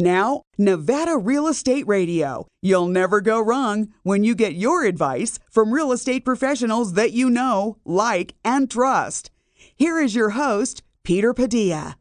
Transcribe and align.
Now, 0.00 0.44
Nevada 0.56 1.18
Real 1.18 1.46
Estate 1.46 1.86
Radio. 1.86 2.46
You'll 2.62 2.88
never 2.88 3.20
go 3.20 3.38
wrong 3.38 3.88
when 4.02 4.24
you 4.24 4.34
get 4.34 4.54
your 4.54 4.86
advice 4.86 5.38
from 5.50 5.74
real 5.74 5.92
estate 5.92 6.24
professionals 6.24 6.94
that 6.94 7.12
you 7.12 7.28
know, 7.28 7.76
like, 7.84 8.34
and 8.42 8.70
trust. 8.70 9.30
Here 9.76 10.00
is 10.00 10.14
your 10.14 10.30
host, 10.30 10.82
Peter 11.04 11.34
Padilla. 11.34 11.98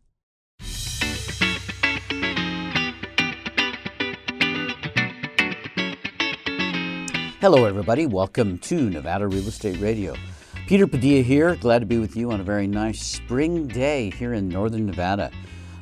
Hello, 7.41 7.65
everybody. 7.65 8.05
Welcome 8.05 8.59
to 8.59 8.89
Nevada 8.89 9.27
Real 9.27 9.49
Estate 9.49 9.77
Radio. 9.81 10.15
Peter 10.67 10.87
Padilla 10.87 11.21
here. 11.21 11.57
Glad 11.57 11.79
to 11.79 11.85
be 11.85 11.97
with 11.97 12.15
you 12.15 12.31
on 12.31 12.39
a 12.39 12.43
very 12.45 12.65
nice 12.65 13.01
spring 13.01 13.67
day 13.67 14.09
here 14.11 14.31
in 14.31 14.47
northern 14.47 14.85
Nevada. 14.85 15.31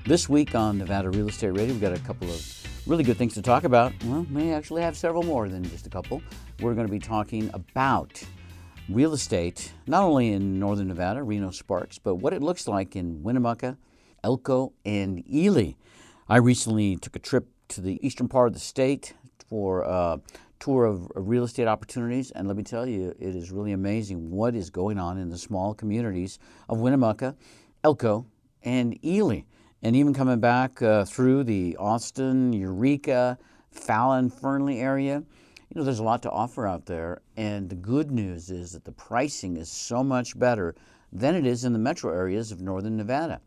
This 0.08 0.30
week 0.30 0.56
on 0.56 0.78
Nevada 0.78 1.10
Real 1.10 1.28
Estate 1.28 1.50
Radio, 1.50 1.66
we've 1.66 1.82
got 1.82 1.92
a 1.92 2.00
couple 2.00 2.30
of 2.30 2.82
really 2.88 3.04
good 3.04 3.18
things 3.18 3.34
to 3.34 3.42
talk 3.42 3.66
about. 3.66 3.92
Well, 4.06 4.26
may 4.30 4.54
actually 4.54 4.82
have 4.82 4.96
several 4.96 5.22
more 5.22 5.50
than 5.50 5.66
just 5.66 5.86
a 5.86 5.90
couple. 5.90 6.22
We're 6.62 6.76
going 6.76 6.88
to 6.88 6.92
be 6.92 6.98
talking 6.98 7.50
about 7.54 8.24
real 8.88 9.12
estate, 9.12 9.74
not 9.86 10.04
only 10.04 10.32
in 10.32 10.62
northern 10.62 10.88
Nevada, 10.88 11.24
Reno 11.24 11.52
Sparks, 11.52 12.00
but 12.00 12.16
what 12.16 12.32
it 12.32 12.42
looks 12.42 12.70
like 12.70 12.96
in 12.96 13.22
Winnemucca, 13.22 13.78
Elko, 14.24 14.72
and 14.86 15.30
Ely. 15.30 15.74
I 16.30 16.38
recently 16.38 16.96
took 16.96 17.18
a 17.18 17.20
trip 17.20 17.50
to 17.68 17.82
the 17.82 18.00
eastern 18.02 18.30
part 18.30 18.48
of 18.48 18.54
the 18.54 18.62
state 18.62 19.14
for 19.50 19.82
a 19.82 20.22
tour 20.58 20.86
of 20.86 21.12
real 21.16 21.44
estate 21.44 21.68
opportunities, 21.68 22.32
and 22.32 22.48
let 22.48 22.56
me 22.56 22.64
tell 22.64 22.88
you, 22.88 23.14
it 23.20 23.36
is 23.36 23.52
really 23.52 23.74
amazing 23.74 24.32
what 24.32 24.56
is 24.56 24.70
going 24.70 25.00
on 25.00 25.18
in 25.18 25.28
the 25.28 25.38
small 25.38 25.74
communities 25.74 26.40
of 26.70 26.80
Winnemucca, 26.80 27.36
Elko, 27.84 28.26
and 28.64 28.98
Ely. 29.06 29.42
And 29.84 29.96
even 29.96 30.14
coming 30.14 30.40
back 30.40 30.82
uh, 30.82 31.06
through 31.06 31.44
the 31.44 31.78
Austin, 31.78 32.52
Eureka, 32.52 33.38
Fallon, 33.72 34.30
Fernley 34.30 34.80
area, 34.80 35.24
you 35.70 35.76
know, 35.76 35.84
there's 35.84 36.00
a 36.00 36.04
lot 36.04 36.24
to 36.24 36.32
offer 36.32 36.66
out 36.66 36.86
there. 36.86 37.22
And 37.36 37.70
the 37.70 37.76
good 37.76 38.10
news 38.10 38.50
is 38.50 38.72
that 38.72 38.86
the 38.86 38.92
pricing 38.92 39.56
is 39.58 39.70
so 39.70 40.04
much 40.04 40.38
better 40.38 40.74
than 41.12 41.36
it 41.36 41.46
is 41.46 41.64
in 41.64 41.74
the 41.74 41.80
metro 41.80 42.12
areas 42.12 42.52
of 42.52 42.60
northern 42.60 42.98
Nevada. 42.98 43.40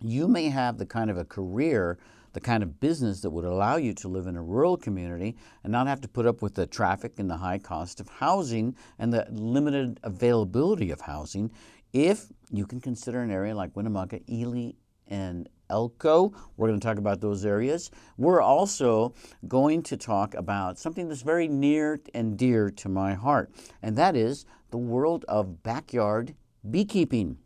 You 0.00 0.26
may 0.26 0.48
have 0.48 0.78
the 0.78 0.86
kind 0.86 1.08
of 1.08 1.18
a 1.18 1.24
career, 1.24 1.98
the 2.32 2.40
kind 2.40 2.62
of 2.62 2.80
business 2.80 3.20
that 3.20 3.30
would 3.30 3.44
allow 3.44 3.76
you 3.76 3.92
to 3.94 4.08
live 4.08 4.26
in 4.26 4.36
a 4.36 4.42
rural 4.42 4.76
community 4.76 5.36
and 5.62 5.70
not 5.70 5.86
have 5.86 6.00
to 6.00 6.08
put 6.08 6.26
up 6.26 6.42
with 6.42 6.54
the 6.54 6.66
traffic 6.66 7.18
and 7.18 7.30
the 7.30 7.36
high 7.36 7.58
cost 7.58 8.00
of 8.00 8.08
housing 8.08 8.74
and 8.98 9.12
the 9.12 9.26
limited 9.30 10.00
availability 10.02 10.90
of 10.90 11.02
housing 11.02 11.50
if 11.92 12.26
you 12.50 12.66
can 12.66 12.80
consider 12.80 13.20
an 13.22 13.30
area 13.30 13.54
like 13.54 13.76
Winnemucca, 13.76 14.20
Ely, 14.30 14.72
and 15.08 15.48
Elko. 15.70 16.32
We're 16.56 16.68
going 16.68 16.80
to 16.80 16.86
talk 16.86 16.98
about 16.98 17.20
those 17.20 17.46
areas. 17.46 17.90
We're 18.18 18.42
also 18.42 19.14
going 19.48 19.82
to 19.84 19.96
talk 19.96 20.34
about 20.34 20.78
something 20.78 21.08
that's 21.08 21.22
very 21.22 21.48
near 21.48 22.00
and 22.12 22.36
dear 22.36 22.70
to 22.70 22.88
my 22.88 23.14
heart, 23.14 23.50
and 23.82 23.96
that 23.96 24.16
is 24.16 24.44
the 24.70 24.78
world 24.78 25.24
of 25.28 25.62
backyard 25.62 26.34
beekeeping. 26.68 27.38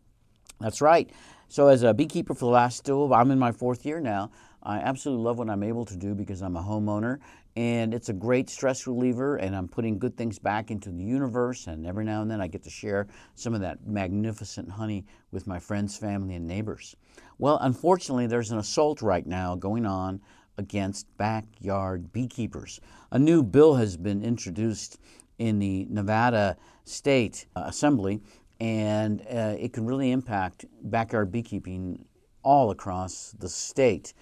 That's 0.61 0.81
right. 0.81 1.11
So, 1.49 1.69
as 1.69 1.83
a 1.83 1.95
beekeeper 1.95 2.35
for 2.35 2.47
the 2.47 2.51
last, 2.51 2.89
oh, 2.91 3.13
I'm 3.13 3.31
in 3.31 3.39
my 3.39 3.53
fourth 3.53 3.87
year 3.87 4.01
now. 4.01 4.31
I 4.63 4.79
absolutely 4.79 5.25
love 5.25 5.39
what 5.39 5.51
I'm 5.51 5.63
able 5.63 5.85
to 5.85 5.97
do 5.97 6.15
because 6.15 6.41
I'm 6.41 6.57
a 6.57 6.63
homeowner 6.63 7.19
and 7.57 7.95
it's 7.95 8.09
a 8.09 8.13
great 8.13 8.51
stress 8.51 8.87
reliever 8.87 9.37
and 9.37 9.55
I'm 9.55 9.69
putting 9.69 9.99
good 9.99 10.17
things 10.17 10.39
back 10.39 10.71
into 10.71 10.91
the 10.91 11.05
universe 11.05 11.67
and 11.69 11.87
every 11.87 12.05
now 12.05 12.23
and 12.23 12.31
then 12.31 12.41
I 12.41 12.49
get 12.49 12.65
to 12.65 12.71
share 12.71 13.07
some 13.37 13.55
of 13.55 13.61
that 13.61 13.87
magnificent 13.87 14.71
honey 14.71 15.05
with 15.31 15.47
my 15.47 15.59
friends, 15.59 15.97
family 15.97 16.35
and 16.35 16.47
neighbors. 16.47 16.97
Well, 17.39 17.59
unfortunately, 17.61 18.27
there's 18.27 18.51
an 18.51 18.59
assault 18.59 19.03
right 19.03 19.27
now 19.27 19.55
going 19.55 19.87
on 19.87 20.21
against 20.59 21.07
backyard 21.17 22.13
beekeepers. 22.13 22.81
A 23.13 23.19
new 23.19 23.43
bill 23.43 23.75
has 23.75 23.97
been 23.97 24.23
introduced 24.23 24.99
in 25.39 25.59
the 25.59 25.87
Nevada 25.91 26.57
State 26.85 27.47
Assembly 27.55 28.21
and 28.61 29.21
uh, 29.23 29.57
it 29.59 29.73
can 29.73 29.85
really 29.85 30.11
impact 30.11 30.65
backyard 30.83 31.31
beekeeping 31.31 32.05
all 32.43 32.71
across 32.71 33.35
the 33.39 33.49
state. 33.49 34.15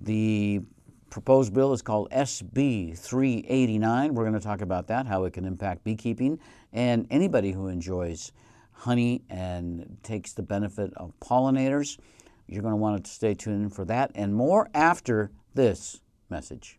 The 0.00 0.62
proposed 1.10 1.52
bill 1.52 1.72
is 1.72 1.82
called 1.82 2.10
SB 2.10 2.96
389. 2.98 4.14
We're 4.14 4.24
going 4.24 4.34
to 4.34 4.40
talk 4.40 4.60
about 4.60 4.88
that, 4.88 5.06
how 5.06 5.24
it 5.24 5.32
can 5.32 5.44
impact 5.44 5.84
beekeeping 5.84 6.38
and 6.72 7.06
anybody 7.10 7.52
who 7.52 7.68
enjoys 7.68 8.32
honey 8.72 9.22
and 9.28 9.96
takes 10.02 10.32
the 10.32 10.42
benefit 10.42 10.92
of 10.96 11.12
pollinators. 11.20 11.98
You're 12.46 12.62
going 12.62 12.72
to 12.72 12.76
want 12.76 13.04
to 13.04 13.10
stay 13.10 13.34
tuned 13.34 13.74
for 13.74 13.84
that 13.86 14.12
and 14.14 14.34
more 14.34 14.68
after 14.74 15.30
this 15.54 16.00
message. 16.30 16.77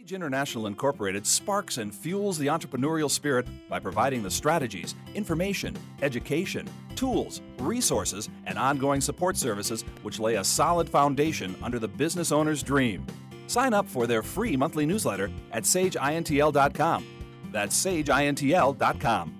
Sage 0.00 0.14
International 0.14 0.66
Incorporated 0.66 1.26
sparks 1.26 1.76
and 1.76 1.94
fuels 1.94 2.38
the 2.38 2.46
entrepreneurial 2.46 3.10
spirit 3.10 3.46
by 3.68 3.78
providing 3.78 4.22
the 4.22 4.30
strategies, 4.30 4.94
information, 5.14 5.76
education, 6.00 6.66
tools, 6.96 7.42
resources, 7.58 8.30
and 8.46 8.58
ongoing 8.58 9.02
support 9.02 9.36
services 9.36 9.84
which 10.02 10.18
lay 10.18 10.36
a 10.36 10.44
solid 10.44 10.88
foundation 10.88 11.54
under 11.62 11.78
the 11.78 11.88
business 11.88 12.32
owner's 12.32 12.62
dream. 12.62 13.06
Sign 13.46 13.74
up 13.74 13.86
for 13.86 14.06
their 14.06 14.22
free 14.22 14.56
monthly 14.56 14.86
newsletter 14.86 15.30
at 15.52 15.64
sageintl.com. 15.64 17.04
That's 17.52 17.84
sageintl.com. 17.84 19.39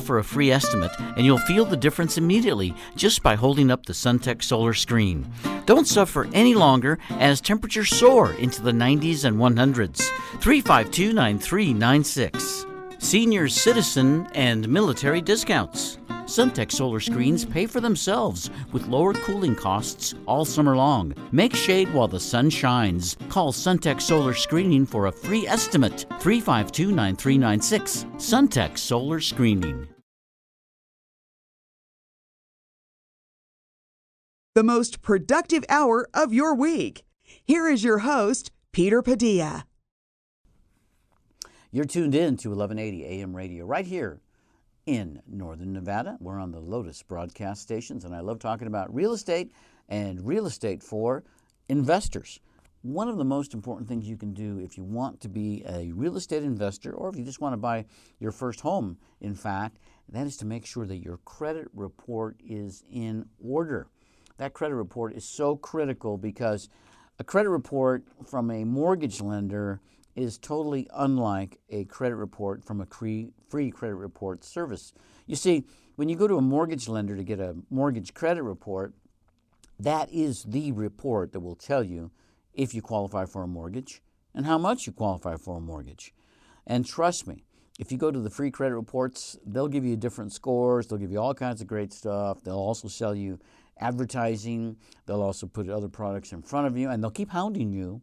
for 0.00 0.18
a 0.18 0.24
free 0.24 0.50
estimate, 0.50 0.92
and 0.98 1.24
you'll 1.26 1.38
feel 1.38 1.64
the 1.64 1.76
difference 1.76 2.18
immediately 2.18 2.74
just 2.96 3.22
by 3.22 3.34
holding 3.34 3.70
up 3.70 3.86
the 3.86 3.92
Suntech 3.92 4.42
solar 4.42 4.74
screen. 4.74 5.30
Don't 5.66 5.86
suffer 5.86 6.28
any 6.32 6.54
longer 6.54 6.98
as 7.10 7.40
temperatures 7.40 7.90
soar 7.90 8.32
into 8.34 8.62
the 8.62 8.72
90s 8.72 9.24
and 9.24 9.36
100s. 9.36 10.08
352 10.40 11.12
9396. 11.12 12.66
Senior 12.98 13.48
citizen 13.48 14.28
and 14.34 14.68
military 14.68 15.20
discounts. 15.20 15.98
Suntech 16.26 16.70
solar 16.70 17.00
screens 17.00 17.44
pay 17.44 17.66
for 17.66 17.80
themselves 17.80 18.48
with 18.70 18.86
lower 18.86 19.12
cooling 19.12 19.56
costs 19.56 20.14
all 20.26 20.44
summer 20.44 20.76
long. 20.76 21.14
Make 21.32 21.54
shade 21.54 21.92
while 21.92 22.06
the 22.06 22.20
sun 22.20 22.48
shines. 22.48 23.16
Call 23.28 23.52
Suntech 23.52 24.00
Solar 24.00 24.32
Screening 24.32 24.86
for 24.86 25.06
a 25.06 25.12
free 25.12 25.46
estimate. 25.46 26.06
352 26.20 26.92
9396. 26.92 28.04
Suntech 28.16 28.78
Solar 28.78 29.20
Screening. 29.20 29.88
The 34.54 34.62
most 34.62 35.02
productive 35.02 35.64
hour 35.68 36.08
of 36.14 36.32
your 36.32 36.54
week. 36.54 37.04
Here 37.44 37.68
is 37.68 37.82
your 37.82 37.98
host, 38.00 38.52
Peter 38.70 39.02
Padilla. 39.02 39.66
You're 41.72 41.86
tuned 41.86 42.14
in 42.14 42.36
to 42.36 42.50
1180 42.50 43.04
AM 43.06 43.34
radio 43.34 43.64
right 43.64 43.86
here 43.86 44.20
in 44.86 45.22
Northern 45.26 45.72
Nevada. 45.72 46.16
We're 46.20 46.38
on 46.38 46.50
the 46.50 46.60
Lotus 46.60 47.02
broadcast 47.02 47.62
stations, 47.62 48.04
and 48.04 48.14
I 48.14 48.20
love 48.20 48.38
talking 48.38 48.66
about 48.66 48.94
real 48.94 49.12
estate 49.12 49.52
and 49.88 50.26
real 50.26 50.46
estate 50.46 50.82
for 50.82 51.24
investors. 51.68 52.40
One 52.82 53.08
of 53.08 53.16
the 53.16 53.24
most 53.24 53.54
important 53.54 53.88
things 53.88 54.08
you 54.08 54.16
can 54.16 54.34
do 54.34 54.58
if 54.58 54.76
you 54.76 54.82
want 54.82 55.20
to 55.20 55.28
be 55.28 55.62
a 55.68 55.92
real 55.92 56.16
estate 56.16 56.42
investor 56.42 56.92
or 56.92 57.08
if 57.08 57.16
you 57.16 57.24
just 57.24 57.40
want 57.40 57.52
to 57.52 57.58
buy 57.58 57.84
your 58.18 58.32
first 58.32 58.60
home, 58.60 58.98
in 59.20 59.36
fact, 59.36 59.78
that 60.08 60.26
is 60.26 60.36
to 60.38 60.46
make 60.46 60.66
sure 60.66 60.84
that 60.86 60.96
your 60.96 61.18
credit 61.18 61.68
report 61.72 62.36
is 62.44 62.82
in 62.90 63.26
order. 63.38 63.86
That 64.38 64.52
credit 64.52 64.74
report 64.74 65.14
is 65.14 65.24
so 65.24 65.54
critical 65.54 66.18
because 66.18 66.68
a 67.20 67.24
credit 67.24 67.50
report 67.50 68.04
from 68.26 68.50
a 68.50 68.64
mortgage 68.64 69.20
lender 69.20 69.80
is 70.14 70.38
totally 70.38 70.88
unlike 70.94 71.58
a 71.70 71.84
credit 71.84 72.16
report 72.16 72.64
from 72.64 72.80
a 72.80 72.86
free 72.86 73.32
credit 73.70 73.96
report 73.96 74.44
service. 74.44 74.92
You 75.26 75.36
see, 75.36 75.64
when 75.96 76.08
you 76.08 76.16
go 76.16 76.26
to 76.26 76.36
a 76.36 76.42
mortgage 76.42 76.88
lender 76.88 77.16
to 77.16 77.24
get 77.24 77.40
a 77.40 77.56
mortgage 77.70 78.14
credit 78.14 78.42
report, 78.42 78.94
that 79.78 80.10
is 80.10 80.44
the 80.44 80.72
report 80.72 81.32
that 81.32 81.40
will 81.40 81.56
tell 81.56 81.82
you 81.82 82.10
if 82.52 82.74
you 82.74 82.82
qualify 82.82 83.24
for 83.24 83.42
a 83.42 83.48
mortgage 83.48 84.02
and 84.34 84.46
how 84.46 84.58
much 84.58 84.86
you 84.86 84.92
qualify 84.92 85.36
for 85.36 85.56
a 85.56 85.60
mortgage. 85.60 86.14
And 86.66 86.86
trust 86.86 87.26
me, 87.26 87.44
if 87.78 87.90
you 87.90 87.98
go 87.98 88.10
to 88.10 88.20
the 88.20 88.30
free 88.30 88.50
credit 88.50 88.76
reports, 88.76 89.36
they'll 89.46 89.68
give 89.68 89.84
you 89.84 89.96
different 89.96 90.32
scores, 90.32 90.86
they'll 90.86 90.98
give 90.98 91.10
you 91.10 91.18
all 91.18 91.34
kinds 91.34 91.60
of 91.60 91.66
great 91.66 91.92
stuff. 91.92 92.42
They'll 92.42 92.54
also 92.54 92.88
sell 92.88 93.14
you 93.14 93.40
advertising. 93.80 94.76
They'll 95.06 95.22
also 95.22 95.46
put 95.46 95.68
other 95.68 95.88
products 95.88 96.32
in 96.32 96.42
front 96.42 96.66
of 96.66 96.76
you, 96.76 96.90
and 96.90 97.02
they'll 97.02 97.10
keep 97.10 97.30
hounding 97.30 97.72
you 97.72 98.02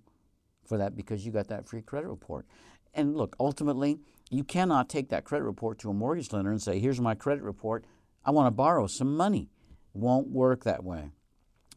for 0.69 0.77
that 0.77 0.95
because 0.95 1.25
you 1.25 1.31
got 1.31 1.47
that 1.49 1.67
free 1.67 1.81
credit 1.81 2.07
report. 2.07 2.45
And 2.93 3.17
look, 3.17 3.35
ultimately, 3.39 3.99
you 4.29 4.43
cannot 4.43 4.87
take 4.87 5.09
that 5.09 5.25
credit 5.25 5.43
report 5.43 5.79
to 5.79 5.89
a 5.89 5.93
mortgage 5.93 6.31
lender 6.31 6.51
and 6.51 6.61
say, 6.61 6.79
Here's 6.79 7.01
my 7.01 7.15
credit 7.15 7.43
report. 7.43 7.83
I 8.23 8.31
want 8.31 8.47
to 8.47 8.51
borrow 8.51 8.87
some 8.87 9.17
money. 9.17 9.49
Won't 9.93 10.29
work 10.29 10.63
that 10.63 10.83
way. 10.83 11.11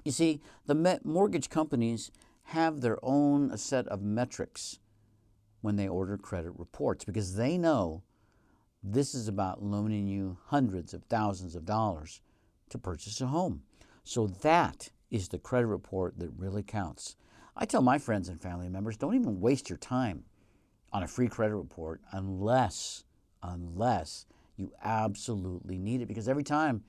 You 0.04 0.12
see, 0.12 0.40
the 0.66 1.00
mortgage 1.04 1.48
companies 1.48 2.10
have 2.46 2.80
their 2.80 2.98
own 3.02 3.56
set 3.56 3.86
of 3.88 4.02
metrics 4.02 4.78
when 5.60 5.76
they 5.76 5.88
order 5.88 6.18
credit 6.18 6.52
reports 6.56 7.04
because 7.04 7.36
they 7.36 7.56
know 7.56 8.02
this 8.82 9.14
is 9.14 9.28
about 9.28 9.62
loaning 9.62 10.08
you 10.08 10.38
hundreds 10.46 10.92
of 10.92 11.04
thousands 11.04 11.54
of 11.54 11.64
dollars 11.64 12.20
to 12.68 12.78
purchase 12.78 13.20
a 13.20 13.28
home. 13.28 13.62
So 14.02 14.26
that 14.26 14.90
is 15.10 15.28
the 15.28 15.38
credit 15.38 15.68
report 15.68 16.18
that 16.18 16.30
really 16.36 16.64
counts. 16.64 17.16
I 17.54 17.66
tell 17.66 17.82
my 17.82 17.99
friends 17.99 18.28
and 18.28 18.40
family 18.40 18.69
members 18.69 18.96
don't 18.96 19.14
even 19.14 19.40
waste 19.40 19.69
your 19.69 19.76
time 19.76 20.25
on 20.93 21.02
a 21.02 21.08
free 21.08 21.28
credit 21.28 21.54
report 21.54 22.00
unless 22.12 23.04
unless 23.43 24.26
you 24.56 24.72
absolutely 24.82 25.78
need 25.78 26.00
it 26.00 26.06
because 26.06 26.28
every 26.28 26.44
time 26.44 26.82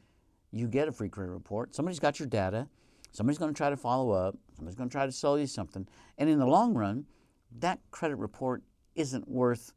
you 0.52 0.68
get 0.68 0.88
a 0.88 0.92
free 0.92 1.10
credit 1.10 1.32
report, 1.32 1.74
somebody's 1.74 2.00
got 2.00 2.20
your 2.20 2.28
data, 2.28 2.68
somebody's 3.12 3.40
going 3.40 3.52
to 3.52 3.58
try 3.58 3.70
to 3.72 3.78
follow 3.78 4.12
up, 4.12 4.38
somebody's 4.56 4.76
going 4.76 4.88
to 4.88 4.94
try 4.94 5.06
to 5.06 5.12
sell 5.12 5.38
you 5.38 5.48
something, 5.48 5.88
and 6.18 6.30
in 6.30 6.38
the 6.38 6.46
long 6.46 6.74
run, 6.74 7.06
that 7.60 7.80
credit 7.92 8.18
report 8.18 8.62
isn't 8.96 9.28
worth 9.28 9.74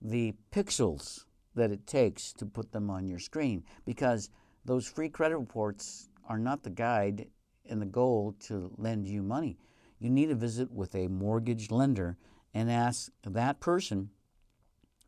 the 0.00 0.32
pixels 0.52 1.24
that 1.54 1.70
it 1.70 1.86
takes 1.86 2.32
to 2.32 2.46
put 2.46 2.72
them 2.72 2.88
on 2.88 3.08
your 3.08 3.18
screen 3.18 3.64
because 3.84 4.30
those 4.64 4.88
free 4.88 5.08
credit 5.08 5.36
reports 5.36 6.08
are 6.28 6.38
not 6.38 6.62
the 6.62 6.70
guide 6.70 7.26
and 7.68 7.82
the 7.82 7.86
goal 7.86 8.34
to 8.40 8.72
lend 8.78 9.06
you 9.06 9.22
money. 9.22 9.58
You 10.02 10.10
need 10.10 10.30
to 10.30 10.34
visit 10.34 10.72
with 10.72 10.96
a 10.96 11.06
mortgage 11.06 11.70
lender 11.70 12.16
and 12.52 12.68
ask 12.68 13.12
that 13.24 13.60
person 13.60 14.10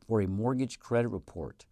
for 0.06 0.20
a 0.20 0.28
mortgage 0.28 0.78
credit 0.78 1.08
report. 1.08 1.66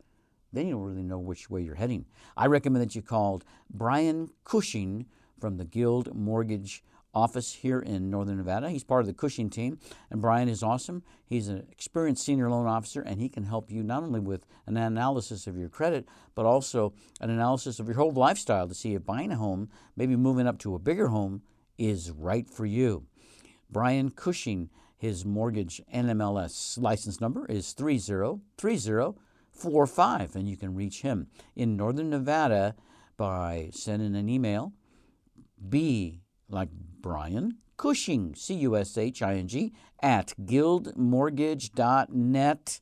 Then 0.52 0.66
you'll 0.66 0.80
really 0.80 1.04
know 1.04 1.20
which 1.20 1.48
way 1.48 1.62
you're 1.62 1.76
heading. 1.76 2.06
I 2.36 2.46
recommend 2.46 2.82
that 2.82 2.96
you 2.96 3.00
called 3.00 3.44
Brian 3.70 4.30
Cushing 4.42 5.06
from 5.38 5.56
the 5.56 5.64
Guild 5.64 6.12
Mortgage 6.16 6.82
office 7.14 7.52
here 7.52 7.78
in 7.78 8.10
Northern 8.10 8.38
Nevada. 8.38 8.70
He's 8.70 8.82
part 8.82 9.02
of 9.02 9.06
the 9.06 9.12
Cushing 9.12 9.50
team, 9.50 9.78
and 10.10 10.20
Brian 10.20 10.48
is 10.48 10.64
awesome. 10.64 11.04
He's 11.24 11.46
an 11.46 11.64
experienced 11.70 12.24
senior 12.24 12.50
loan 12.50 12.66
officer, 12.66 13.02
and 13.02 13.20
he 13.20 13.28
can 13.28 13.44
help 13.44 13.70
you 13.70 13.84
not 13.84 14.02
only 14.02 14.18
with 14.18 14.46
an 14.66 14.76
analysis 14.76 15.46
of 15.46 15.56
your 15.56 15.68
credit, 15.68 16.08
but 16.34 16.44
also 16.44 16.92
an 17.20 17.30
analysis 17.30 17.78
of 17.78 17.86
your 17.86 17.98
whole 17.98 18.10
lifestyle 18.10 18.66
to 18.66 18.74
see 18.74 18.94
if 18.94 19.06
buying 19.06 19.30
a 19.30 19.36
home, 19.36 19.68
maybe 19.94 20.16
moving 20.16 20.48
up 20.48 20.58
to 20.58 20.74
a 20.74 20.80
bigger 20.80 21.06
home, 21.06 21.42
is 21.78 22.10
right 22.10 22.50
for 22.50 22.66
you. 22.66 23.06
Brian 23.72 24.10
Cushing, 24.10 24.68
his 24.98 25.24
mortgage 25.24 25.80
NMLS 25.92 26.78
license 26.78 27.20
number 27.22 27.46
is 27.46 27.72
303045, 27.72 30.36
and 30.36 30.46
you 30.46 30.58
can 30.58 30.74
reach 30.74 31.00
him 31.00 31.28
in 31.56 31.74
Northern 31.76 32.10
Nevada 32.10 32.76
by 33.16 33.70
sending 33.72 34.14
an 34.14 34.28
email. 34.28 34.74
B 35.68 36.20
like 36.50 36.68
Brian 37.00 37.56
Cushing, 37.78 38.34
C 38.34 38.52
U 38.54 38.76
S 38.76 38.98
H 38.98 39.22
I 39.22 39.36
N 39.36 39.48
G, 39.48 39.72
at 40.02 40.34
guildmortgage.net 40.44 42.80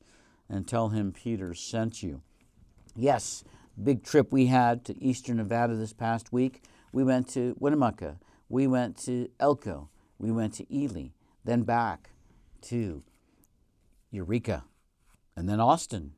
and 0.49 0.67
tell 0.67 0.89
him 0.89 1.13
Peter 1.13 1.53
sent 1.53 2.03
you. 2.03 2.21
Yes, 2.95 3.45
big 3.81 4.03
trip 4.03 4.33
we 4.33 4.47
had 4.47 4.83
to 4.85 5.01
Eastern 5.01 5.37
Nevada 5.37 5.75
this 5.75 5.93
past 5.93 6.33
week. 6.33 6.63
We 6.91 7.05
went 7.05 7.29
to 7.29 7.55
Winnemucca, 7.59 8.19
we 8.49 8.67
went 8.67 8.97
to 9.05 9.29
Elko, 9.39 9.87
we 10.21 10.31
went 10.31 10.53
to 10.53 10.73
Ely, 10.73 11.07
then 11.43 11.63
back 11.63 12.11
to 12.61 13.01
Eureka, 14.11 14.65
and 15.35 15.49
then 15.49 15.59
Austin, 15.59 16.13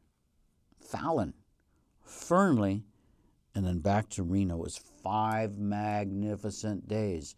Fallon, 0.77 1.33
Fernley, 2.03 2.83
and 3.55 3.65
then 3.65 3.79
back 3.79 4.09
to 4.09 4.23
Reno. 4.23 4.55
It 4.55 4.63
was 4.63 4.77
five 4.77 5.57
magnificent 5.57 6.87
days. 6.87 7.35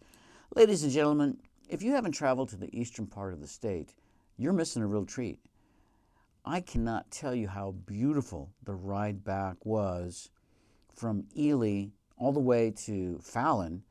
Ladies 0.56 0.82
and 0.82 0.92
gentlemen, 0.92 1.38
if 1.68 1.82
you 1.82 1.92
haven't 1.92 2.12
traveled 2.12 2.48
to 2.48 2.56
the 2.56 2.76
eastern 2.76 3.06
part 3.06 3.32
of 3.32 3.40
the 3.40 3.46
state, 3.46 3.94
you're 4.36 4.52
missing 4.52 4.82
a 4.82 4.86
real 4.86 5.06
treat. 5.06 5.38
I 6.44 6.60
cannot 6.60 7.10
tell 7.12 7.34
you 7.34 7.46
how 7.46 7.72
beautiful 7.86 8.50
the 8.64 8.74
ride 8.74 9.22
back 9.22 9.64
was 9.64 10.30
from 10.92 11.26
Ely 11.36 11.86
all 12.16 12.32
the 12.32 12.40
way 12.40 12.72
to 12.86 13.20
Fallon 13.22 13.82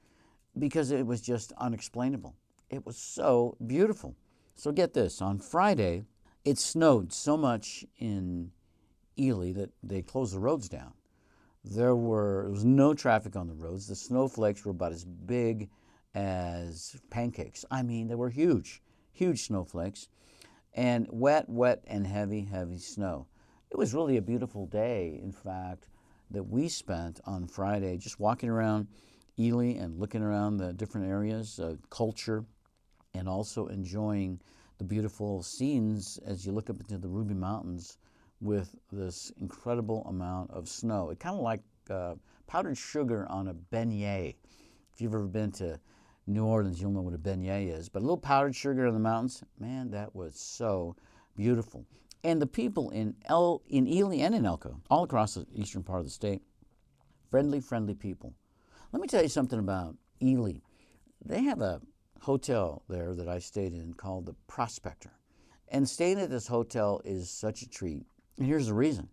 because 0.57 0.91
it 0.91 1.05
was 1.05 1.21
just 1.21 1.53
unexplainable. 1.57 2.35
It 2.69 2.85
was 2.85 2.97
so 2.97 3.57
beautiful. 3.65 4.15
So 4.55 4.71
get 4.71 4.93
this 4.93 5.21
on 5.21 5.39
Friday, 5.39 6.05
it 6.43 6.57
snowed 6.57 7.13
so 7.13 7.37
much 7.37 7.85
in 7.97 8.51
Ely 9.19 9.51
that 9.53 9.71
they 9.83 10.01
closed 10.01 10.33
the 10.33 10.39
roads 10.39 10.67
down. 10.67 10.93
There 11.63 11.95
were 11.95 12.43
there 12.43 12.51
was 12.51 12.65
no 12.65 12.93
traffic 12.93 13.35
on 13.35 13.47
the 13.47 13.53
roads. 13.53 13.87
The 13.87 13.95
snowflakes 13.95 14.65
were 14.65 14.71
about 14.71 14.91
as 14.91 15.05
big 15.05 15.69
as 16.13 16.95
pancakes. 17.09 17.65
I 17.69 17.81
mean, 17.81 18.07
they 18.07 18.15
were 18.15 18.29
huge, 18.29 18.81
huge 19.11 19.43
snowflakes, 19.43 20.09
and 20.73 21.07
wet, 21.11 21.49
wet, 21.49 21.83
and 21.87 22.05
heavy, 22.05 22.43
heavy 22.43 22.77
snow. 22.77 23.27
It 23.71 23.77
was 23.77 23.93
really 23.93 24.17
a 24.17 24.21
beautiful 24.21 24.67
day, 24.67 25.19
in 25.21 25.31
fact, 25.31 25.87
that 26.31 26.43
we 26.43 26.67
spent 26.69 27.19
on 27.25 27.47
Friday 27.47 27.97
just 27.97 28.19
walking 28.19 28.49
around 28.49 28.87
Ely 29.37 29.73
and 29.73 29.99
looking 29.99 30.21
around 30.21 30.57
the 30.57 30.71
different 30.73 31.07
areas, 31.07 31.59
culture, 31.89 32.45
and 33.15 33.27
also 33.29 33.67
enjoying 33.67 34.39
the 34.77 34.83
beautiful 34.83 35.41
scenes 35.41 36.19
as 36.25 36.45
you 36.45 36.51
look 36.51 36.69
up 36.69 36.79
into 36.79 36.97
the 36.97 37.07
Ruby 37.07 37.33
Mountains 37.33 37.97
with 38.41 38.75
this 38.91 39.31
incredible 39.39 40.05
amount 40.07 40.51
of 40.51 40.67
snow. 40.67 41.09
It 41.09 41.19
kind 41.19 41.35
of 41.35 41.41
like 41.41 41.61
uh, 41.89 42.15
powdered 42.47 42.77
sugar 42.77 43.25
on 43.29 43.47
a 43.47 43.53
beignet. 43.53 44.35
If 44.93 45.01
you've 45.01 45.13
ever 45.13 45.27
been 45.27 45.51
to 45.53 45.79
New 46.27 46.45
Orleans, 46.45 46.81
you'll 46.81 46.91
know 46.91 47.01
what 47.01 47.13
a 47.13 47.17
beignet 47.17 47.73
is. 47.73 47.89
But 47.89 47.99
a 47.99 48.01
little 48.01 48.17
powdered 48.17 48.55
sugar 48.55 48.87
in 48.87 48.93
the 48.93 48.99
mountains, 48.99 49.43
man, 49.59 49.91
that 49.91 50.15
was 50.15 50.35
so 50.35 50.95
beautiful. 51.35 51.85
And 52.23 52.41
the 52.41 52.47
people 52.47 52.89
in 52.89 53.15
El, 53.25 53.61
in 53.69 53.87
Ely 53.87 54.17
and 54.17 54.33
in 54.33 54.45
Elko, 54.45 54.81
all 54.89 55.03
across 55.03 55.35
the 55.35 55.45
eastern 55.53 55.83
part 55.83 55.99
of 55.99 56.05
the 56.05 56.11
state, 56.11 56.41
friendly, 57.29 57.61
friendly 57.61 57.93
people. 57.93 58.33
Let 58.91 59.01
me 59.01 59.07
tell 59.07 59.21
you 59.21 59.29
something 59.29 59.59
about 59.59 59.95
Ely. 60.21 60.59
They 61.23 61.43
have 61.43 61.61
a 61.61 61.81
hotel 62.25 62.81
there 62.89 63.13
that 63.13 63.29
I 63.29 63.37
stayed 63.37 63.73
in 63.73 63.93
called 63.93 64.25
the 64.25 64.33
Prospector. 64.47 65.11
And 65.67 65.87
staying 65.87 66.19
at 66.19 66.31
this 66.31 66.47
hotel 66.47 66.99
is 67.05 67.29
such 67.29 67.61
a 67.61 67.69
treat 67.69 68.07
and 68.39 68.47
here's 68.47 68.65
the 68.65 68.73
reason 68.73 69.09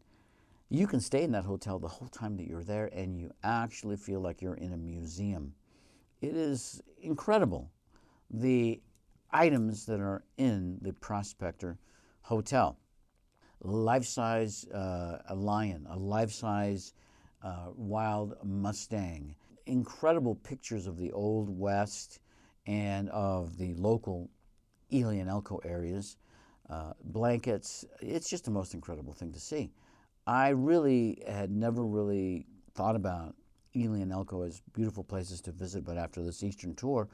you 0.71 0.87
can 0.87 0.99
stay 0.99 1.23
in 1.23 1.33
that 1.33 1.45
hotel 1.45 1.79
the 1.79 1.89
whole 1.89 2.09
time 2.09 2.39
that 2.39 2.49
you're 2.49 2.65
there 2.65 2.87
and 2.87 3.15
you 3.15 3.31
actually 3.45 3.99
feel 3.99 4.21
like 4.21 4.41
you're 4.41 4.55
in 4.55 4.73
a 4.73 4.79
museum. 4.79 5.53
It 6.23 6.35
is 6.35 6.81
incredible 7.03 7.71
the 8.31 8.81
items 9.31 9.85
that 9.85 10.01
are 10.01 10.25
in 10.39 10.79
the 10.81 10.95
Prospector 10.95 11.77
Hotel. 12.23 12.79
Life 13.61 14.07
size 14.07 14.65
uh, 14.69 15.19
a 15.29 15.35
lion, 15.35 15.87
a 15.91 15.99
life 15.99 16.33
size 16.33 16.95
uh, 17.43 17.67
wild 17.77 18.37
Mustang, 18.43 19.37
incredible 19.67 20.37
pictures 20.37 20.87
of 20.87 20.97
the 20.97 21.13
Old 21.13 21.51
West 21.51 22.21
and 22.67 23.09
of 23.11 23.59
the 23.59 23.75
local 23.75 24.31
Ely 24.93 25.15
and 25.17 25.29
Elko 25.29 25.59
areas 25.65 26.17
uh, 26.71 26.93
blankets. 27.05 27.85
It's 28.01 28.29
just 28.29 28.45
the 28.45 28.51
most 28.51 28.75
incredible 28.75 29.13
thing 29.13 29.33
to 29.33 29.41
see. 29.41 29.71
I 30.27 30.51
really 30.51 31.23
had 31.27 31.51
never 31.51 31.85
really 31.85 32.47
thought 32.75 32.97
about 32.97 33.35
Ely 33.77 33.99
and 33.99 34.13
Elko 34.13 34.43
as 34.43 34.63
beautiful 34.73 35.05
places 35.05 35.41
to 35.43 35.53
visit, 35.53 35.85
but 35.85 35.99
after 35.99 36.23
this 36.23 36.43
Eastern 36.43 36.75
tour, 36.75 37.09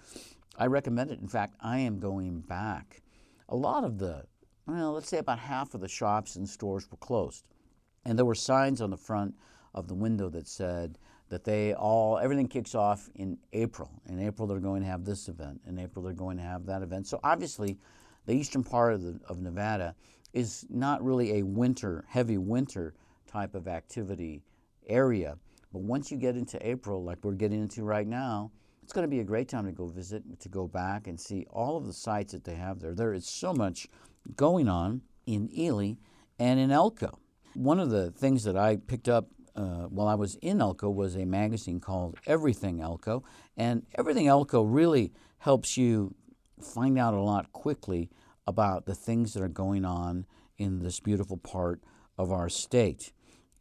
I 0.59 0.67
recommend 0.67 1.11
it. 1.11 1.21
In 1.21 1.29
fact, 1.29 1.55
I 1.61 1.79
am 1.79 1.99
going 1.99 2.41
back. 2.41 3.03
A 3.49 3.57
lot 3.57 3.85
of 3.85 3.99
the, 3.99 4.25
well, 4.67 4.93
let's 4.93 5.09
say 5.09 5.19
about 5.19 5.39
half 5.39 5.75
of 5.75 5.81
the 5.81 5.89
shops 5.89 6.37
and 6.37 6.49
stores 6.49 6.91
were 6.91 6.99
closed. 6.99 7.45
And 8.05 8.19
there 8.19 8.27
were 8.27 8.35
signs 8.35 8.81
on 8.81 8.91
the 8.91 8.97
front 8.97 9.35
of 9.75 9.89
the 9.89 9.95
window 9.95 10.29
that 10.31 10.49
said 10.49 10.99
that 11.29 11.45
they 11.45 11.75
all, 11.75 12.19
everything 12.19 12.49
kicks 12.49 12.75
off 12.75 13.09
in 13.15 13.39
April. 13.53 13.91
In 14.07 14.21
April, 14.21 14.47
they're 14.49 14.61
going 14.61 14.83
to 14.83 14.89
have 14.89 15.05
this 15.05 15.29
event. 15.29 15.61
In 15.67 15.79
April, 15.79 16.05
they're 16.05 16.15
going 16.15 16.37
to 16.39 16.43
have 16.43 16.67
that 16.67 16.83
event. 16.83 17.07
So 17.07 17.21
obviously, 17.23 17.79
the 18.27 18.35
eastern 18.35 18.65
part 18.65 18.95
of, 18.95 19.03
the, 19.03 19.21
of 19.29 19.41
Nevada 19.41 19.95
is 20.33 20.67
not 20.71 21.05
really 21.05 21.39
a 21.39 21.43
winter, 21.43 22.05
heavy 22.09 22.39
winter 22.39 22.95
type 23.27 23.55
of 23.55 23.69
activity 23.69 24.43
area. 24.87 25.37
But 25.73 25.83
once 25.83 26.11
you 26.11 26.17
get 26.17 26.37
into 26.37 26.67
April, 26.67 27.05
like 27.05 27.19
we're 27.23 27.33
getting 27.33 27.61
into 27.61 27.85
right 27.85 28.07
now, 28.07 28.51
it's 28.83 28.93
going 28.93 29.05
to 29.05 29.11
be 29.11 29.21
a 29.21 29.25
great 29.25 29.49
time 29.49 29.67
to 29.67 29.73
go 29.73 29.87
visit, 29.87 30.23
to 30.41 30.49
go 30.49 30.67
back 30.67 31.09
and 31.09 31.21
see 31.21 31.47
all 31.51 31.77
of 31.77 31.87
the 31.87 31.93
sites 31.93 32.33
that 32.33 32.45
they 32.45 32.55
have 32.55 32.81
there. 32.81 32.95
There 32.95 33.13
is 33.13 33.27
so 33.27 33.53
much 33.53 33.87
going 34.35 34.69
on 34.69 35.03
in 35.27 35.51
Ely 35.55 35.95
and 36.39 36.59
in 36.59 36.71
Elko. 36.71 37.19
One 37.55 37.81
of 37.81 37.91
the 37.91 38.11
things 38.13 38.45
that 38.45 38.57
I 38.57 38.77
picked 38.77 39.09
up 39.09 39.29
uh, 39.59 39.89
while 39.89 40.07
I 40.07 40.15
was 40.15 40.37
in 40.37 40.61
Elko 40.61 40.89
was 40.89 41.17
a 41.17 41.25
magazine 41.25 41.81
called 41.81 42.17
Everything 42.27 42.81
Elko, 42.81 43.25
and 43.57 43.85
Everything 43.97 44.29
Elko 44.29 44.63
really 44.63 45.13
helps 45.39 45.77
you 45.77 46.15
find 46.63 46.97
out 46.97 47.13
a 47.13 47.21
lot 47.21 47.53
quickly 47.53 48.09
about 48.47 48.87
the 48.87 48.95
things 48.95 49.35
that 49.35 49.43
are 49.43 49.49
going 49.49 49.85
on 49.85 50.27
in 50.59 50.79
this 50.79 51.01
beautiful 51.01 51.37
part 51.37 51.83
of 52.17 52.31
our 52.31 52.49
state. 52.49 53.13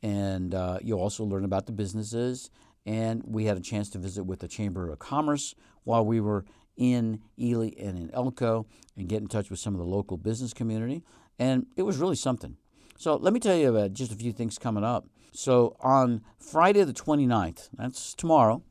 And 0.04 0.54
uh, 0.54 0.77
you 0.84 1.00
also 1.00 1.24
learn 1.24 1.44
about 1.44 1.66
the 1.66 1.72
businesses. 1.72 2.51
And 2.86 3.22
we 3.25 3.46
had 3.46 3.58
a 3.58 3.62
chance 3.62 3.89
to 3.89 3.98
visit 3.98 4.24
with 4.24 4.39
the 4.39 4.48
Chamber 4.48 4.89
of 4.89 5.00
Commerce 5.00 5.56
while 5.84 6.06
we 6.06 6.22
were 6.22 6.46
in 6.77 7.22
Ely 7.39 7.72
and 7.77 7.98
in 7.98 8.12
Elko 8.13 8.68
and 8.96 9.10
get 9.10 9.22
in 9.22 9.27
touch 9.27 9.50
with 9.50 9.60
some 9.60 9.74
of 9.74 9.80
the 9.80 9.86
local 9.86 10.16
business 10.16 10.54
community. 10.54 11.04
And 11.38 11.66
it 11.75 11.82
was 11.84 11.98
really 11.98 12.16
something. 12.16 12.56
So 12.98 13.16
let 13.16 13.34
me 13.34 13.39
tell 13.39 13.58
you 13.58 13.70
about 13.70 13.94
just 13.94 14.12
a 14.12 14.16
few 14.16 14.32
things 14.32 14.58
coming 14.58 14.84
up. 14.84 15.08
So 15.32 15.76
on 15.82 16.22
Friday 16.40 16.84
the 16.84 16.94
29th, 16.94 17.70
that's 17.74 18.14
tomorrow, 18.14 18.64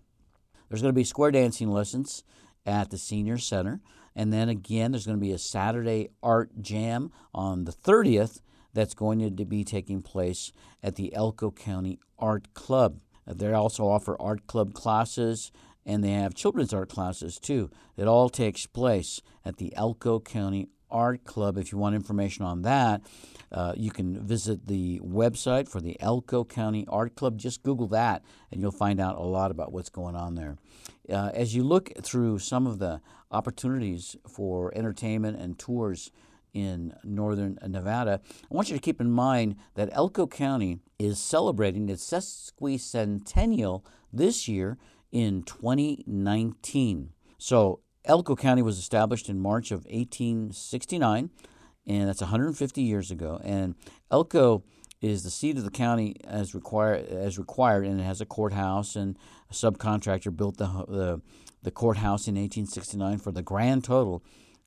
there's 0.68 0.82
going 0.82 0.92
to 0.92 0.98
be 0.98 1.04
square 1.04 1.30
dancing 1.30 1.70
lessons 1.70 2.24
at 2.64 2.90
the 2.90 2.98
Senior 2.98 3.38
Center. 3.38 3.80
And 4.14 4.32
then 4.32 4.48
again, 4.48 4.92
there's 4.92 5.06
going 5.06 5.18
to 5.18 5.24
be 5.24 5.32
a 5.32 5.38
Saturday 5.38 6.08
art 6.22 6.50
jam 6.60 7.12
on 7.34 7.64
the 7.64 7.72
30th 7.72 8.40
that's 8.72 8.94
going 8.94 9.36
to 9.36 9.44
be 9.44 9.64
taking 9.64 10.02
place 10.02 10.52
at 10.82 10.96
the 10.96 11.14
Elko 11.14 11.50
County 11.50 11.98
Art 12.18 12.52
Club. 12.54 13.00
They 13.26 13.52
also 13.52 13.88
offer 13.88 14.16
art 14.20 14.46
club 14.46 14.72
classes 14.74 15.50
and 15.84 16.02
they 16.02 16.12
have 16.12 16.34
children's 16.34 16.74
art 16.74 16.88
classes 16.88 17.38
too. 17.38 17.70
It 17.96 18.06
all 18.06 18.28
takes 18.28 18.66
place 18.66 19.20
at 19.44 19.56
the 19.56 19.74
Elko 19.76 20.20
County 20.20 20.68
Art 20.90 21.24
Club. 21.24 21.56
If 21.58 21.72
you 21.72 21.78
want 21.78 21.94
information 21.94 22.44
on 22.44 22.62
that, 22.62 23.02
uh, 23.52 23.74
you 23.76 23.90
can 23.90 24.20
visit 24.20 24.66
the 24.66 25.00
website 25.00 25.68
for 25.68 25.80
the 25.80 26.00
Elko 26.00 26.44
County 26.44 26.86
Art 26.88 27.14
Club. 27.14 27.38
Just 27.38 27.62
Google 27.62 27.86
that, 27.88 28.22
and 28.50 28.60
you'll 28.60 28.70
find 28.72 29.00
out 29.00 29.16
a 29.16 29.22
lot 29.22 29.50
about 29.50 29.72
what's 29.72 29.90
going 29.90 30.16
on 30.16 30.34
there. 30.34 30.56
Uh, 31.08 31.30
as 31.34 31.54
you 31.54 31.62
look 31.62 31.92
through 32.02 32.38
some 32.38 32.66
of 32.66 32.78
the 32.78 33.00
opportunities 33.30 34.16
for 34.28 34.72
entertainment 34.76 35.38
and 35.38 35.58
tours 35.58 36.10
in 36.52 36.94
northern 37.04 37.58
Nevada, 37.66 38.20
I 38.50 38.54
want 38.54 38.68
you 38.70 38.76
to 38.76 38.82
keep 38.82 39.00
in 39.00 39.10
mind 39.10 39.56
that 39.74 39.90
Elko 39.92 40.26
County 40.26 40.80
is 40.98 41.18
celebrating 41.18 41.88
its 41.88 42.04
sesquicentennial 42.10 43.82
this 44.12 44.48
year 44.48 44.78
in 45.12 45.42
2019. 45.42 47.10
So, 47.38 47.80
Elko 48.06 48.36
County 48.36 48.62
was 48.62 48.78
established 48.78 49.28
in 49.28 49.38
March 49.38 49.70
of 49.70 49.84
1869, 49.86 51.30
and 51.86 52.08
that's 52.08 52.20
150 52.20 52.82
years 52.82 53.10
ago. 53.10 53.40
And 53.44 53.74
Elko 54.10 54.62
is 55.02 55.24
the 55.24 55.30
seat 55.30 55.58
of 55.58 55.64
the 55.64 55.70
county 55.70 56.16
as 56.24 56.54
required, 56.54 57.06
as 57.08 57.38
required, 57.38 57.84
and 57.84 58.00
it 58.00 58.04
has 58.04 58.20
a 58.20 58.26
courthouse. 58.26 58.96
And 58.96 59.18
a 59.50 59.54
subcontractor 59.54 60.36
built 60.36 60.56
the, 60.56 60.66
the 60.88 61.20
the 61.66 61.70
courthouse 61.72 62.28
in 62.28 62.36
1869 62.36 63.18
for 63.18 63.32
the 63.32 63.42
grand 63.42 63.82
total 63.82 64.22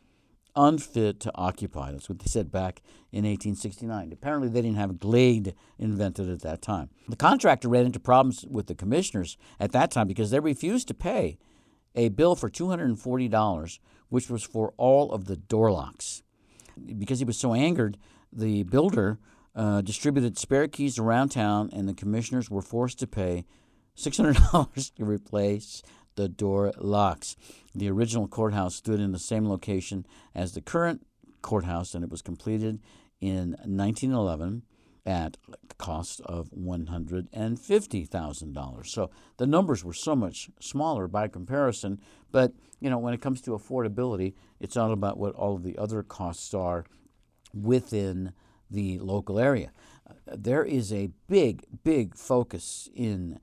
unfit 0.55 1.19
to 1.19 1.31
occupy. 1.35 1.91
That's 1.91 2.07
what 2.07 2.19
they 2.19 2.27
said 2.27 2.49
back 2.49 2.81
in 3.11 3.25
1869. 3.25 4.13
Apparently, 4.13 4.47
they 4.47 4.61
didn't 4.61 4.77
have 4.77 4.99
Glade 4.99 5.53
invented 5.77 6.29
at 6.29 6.41
that 6.43 6.61
time. 6.61 6.89
The 7.09 7.17
contractor 7.17 7.67
ran 7.67 7.85
into 7.85 7.99
problems 7.99 8.45
with 8.49 8.67
the 8.67 8.73
commissioners 8.73 9.37
at 9.59 9.73
that 9.73 9.91
time 9.91 10.07
because 10.07 10.31
they 10.31 10.39
refused 10.39 10.87
to 10.87 10.93
pay 10.93 11.37
a 11.93 12.09
bill 12.09 12.35
for 12.35 12.49
$240, 12.49 13.79
which 14.09 14.29
was 14.29 14.43
for 14.43 14.73
all 14.77 15.11
of 15.11 15.25
the 15.25 15.37
door 15.37 15.71
locks. 15.71 16.23
Because 16.97 17.19
he 17.19 17.25
was 17.25 17.37
so 17.37 17.53
angered, 17.53 17.97
the 18.31 18.63
builder 18.63 19.19
uh, 19.55 19.81
distributed 19.81 20.37
spare 20.37 20.67
keys 20.67 20.99
around 20.99 21.29
town, 21.29 21.69
and 21.73 21.89
the 21.89 21.93
commissioners 21.93 22.49
were 22.49 22.61
forced 22.61 22.99
to 22.99 23.07
pay 23.07 23.45
$600 23.97 24.93
to 24.95 25.05
replace 25.05 25.81
the 26.15 26.29
door 26.29 26.73
locks. 26.77 27.35
The 27.73 27.89
original 27.89 28.27
courthouse 28.27 28.75
stood 28.75 28.99
in 28.99 29.11
the 29.11 29.19
same 29.19 29.47
location 29.47 30.05
as 30.35 30.53
the 30.53 30.61
current 30.61 31.05
courthouse, 31.41 31.95
and 31.95 32.03
it 32.03 32.11
was 32.11 32.21
completed 32.21 32.79
in 33.19 33.51
1911 33.63 34.63
at 35.07 35.37
the 35.67 35.75
cost 35.75 36.21
of 36.25 36.49
$150,000. 36.51 38.87
So 38.87 39.09
the 39.37 39.47
numbers 39.47 39.85
were 39.85 39.93
so 39.93 40.15
much 40.15 40.49
smaller 40.59 41.07
by 41.07 41.29
comparison, 41.29 42.01
but 42.31 42.53
you 42.81 42.89
know 42.89 42.99
when 42.99 43.13
it 43.13 43.21
comes 43.21 43.39
to 43.41 43.51
affordability, 43.51 44.33
it's 44.59 44.75
all 44.75 44.91
about 44.91 45.17
what 45.17 45.33
all 45.33 45.55
of 45.55 45.63
the 45.63 45.77
other 45.77 46.03
costs 46.03 46.53
are 46.53 46.83
within 47.53 48.33
the 48.69 48.99
local 48.99 49.39
area. 49.39 49.71
Uh, 50.07 50.13
there 50.35 50.65
is 50.65 50.91
a 50.91 51.09
big, 51.27 51.63
big 51.85 52.13
focus 52.13 52.89
in 52.93 53.39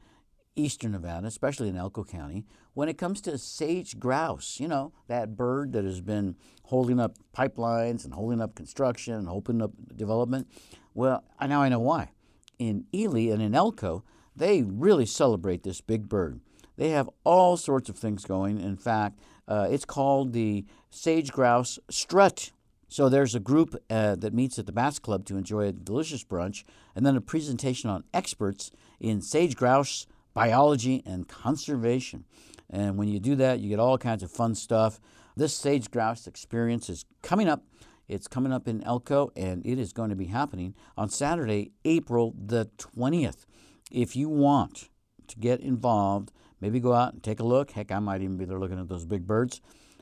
eastern 0.56 0.92
Nevada, 0.92 1.26
especially 1.26 1.68
in 1.68 1.76
Elko 1.76 2.04
County, 2.04 2.44
when 2.74 2.88
it 2.88 2.98
comes 2.98 3.20
to 3.22 3.38
sage 3.38 3.98
grouse, 3.98 4.58
you 4.60 4.68
know, 4.68 4.92
that 5.08 5.36
bird 5.36 5.72
that 5.72 5.84
has 5.84 6.00
been 6.00 6.36
holding 6.64 7.00
up 7.00 7.16
pipelines 7.36 8.04
and 8.04 8.14
holding 8.14 8.40
up 8.40 8.54
construction 8.54 9.14
and 9.14 9.28
holding 9.28 9.62
up 9.62 9.72
development. 9.96 10.48
Well, 10.94 11.24
now 11.40 11.62
I 11.62 11.68
know 11.68 11.80
why. 11.80 12.10
In 12.58 12.86
Ely 12.94 13.32
and 13.32 13.42
in 13.42 13.54
Elko, 13.54 14.04
they 14.36 14.62
really 14.62 15.06
celebrate 15.06 15.62
this 15.62 15.80
big 15.80 16.08
bird. 16.08 16.40
They 16.76 16.90
have 16.90 17.10
all 17.24 17.56
sorts 17.56 17.88
of 17.88 17.96
things 17.96 18.24
going. 18.24 18.60
In 18.60 18.76
fact, 18.76 19.18
uh, 19.46 19.68
it's 19.70 19.84
called 19.84 20.32
the 20.32 20.64
Sage 20.90 21.32
Grouse 21.32 21.78
Strut. 21.90 22.52
So 22.88 23.08
there's 23.08 23.34
a 23.34 23.40
group 23.40 23.74
uh, 23.90 24.14
that 24.16 24.32
meets 24.32 24.58
at 24.58 24.66
the 24.66 24.72
Bass 24.72 24.98
Club 24.98 25.24
to 25.26 25.36
enjoy 25.36 25.66
a 25.66 25.72
delicious 25.72 26.24
brunch, 26.24 26.64
and 26.94 27.04
then 27.04 27.16
a 27.16 27.20
presentation 27.20 27.90
on 27.90 28.04
experts 28.14 28.70
in 29.00 29.20
sage 29.20 29.56
grouse 29.56 30.06
biology 30.32 31.02
and 31.04 31.26
conservation. 31.26 32.24
And 32.70 32.96
when 32.96 33.08
you 33.08 33.18
do 33.18 33.34
that, 33.36 33.60
you 33.60 33.68
get 33.68 33.80
all 33.80 33.98
kinds 33.98 34.22
of 34.22 34.30
fun 34.30 34.54
stuff. 34.54 35.00
This 35.36 35.54
sage 35.54 35.90
grouse 35.90 36.26
experience 36.26 36.88
is 36.88 37.04
coming 37.22 37.48
up. 37.48 37.64
It's 38.08 38.28
coming 38.28 38.52
up 38.52 38.68
in 38.68 38.82
Elko, 38.82 39.30
and 39.36 39.64
it 39.64 39.78
is 39.78 39.92
going 39.92 40.10
to 40.10 40.16
be 40.16 40.26
happening 40.26 40.74
on 40.96 41.08
Saturday, 41.08 41.72
April 41.84 42.34
the 42.36 42.68
20th. 42.78 43.46
If 43.90 44.14
you 44.14 44.28
want 44.28 44.90
to 45.28 45.38
get 45.38 45.60
involved, 45.60 46.30
maybe 46.60 46.80
go 46.80 46.92
out 46.92 47.14
and 47.14 47.22
take 47.22 47.40
a 47.40 47.44
look. 47.44 47.72
Heck, 47.72 47.90
I 47.90 47.98
might 47.98 48.20
even 48.20 48.36
be 48.36 48.44
there 48.44 48.58
looking 48.58 48.78
at 48.78 48.88
those 48.88 49.04
big 49.06 49.26
birds. 49.26 49.60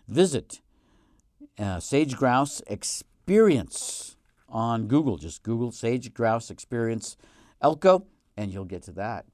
Visit 0.08 0.60
uh, 1.58 1.78
Sage 1.78 2.16
Grouse 2.16 2.60
Experience 2.66 4.16
on 4.48 4.88
Google. 4.88 5.16
Just 5.16 5.42
Google 5.42 5.70
Sage 5.70 6.12
Grouse 6.12 6.50
Experience 6.50 7.16
Elko, 7.60 8.06
and 8.36 8.52
you'll 8.52 8.64
get 8.64 8.82
to 8.84 8.92
that. 8.92 9.26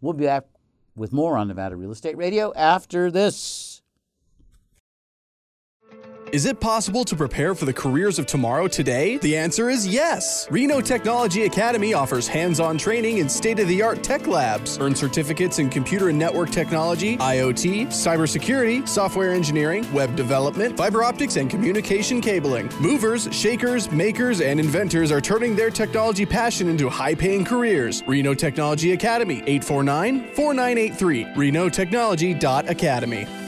We'll 0.00 0.12
be 0.12 0.24
back 0.24 0.44
with 0.94 1.12
more 1.12 1.36
on 1.36 1.48
Nevada 1.48 1.76
Real 1.76 1.90
Estate 1.90 2.16
Radio 2.16 2.52
after 2.54 3.10
this. 3.10 3.67
Is 6.30 6.44
it 6.44 6.60
possible 6.60 7.04
to 7.04 7.16
prepare 7.16 7.54
for 7.54 7.64
the 7.64 7.72
careers 7.72 8.18
of 8.18 8.26
tomorrow 8.26 8.68
today? 8.68 9.16
The 9.16 9.34
answer 9.34 9.70
is 9.70 9.86
yes. 9.86 10.46
Reno 10.50 10.82
Technology 10.82 11.44
Academy 11.44 11.94
offers 11.94 12.28
hands 12.28 12.60
on 12.60 12.76
training 12.76 13.18
in 13.18 13.30
state 13.30 13.58
of 13.58 13.66
the 13.66 13.80
art 13.80 14.02
tech 14.02 14.26
labs. 14.26 14.76
Earn 14.78 14.94
certificates 14.94 15.58
in 15.58 15.70
computer 15.70 16.10
and 16.10 16.18
network 16.18 16.50
technology, 16.50 17.16
IoT, 17.16 17.86
cybersecurity, 17.86 18.86
software 18.86 19.32
engineering, 19.32 19.90
web 19.90 20.14
development, 20.16 20.76
fiber 20.76 21.02
optics, 21.02 21.36
and 21.36 21.48
communication 21.48 22.20
cabling. 22.20 22.70
Movers, 22.78 23.34
shakers, 23.34 23.90
makers, 23.90 24.42
and 24.42 24.60
inventors 24.60 25.10
are 25.10 25.22
turning 25.22 25.56
their 25.56 25.70
technology 25.70 26.26
passion 26.26 26.68
into 26.68 26.90
high 26.90 27.14
paying 27.14 27.42
careers. 27.42 28.02
Reno 28.06 28.34
Technology 28.34 28.92
Academy, 28.92 29.36
849 29.46 30.34
4983, 30.34 31.24
renotechnology.academy. 31.24 33.47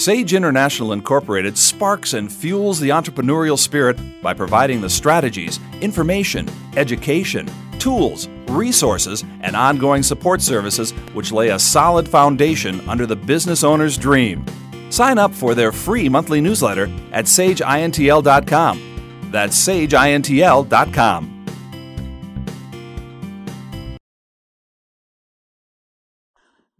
Sage 0.00 0.32
International 0.32 0.94
Incorporated 0.94 1.58
sparks 1.58 2.14
and 2.14 2.32
fuels 2.32 2.80
the 2.80 2.88
entrepreneurial 2.88 3.58
spirit 3.58 3.98
by 4.22 4.32
providing 4.32 4.80
the 4.80 4.88
strategies, 4.88 5.60
information, 5.82 6.48
education, 6.74 7.46
tools, 7.78 8.26
resources, 8.48 9.24
and 9.42 9.54
ongoing 9.54 10.02
support 10.02 10.40
services 10.40 10.92
which 11.12 11.32
lay 11.32 11.50
a 11.50 11.58
solid 11.58 12.08
foundation 12.08 12.80
under 12.88 13.04
the 13.04 13.14
business 13.14 13.62
owner's 13.62 13.98
dream. 13.98 14.42
Sign 14.88 15.18
up 15.18 15.34
for 15.34 15.54
their 15.54 15.70
free 15.70 16.08
monthly 16.08 16.40
newsletter 16.40 16.84
at 17.12 17.26
sageintl.com. 17.26 19.30
That's 19.30 19.68
sageintl.com. 19.68 21.39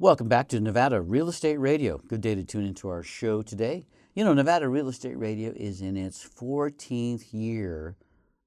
Welcome 0.00 0.28
back 0.28 0.49
to 0.49 0.61
Nevada 0.61 1.02
Real 1.02 1.28
Estate 1.28 1.59
Radio. 1.59 1.99
Good 1.99 2.23
day 2.23 2.35
to 2.35 2.42
tune 2.42 2.64
into 2.64 2.88
our 2.88 3.02
show 3.02 3.42
today. 3.42 3.85
You 4.14 4.25
know, 4.25 4.33
Nevada 4.33 4.66
Real 4.66 4.88
Estate 4.88 5.19
Radio 5.19 5.52
is 5.54 5.83
in 5.83 5.99
its 5.99 6.26
14th 6.26 7.35
year 7.35 7.97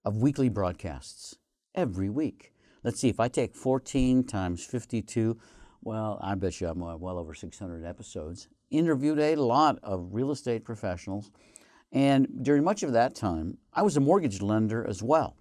of 0.04 0.18
weekly 0.18 0.50
broadcasts 0.50 1.36
every 1.76 2.10
week. 2.10 2.54
Let's 2.84 3.00
see, 3.00 3.08
if 3.08 3.20
I 3.20 3.28
take 3.28 3.56
14 3.56 4.24
times 4.24 4.66
52, 4.66 5.38
well, 5.84 6.18
I 6.24 6.34
bet 6.34 6.60
you 6.60 6.70
I'm 6.70 6.82
uh, 6.82 6.98
well 6.98 7.20
over 7.20 7.36
600 7.36 7.86
episodes. 7.86 8.48
Interviewed 8.72 9.20
a 9.20 9.36
lot 9.36 9.78
of 9.84 10.08
real 10.12 10.32
estate 10.32 10.66
professionals. 10.66 11.30
And 11.92 12.28
during 12.42 12.64
much 12.64 12.82
of 12.82 12.94
that 12.94 13.14
time, 13.14 13.60
I 13.72 13.84
was 13.84 13.96
a 13.96 14.02
mortgage 14.02 14.42
lender 14.42 14.84
as 14.90 15.04
well. 15.04 15.38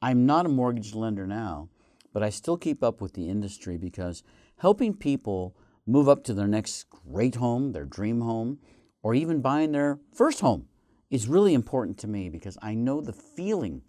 I'm 0.00 0.24
not 0.24 0.46
a 0.46 0.48
mortgage 0.48 0.94
lender 0.94 1.26
now, 1.26 1.68
but 2.14 2.22
I 2.22 2.30
still 2.30 2.56
keep 2.56 2.82
up 2.82 3.02
with 3.02 3.12
the 3.12 3.28
industry 3.28 3.76
because 3.76 4.22
helping 4.58 4.94
people 4.94 5.56
move 5.86 6.08
up 6.08 6.24
to 6.24 6.34
their 6.34 6.46
next 6.46 6.88
great 6.90 7.36
home, 7.36 7.72
their 7.72 7.84
dream 7.84 8.20
home, 8.20 8.58
or 9.02 9.14
even 9.14 9.40
buying 9.40 9.72
their 9.72 9.98
first 10.14 10.40
home 10.40 10.68
is 11.10 11.28
really 11.28 11.54
important 11.54 11.98
to 11.98 12.08
me 12.08 12.28
because 12.28 12.56
I 12.62 12.74
know 12.74 13.00
the 13.00 13.12
feeling, 13.12 13.82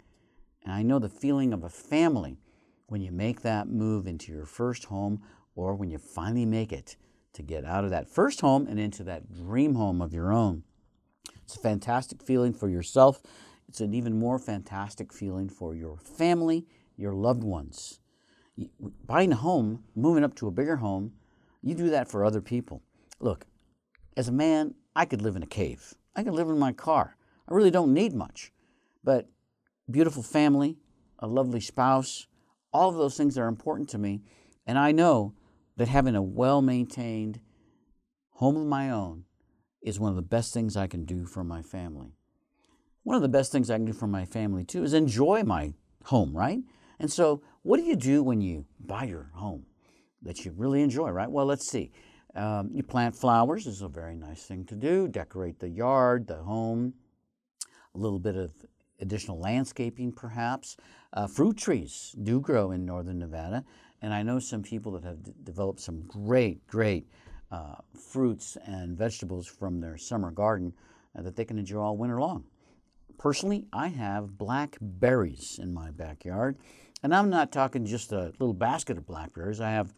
and 0.64 0.72
I 0.72 0.82
know 0.82 0.98
the 0.98 1.08
feeling 1.08 1.52
of 1.52 1.62
a 1.62 1.68
family 1.68 2.38
when 2.86 3.00
you 3.00 3.12
make 3.12 3.42
that 3.42 3.68
move 3.68 4.06
into 4.06 4.32
your 4.32 4.44
first 4.44 4.86
home 4.86 5.22
or 5.54 5.74
when 5.74 5.90
you 5.90 5.98
finally 5.98 6.44
make 6.44 6.72
it 6.72 6.96
to 7.32 7.42
get 7.42 7.64
out 7.64 7.84
of 7.84 7.90
that 7.90 8.08
first 8.08 8.40
home 8.40 8.66
and 8.66 8.78
into 8.78 9.04
that 9.04 9.32
dream 9.32 9.74
home 9.74 10.02
of 10.02 10.12
your 10.12 10.32
own. 10.32 10.64
It's 11.42 11.56
a 11.56 11.60
fantastic 11.60 12.22
feeling 12.22 12.52
for 12.52 12.68
yourself. 12.68 13.22
It's 13.68 13.80
an 13.80 13.94
even 13.94 14.18
more 14.18 14.38
fantastic 14.38 15.12
feeling 15.12 15.48
for 15.48 15.74
your 15.74 15.96
family, 15.98 16.66
your 16.96 17.14
loved 17.14 17.42
ones 17.42 18.00
buying 19.06 19.32
a 19.32 19.36
home, 19.36 19.84
moving 19.94 20.24
up 20.24 20.34
to 20.36 20.46
a 20.46 20.50
bigger 20.50 20.76
home, 20.76 21.12
you 21.62 21.74
do 21.74 21.90
that 21.90 22.08
for 22.08 22.24
other 22.24 22.40
people. 22.40 22.82
Look, 23.20 23.46
as 24.16 24.28
a 24.28 24.32
man, 24.32 24.74
I 24.94 25.04
could 25.04 25.22
live 25.22 25.36
in 25.36 25.42
a 25.42 25.46
cave. 25.46 25.94
I 26.14 26.22
could 26.22 26.34
live 26.34 26.48
in 26.48 26.58
my 26.58 26.72
car. 26.72 27.16
I 27.48 27.54
really 27.54 27.70
don't 27.70 27.92
need 27.92 28.14
much. 28.14 28.52
But 29.02 29.28
beautiful 29.90 30.22
family, 30.22 30.76
a 31.18 31.26
lovely 31.26 31.60
spouse, 31.60 32.26
all 32.72 32.88
of 32.88 32.96
those 32.96 33.16
things 33.16 33.36
are 33.38 33.48
important 33.48 33.88
to 33.90 33.98
me. 33.98 34.22
And 34.66 34.78
I 34.78 34.92
know 34.92 35.34
that 35.76 35.88
having 35.88 36.14
a 36.14 36.22
well 36.22 36.62
maintained 36.62 37.40
home 38.30 38.56
of 38.56 38.66
my 38.66 38.90
own 38.90 39.24
is 39.82 40.00
one 40.00 40.10
of 40.10 40.16
the 40.16 40.22
best 40.22 40.54
things 40.54 40.76
I 40.76 40.86
can 40.86 41.04
do 41.04 41.26
for 41.26 41.44
my 41.44 41.62
family. 41.62 42.14
One 43.02 43.16
of 43.16 43.22
the 43.22 43.28
best 43.28 43.52
things 43.52 43.70
I 43.70 43.76
can 43.76 43.84
do 43.84 43.92
for 43.92 44.06
my 44.06 44.24
family, 44.24 44.64
too, 44.64 44.82
is 44.82 44.94
enjoy 44.94 45.42
my 45.44 45.74
home, 46.04 46.34
right? 46.34 46.60
And 46.98 47.10
so, 47.10 47.42
what 47.62 47.78
do 47.78 47.84
you 47.84 47.96
do 47.96 48.22
when 48.22 48.40
you 48.40 48.66
buy 48.80 49.04
your 49.04 49.30
home 49.34 49.66
that 50.22 50.44
you 50.44 50.52
really 50.56 50.82
enjoy, 50.82 51.10
right? 51.10 51.30
Well, 51.30 51.46
let's 51.46 51.66
see. 51.66 51.92
Um, 52.34 52.70
you 52.72 52.82
plant 52.82 53.14
flowers 53.14 53.66
is 53.66 53.82
a 53.82 53.88
very 53.88 54.16
nice 54.16 54.44
thing 54.44 54.64
to 54.66 54.74
do. 54.74 55.08
Decorate 55.08 55.60
the 55.60 55.68
yard, 55.68 56.26
the 56.26 56.36
home, 56.36 56.94
a 57.94 57.98
little 57.98 58.18
bit 58.18 58.36
of 58.36 58.52
additional 59.00 59.38
landscaping, 59.38 60.12
perhaps. 60.12 60.76
Uh, 61.12 61.26
fruit 61.26 61.56
trees 61.56 62.14
do 62.22 62.40
grow 62.40 62.72
in 62.72 62.84
northern 62.84 63.18
Nevada, 63.18 63.64
and 64.02 64.12
I 64.12 64.22
know 64.22 64.38
some 64.38 64.62
people 64.62 64.92
that 64.92 65.04
have 65.04 65.22
d- 65.22 65.32
developed 65.44 65.80
some 65.80 66.02
great, 66.02 66.66
great 66.66 67.06
uh, 67.52 67.76
fruits 67.98 68.56
and 68.66 68.96
vegetables 68.98 69.46
from 69.46 69.80
their 69.80 69.96
summer 69.96 70.30
garden 70.30 70.72
uh, 71.16 71.22
that 71.22 71.36
they 71.36 71.44
can 71.44 71.58
enjoy 71.58 71.80
all 71.80 71.96
winter 71.96 72.20
long. 72.20 72.44
Personally, 73.16 73.64
I 73.72 73.88
have 73.88 74.36
blackberries 74.36 75.60
in 75.62 75.72
my 75.72 75.90
backyard, 75.90 76.56
and 77.04 77.14
I'm 77.14 77.28
not 77.28 77.52
talking 77.52 77.84
just 77.84 78.12
a 78.12 78.32
little 78.40 78.54
basket 78.54 78.96
of 78.96 79.06
blackberries. 79.06 79.60
I 79.60 79.72
have 79.72 79.92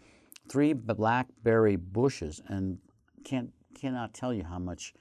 three 0.49 0.73
blackberry 0.73 1.77
bushes, 1.77 2.43
and 2.49 2.79
can't 3.25 3.51
cannot 3.81 4.13
tell 4.13 4.35
you 4.35 4.43
how 4.43 4.59
much 4.59 4.93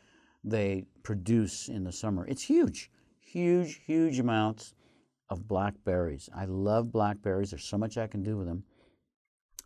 they 0.43 0.85
produce 1.01 1.67
in 1.67 1.83
the 1.83 1.91
summer. 1.91 2.23
It's 2.27 2.43
huge, 2.43 2.91
huge, 3.19 3.81
huge 3.87 4.19
amounts 4.19 4.75
of 5.29 5.47
blackberries. 5.47 6.29
I 6.33 6.45
love 6.45 6.91
blackberries. 6.91 7.49
There's 7.49 7.63
so 7.63 7.77
much 7.79 7.97
I 7.97 8.05
can 8.05 8.21
do 8.21 8.37
with 8.37 8.45
them. 8.45 8.63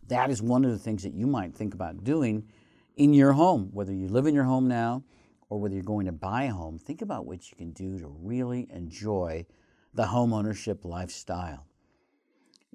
That 0.08 0.30
is 0.30 0.42
one 0.42 0.64
of 0.64 0.72
the 0.72 0.80
things 0.80 1.04
that 1.04 1.14
you 1.14 1.28
might 1.28 1.54
think 1.54 1.74
about 1.74 2.06
doing 2.06 2.48
in 2.96 3.14
your 3.14 3.34
home, 3.34 3.70
whether 3.74 3.94
you 3.94 4.08
live 4.08 4.28
in 4.28 4.34
your 4.34 4.46
home 4.46 4.70
now 4.70 5.04
or 5.50 5.60
whether 5.60 5.74
you're 5.74 5.84
going 5.84 6.06
to 6.06 6.14
buy 6.14 6.44
a 6.44 6.54
home, 6.54 6.80
think 6.80 7.02
about 7.02 7.26
what 7.26 7.52
you 7.52 7.58
can 7.58 7.72
do 7.72 8.00
to 8.00 8.08
really 8.08 8.68
enjoy 8.72 9.46
the 9.94 10.06
home 10.06 10.32
ownership 10.32 10.86
lifestyle. 10.86 11.69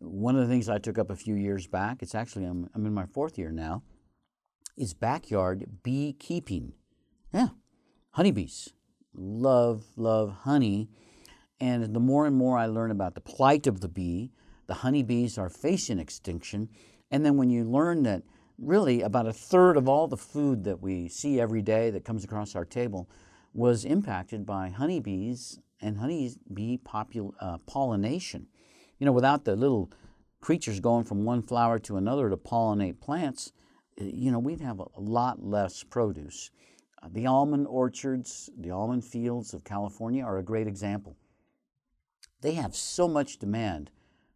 One 0.04 0.36
of 0.36 0.42
the 0.42 0.48
things 0.48 0.68
I 0.68 0.78
took 0.78 0.98
up 0.98 1.10
a 1.10 1.16
few 1.16 1.34
years 1.34 1.66
back, 1.66 2.02
it's 2.02 2.14
actually, 2.14 2.44
I'm, 2.44 2.68
I'm 2.74 2.86
in 2.86 2.94
my 2.94 3.06
fourth 3.06 3.38
year 3.38 3.50
now, 3.50 3.82
is 4.76 4.94
backyard 4.94 5.82
beekeeping. 5.82 6.72
Yeah, 7.32 7.48
honeybees. 8.10 8.72
Love, 9.14 9.84
love 9.96 10.30
honey. 10.42 10.90
And 11.60 11.94
the 11.94 12.00
more 12.00 12.26
and 12.26 12.36
more 12.36 12.58
I 12.58 12.66
learn 12.66 12.90
about 12.90 13.14
the 13.14 13.20
plight 13.20 13.66
of 13.66 13.80
the 13.80 13.88
bee, 13.88 14.32
the 14.66 14.74
honeybees 14.74 15.38
are 15.38 15.48
facing 15.48 15.98
extinction. 15.98 16.68
And 17.10 17.24
then 17.24 17.36
when 17.36 17.50
you 17.50 17.64
learn 17.64 18.02
that 18.04 18.22
really 18.58 19.02
about 19.02 19.26
a 19.26 19.32
third 19.32 19.76
of 19.76 19.88
all 19.88 20.08
the 20.08 20.16
food 20.16 20.64
that 20.64 20.80
we 20.80 21.08
see 21.08 21.40
every 21.40 21.62
day 21.62 21.90
that 21.90 22.04
comes 22.04 22.24
across 22.24 22.54
our 22.54 22.64
table 22.64 23.08
was 23.52 23.84
impacted 23.84 24.44
by 24.44 24.68
honeybees 24.68 25.58
and 25.80 25.98
honeybee 25.98 26.78
popul- 26.78 27.34
uh, 27.40 27.58
pollination. 27.66 28.46
You 28.98 29.06
know, 29.06 29.12
without 29.12 29.44
the 29.44 29.56
little 29.56 29.90
creatures 30.40 30.80
going 30.80 31.04
from 31.04 31.24
one 31.24 31.42
flower 31.42 31.78
to 31.80 31.96
another 31.96 32.28
to 32.28 32.36
pollinate 32.36 33.00
plants, 33.00 33.52
eh, 33.98 34.10
you 34.12 34.30
know, 34.30 34.38
we'd 34.38 34.60
have 34.60 34.80
a 34.80 35.00
lot 35.00 35.44
less 35.44 35.82
produce. 35.82 36.50
Uh, 37.02 37.08
the 37.12 37.26
almond 37.26 37.66
orchards, 37.66 38.50
the 38.56 38.70
almond 38.70 39.04
fields 39.04 39.54
of 39.54 39.64
California 39.64 40.22
are 40.22 40.38
a 40.38 40.42
great 40.42 40.66
example. 40.66 41.16
They 42.40 42.52
have 42.54 42.76
so 42.76 43.08
much 43.08 43.38
demand 43.38 43.90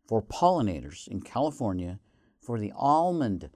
for 0.07 0.23
pollinators 0.23 1.07
in 1.09 1.21
California 1.21 2.01
for 2.41 2.59
the 2.59 2.73
almond 2.75 3.51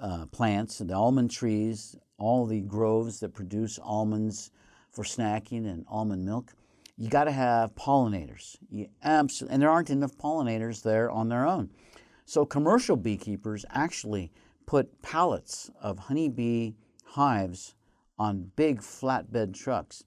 uh, 0.00 0.26
plants, 0.26 0.78
the 0.78 0.94
almond 0.94 1.30
trees, 1.30 1.96
all 2.18 2.46
the 2.46 2.60
groves 2.60 3.20
that 3.20 3.34
produce 3.34 3.78
almonds 3.78 4.50
for 4.92 5.04
snacking 5.04 5.66
and 5.66 5.84
almond 5.88 6.24
milk, 6.24 6.52
you 6.96 7.08
got 7.08 7.24
to 7.24 7.32
have 7.32 7.74
pollinators. 7.74 8.56
You 8.70 8.88
absolutely, 9.02 9.54
and 9.54 9.62
there 9.62 9.70
aren't 9.70 9.90
enough 9.90 10.16
pollinators 10.16 10.82
there 10.82 11.10
on 11.10 11.28
their 11.28 11.46
own. 11.46 11.70
So 12.24 12.44
commercial 12.44 12.96
beekeepers 12.96 13.64
actually 13.70 14.32
put 14.66 15.02
pallets 15.02 15.70
of 15.80 15.98
honeybee 15.98 16.72
hives 17.04 17.74
on 18.18 18.50
big 18.56 18.80
flatbed 18.80 19.54
trucks, 19.54 20.04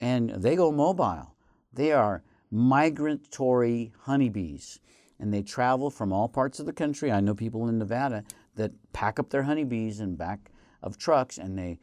and 0.00 0.30
they 0.30 0.56
go 0.56 0.70
mobile. 0.72 1.34
They 1.72 1.92
are 1.92 2.22
migratory 2.50 3.92
honeybees, 4.02 4.80
and 5.18 5.32
they 5.32 5.42
travel 5.42 5.90
from 5.90 6.12
all 6.12 6.28
parts 6.28 6.58
of 6.58 6.66
the 6.66 6.72
country. 6.72 7.10
I 7.10 7.20
know 7.20 7.34
people 7.34 7.68
in 7.68 7.78
Nevada 7.78 8.24
that 8.56 8.72
pack 8.92 9.18
up 9.18 9.30
their 9.30 9.44
honeybees 9.44 10.00
in 10.00 10.16
back 10.16 10.50
of 10.82 10.98
trucks 10.98 11.38
and 11.38 11.58
they 11.58 11.78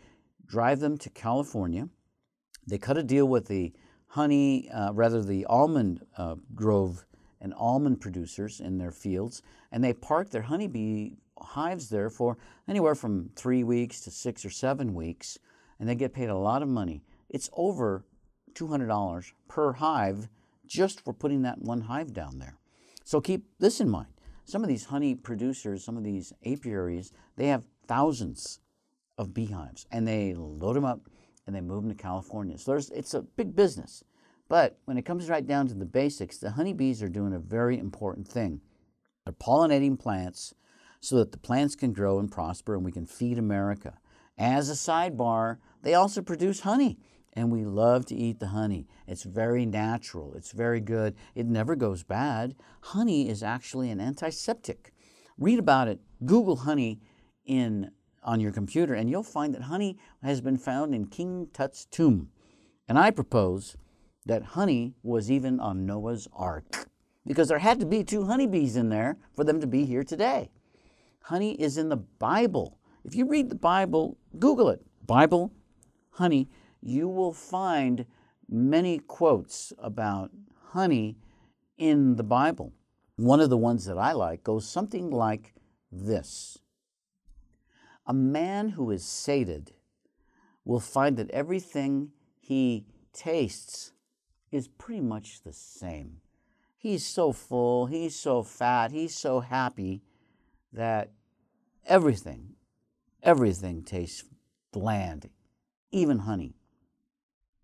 drive 0.46 0.80
them 0.80 0.98
to 0.98 1.10
California. 1.10 1.90
They 2.68 2.78
cut 2.78 2.98
a 2.98 3.04
deal 3.04 3.28
with 3.28 3.48
the 3.48 3.74
honey, 4.14 4.70
uh, 4.70 4.94
rather 4.94 5.24
the 5.24 5.44
almond 5.46 6.06
uh, 6.18 6.36
grove 6.54 7.04
and 7.42 7.52
almond 7.56 8.00
producers 8.00 8.60
in 8.60 8.78
their 8.78 8.92
fields, 8.92 9.42
and 9.72 9.84
they 9.84 9.92
park 9.92 10.30
their 10.30 10.44
honeybee 10.44 11.14
hives 11.40 11.90
there 11.90 12.12
for 12.12 12.38
anywhere 12.68 12.94
from 12.94 13.32
three 13.36 13.64
weeks 13.64 14.02
to 14.02 14.12
six 14.12 14.46
or 14.46 14.52
seven 14.52 14.94
weeks, 14.94 15.40
and 15.80 15.90
they 15.90 15.96
get 15.96 16.14
paid 16.14 16.30
a 16.30 16.38
lot 16.38 16.62
of 16.62 16.70
money. 16.70 17.02
It's 17.28 17.50
over 17.54 18.06
$200 18.54 19.32
per 19.48 19.74
hive 19.74 20.30
just 20.68 21.04
for 21.04 21.12
putting 21.12 21.42
that 21.42 21.60
one 21.64 21.82
hive 21.82 22.14
down 22.14 22.38
there. 22.38 22.58
So 23.04 23.20
keep 23.20 23.48
this 23.58 23.82
in 23.82 23.90
mind 23.90 24.14
some 24.46 24.62
of 24.62 24.68
these 24.68 24.86
honey 24.86 25.16
producers, 25.16 25.84
some 25.84 25.98
of 25.98 26.04
these 26.04 26.34
apiaries, 26.46 27.14
they 27.38 27.48
have 27.48 27.64
thousands 27.88 28.60
of 29.18 29.34
beehives 29.34 29.88
and 29.92 30.08
they 30.08 30.34
load 30.34 30.76
them 30.76 30.86
up 30.86 31.10
and 31.46 31.56
they 31.56 31.62
move 31.62 31.84
them 31.84 31.96
to 31.96 32.02
California. 32.02 32.58
So 32.58 32.74
it's 32.74 33.14
a 33.14 33.22
big 33.22 33.56
business. 33.56 34.04
But 34.50 34.78
when 34.86 34.98
it 34.98 35.06
comes 35.06 35.30
right 35.30 35.46
down 35.46 35.68
to 35.68 35.74
the 35.74 35.86
basics, 35.86 36.38
the 36.38 36.52
honeybees 36.52 37.02
are 37.02 37.10
doing 37.10 37.34
a 37.34 37.40
very 37.40 37.78
important 37.78 38.28
thing. 38.28 38.62
They're 39.26 39.34
pollinating 39.34 40.00
plants 40.00 40.54
so 41.00 41.18
that 41.18 41.32
the 41.32 41.38
plants 41.38 41.76
can 41.76 41.94
grow 41.94 42.20
and 42.20 42.32
prosper 42.32 42.76
and 42.76 42.86
we 42.86 42.92
can 42.92 43.06
feed 43.06 43.38
America. 43.38 44.00
As 44.38 44.70
a 44.70 44.74
sidebar, 44.74 45.58
they 45.82 45.94
also 45.94 46.22
produce 46.22 46.62
honey 46.62 46.98
and 47.34 47.52
we 47.52 47.66
love 47.66 48.06
to 48.06 48.16
eat 48.16 48.40
the 48.40 48.48
honey. 48.48 48.88
It's 49.08 49.24
very 49.24 49.66
natural, 49.66 50.34
it's 50.36 50.52
very 50.52 50.80
good, 50.80 51.16
it 51.36 51.48
never 51.48 51.76
goes 51.76 52.04
bad. 52.04 52.56
Honey 52.82 53.28
is 53.28 53.42
actually 53.42 53.90
an 53.90 54.00
antiseptic. 54.00 54.94
Read 55.38 55.60
about 55.60 55.88
it, 55.88 56.00
Google 56.24 56.58
honey 56.58 57.02
in 57.46 57.92
on 58.24 58.40
your 58.40 58.52
computer, 58.52 58.94
and 58.94 59.10
you'll 59.10 59.24
find 59.24 59.54
that 59.54 59.64
honey 59.64 59.98
has 60.22 60.42
been 60.42 60.58
found 60.58 60.94
in 60.94 61.08
King 61.08 61.48
Tut's 61.54 61.86
tomb. 61.86 62.30
And 62.88 62.98
I 62.98 63.12
propose 63.12 63.78
that 64.26 64.44
honey 64.44 64.96
was 65.04 65.30
even 65.32 65.60
on 65.60 65.86
Noah's 65.86 66.28
ark 66.34 66.88
because 67.26 67.48
there 67.48 67.60
had 67.60 67.80
to 67.80 67.86
be 67.86 68.04
two 68.04 68.26
honeybees 68.26 68.76
in 68.76 68.90
there 68.90 69.18
for 69.36 69.44
them 69.44 69.62
to 69.62 69.68
be 69.68 69.86
here 69.86 70.04
today. 70.04 70.50
Honey 71.24 71.54
is 71.54 71.78
in 71.78 71.90
the 71.90 71.98
Bible. 71.98 72.78
If 73.06 73.16
you 73.16 73.28
read 73.28 73.50
the 73.50 73.56
Bible, 73.56 74.18
Google 74.40 74.70
it 74.70 74.82
Bible, 75.06 75.52
honey, 76.12 76.50
you 76.82 77.08
will 77.08 77.34
find 77.34 78.06
many 78.50 79.00
quotes 79.00 79.74
about 79.78 80.32
honey 80.72 81.18
in 81.78 82.16
the 82.16 82.24
Bible. 82.24 82.74
One 83.16 83.40
of 83.40 83.50
the 83.50 83.58
ones 83.58 83.86
that 83.86 83.98
I 83.98 84.12
like 84.14 84.44
goes 84.44 84.68
something 84.68 85.10
like 85.10 85.54
this 85.92 86.58
A 88.06 88.14
man 88.14 88.70
who 88.70 88.92
is 88.92 89.06
sated 89.06 89.72
will 90.66 90.80
find 90.80 91.18
that 91.18 91.32
everything 91.32 92.12
he 92.40 92.86
tastes 93.14 93.92
is 94.52 94.68
pretty 94.68 95.02
much 95.02 95.42
the 95.42 95.54
same. 95.54 96.18
He's 96.78 97.06
so 97.06 97.32
full, 97.32 97.86
he's 97.86 98.16
so 98.16 98.44
fat, 98.44 98.92
he's 98.92 99.16
so 99.16 99.40
happy 99.40 100.04
that 100.74 101.12
everything, 101.86 102.56
everything 103.22 103.84
tastes 103.84 104.26
bland, 104.72 105.30
even 105.92 106.20
honey. 106.20 106.56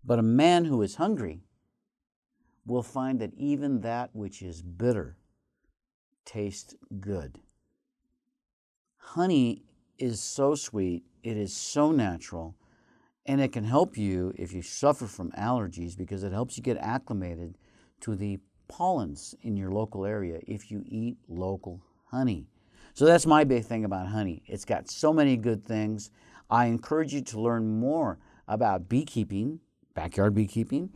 But 0.02 0.18
a 0.18 0.22
man 0.22 0.64
who 0.64 0.80
is 0.80 0.94
hungry 0.94 1.42
will 2.64 2.82
find 2.82 3.20
that 3.20 3.34
even 3.34 3.82
that 3.82 4.10
which 4.14 4.40
is 4.40 4.62
bitter 4.62 5.18
tastes 6.24 6.74
good. 6.98 7.40
Honey 8.96 9.64
is 10.00 10.20
so 10.20 10.54
sweet, 10.54 11.04
it 11.22 11.36
is 11.36 11.54
so 11.54 11.92
natural, 11.92 12.56
and 13.26 13.40
it 13.40 13.52
can 13.52 13.64
help 13.64 13.96
you 13.96 14.32
if 14.36 14.52
you 14.52 14.62
suffer 14.62 15.06
from 15.06 15.30
allergies 15.32 15.96
because 15.96 16.24
it 16.24 16.32
helps 16.32 16.56
you 16.56 16.62
get 16.62 16.78
acclimated 16.78 17.58
to 18.00 18.16
the 18.16 18.38
pollens 18.66 19.34
in 19.42 19.56
your 19.56 19.70
local 19.70 20.06
area 20.06 20.40
if 20.46 20.70
you 20.70 20.82
eat 20.86 21.16
local 21.28 21.82
honey. 22.06 22.46
So 22.94 23.04
that's 23.04 23.26
my 23.26 23.44
big 23.44 23.64
thing 23.64 23.84
about 23.84 24.08
honey. 24.08 24.42
It's 24.46 24.64
got 24.64 24.90
so 24.90 25.12
many 25.12 25.36
good 25.36 25.64
things. 25.64 26.10
I 26.48 26.66
encourage 26.66 27.12
you 27.12 27.20
to 27.22 27.40
learn 27.40 27.78
more 27.78 28.18
about 28.48 28.88
beekeeping, 28.88 29.60
backyard 29.94 30.34
beekeeping, 30.34 30.90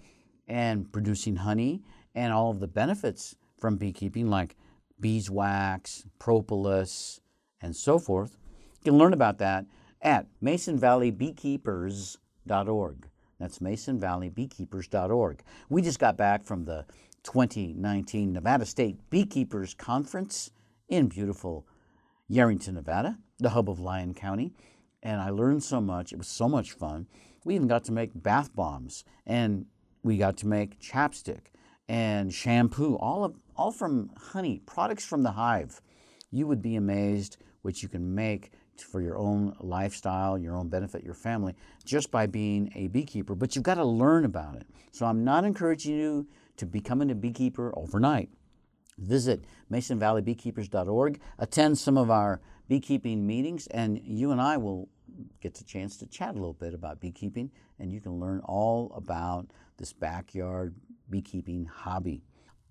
and 0.49 0.91
producing 0.93 1.37
honey 1.37 1.83
and 2.15 2.33
all 2.33 2.51
of 2.51 2.61
the 2.61 2.69
benefits 2.69 3.37
from 3.59 3.77
beekeeping, 3.77 4.29
like 4.29 4.57
beeswax, 4.99 6.05
propolis, 6.19 7.21
and 7.61 7.75
so 7.75 7.99
forth. 7.99 8.37
You 8.85 8.93
can 8.93 8.99
learn 8.99 9.15
about 9.15 9.39
that 9.39 9.65
at 10.03 10.27
masonvalleybeekeepers.org. 10.43 13.09
That's 13.41 13.59
masonvalleybeekeepers.org. 13.61 15.43
We 15.71 15.81
just 15.81 15.99
got 15.99 16.19
back 16.19 16.45
from 16.45 16.67
the 16.67 16.85
2019 17.23 18.35
Nevada 18.35 18.67
State 18.67 18.99
Beekeepers 19.09 19.73
Conference 19.73 20.51
in 20.87 21.09
beautiful 21.09 21.67
Yerington, 22.31 22.75
Nevada, 22.75 23.17
the 23.39 23.49
hub 23.51 23.69
of 23.71 23.81
Lyon 23.81 24.13
County. 24.13 24.53
And 25.03 25.19
I 25.19 25.31
learned 25.31 25.65
so 25.65 25.81
much. 25.81 26.13
It 26.13 26.19
was 26.19 26.29
so 26.29 26.47
much 26.47 26.73
fun. 26.73 27.07
We 27.43 27.55
even 27.55 27.69
got 27.69 27.85
to 27.85 27.93
make 27.93 28.11
bath 28.15 28.55
bombs 28.55 29.03
and 29.25 29.65
we 30.03 30.19
got 30.19 30.37
to 30.39 30.47
make 30.47 30.79
chapstick 30.79 31.47
and 31.89 32.35
shampoo, 32.35 32.97
all, 32.97 33.25
of, 33.25 33.35
all 33.57 33.73
from 33.73 34.11
honey, 34.17 34.61
products 34.67 35.07
from 35.07 35.23
the 35.23 35.33
hive. 35.33 35.81
You 36.31 36.47
would 36.47 36.61
be 36.61 36.77
amazed 36.77 37.39
what 37.63 37.83
you 37.83 37.89
can 37.89 38.15
make 38.15 38.53
for 38.83 39.01
your 39.01 39.17
own 39.17 39.55
lifestyle, 39.61 40.39
your 40.39 40.57
own 40.57 40.69
benefit, 40.69 41.05
your 41.05 41.15
family, 41.15 41.55
just 41.85 42.11
by 42.11 42.27
being 42.27 42.71
a 42.75 42.89
beekeeper. 42.89 43.35
But 43.35 43.55
you've 43.55 43.65
got 43.65 43.75
to 43.75 43.85
learn 43.85 44.25
about 44.25 44.57
it. 44.57 44.67
So 44.93 45.07
I'm 45.07 45.25
not 45.25 45.45
encouraging 45.45 45.97
you 45.97 46.27
to 46.57 46.67
becoming 46.67 47.11
a 47.11 47.15
beekeeper 47.15 47.73
overnight. 47.77 48.31
Visit 48.99 49.45
masonvalleybeekeepers.org, 49.73 51.21
attend 51.39 51.79
some 51.79 51.99
of 51.99 52.11
our 52.11 52.41
beekeeping 52.69 53.27
meetings, 53.27 53.67
and 53.69 54.01
you 54.05 54.31
and 54.31 54.41
I 54.41 54.57
will 54.57 54.89
get 55.41 55.55
the 55.55 55.65
chance 55.65 55.97
to 55.99 56.07
chat 56.07 56.31
a 56.31 56.39
little 56.39 56.55
bit 56.55 56.75
about 56.75 57.01
beekeeping, 57.01 57.51
and 57.79 57.93
you 57.93 58.01
can 58.01 58.21
learn 58.21 58.41
all 58.45 58.93
about 58.95 59.49
this 59.79 59.93
backyard 59.93 60.75
beekeeping 61.11 61.67
hobby. 61.67 62.23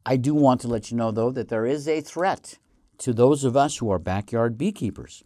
I 0.06 0.18
do 0.18 0.34
want 0.34 0.62
to 0.62 0.68
let 0.68 0.92
you 0.92 0.98
know, 0.98 1.12
though, 1.12 1.32
that 1.32 1.50
there 1.50 1.66
is 1.66 1.88
a 1.88 2.02
threat 2.02 2.58
to 3.00 3.14
those 3.14 3.44
of 3.44 3.56
us 3.56 3.78
who 3.78 3.90
are 3.90 4.00
backyard 4.00 4.58
beekeepers. 4.58 5.24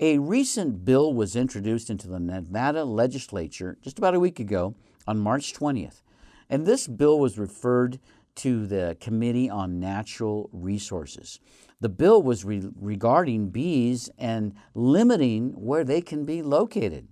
A 0.00 0.18
recent 0.18 0.84
bill 0.84 1.12
was 1.12 1.36
introduced 1.36 1.90
into 1.90 2.08
the 2.08 2.18
Nevada 2.18 2.84
legislature 2.84 3.76
just 3.82 3.98
about 3.98 4.14
a 4.14 4.20
week 4.20 4.40
ago 4.40 4.74
on 5.06 5.18
March 5.18 5.52
20th. 5.52 6.02
And 6.48 6.66
this 6.66 6.88
bill 6.88 7.18
was 7.18 7.38
referred 7.38 7.98
to 8.36 8.66
the 8.66 8.96
Committee 9.00 9.50
on 9.50 9.78
Natural 9.78 10.48
Resources. 10.52 11.40
The 11.80 11.88
bill 11.88 12.22
was 12.22 12.44
re- 12.44 12.70
regarding 12.80 13.50
bees 13.50 14.08
and 14.16 14.54
limiting 14.74 15.50
where 15.50 15.84
they 15.84 16.00
can 16.00 16.24
be 16.24 16.40
located. 16.40 17.08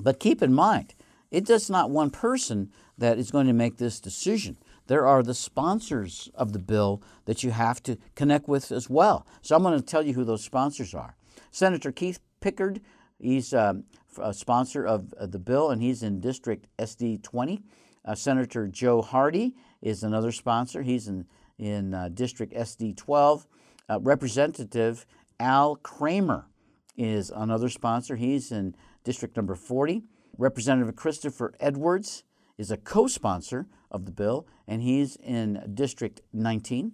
But 0.00 0.18
keep 0.18 0.42
in 0.42 0.54
mind, 0.54 0.94
it's 1.30 1.48
just 1.48 1.68
not 1.68 1.90
one 1.90 2.10
person 2.10 2.70
that 2.96 3.18
is 3.18 3.30
going 3.30 3.46
to 3.46 3.52
make 3.52 3.76
this 3.76 4.00
decision. 4.00 4.56
There 4.86 5.06
are 5.06 5.22
the 5.22 5.34
sponsors 5.34 6.30
of 6.34 6.52
the 6.52 6.58
bill 6.58 7.02
that 7.26 7.42
you 7.42 7.50
have 7.50 7.82
to 7.82 7.98
connect 8.14 8.48
with 8.48 8.72
as 8.72 8.88
well. 8.88 9.26
So 9.42 9.54
I'm 9.54 9.62
going 9.62 9.78
to 9.78 9.84
tell 9.84 10.02
you 10.02 10.14
who 10.14 10.24
those 10.24 10.44
sponsors 10.44 10.94
are. 10.94 11.16
Senator 11.50 11.92
Keith 11.92 12.18
Pickard, 12.40 12.80
he's 13.18 13.52
um, 13.52 13.84
a 14.18 14.32
sponsor 14.32 14.86
of 14.86 15.12
the 15.20 15.38
bill, 15.38 15.70
and 15.70 15.82
he's 15.82 16.02
in 16.02 16.20
District 16.20 16.66
SD 16.78 17.22
20. 17.22 17.62
Uh, 18.04 18.14
Senator 18.14 18.66
Joe 18.68 19.02
Hardy 19.02 19.54
is 19.80 20.02
another 20.02 20.32
sponsor. 20.32 20.82
He's 20.82 21.08
in, 21.08 21.26
in 21.58 21.94
uh, 21.94 22.10
District 22.12 22.52
SD 22.52 22.96
12. 22.96 23.46
Uh, 23.88 24.00
Representative 24.00 25.06
Al 25.40 25.76
Kramer 25.76 26.46
is 26.96 27.30
another 27.30 27.68
sponsor. 27.68 28.16
He's 28.16 28.52
in 28.52 28.74
District 29.04 29.36
number 29.36 29.54
40. 29.54 30.02
Representative 30.36 30.96
Christopher 30.96 31.54
Edwards 31.60 32.24
is 32.58 32.70
a 32.70 32.76
co 32.76 33.06
sponsor 33.06 33.66
of 33.90 34.06
the 34.06 34.12
bill, 34.12 34.46
and 34.66 34.82
he's 34.82 35.16
in 35.16 35.72
District 35.74 36.20
19. 36.32 36.92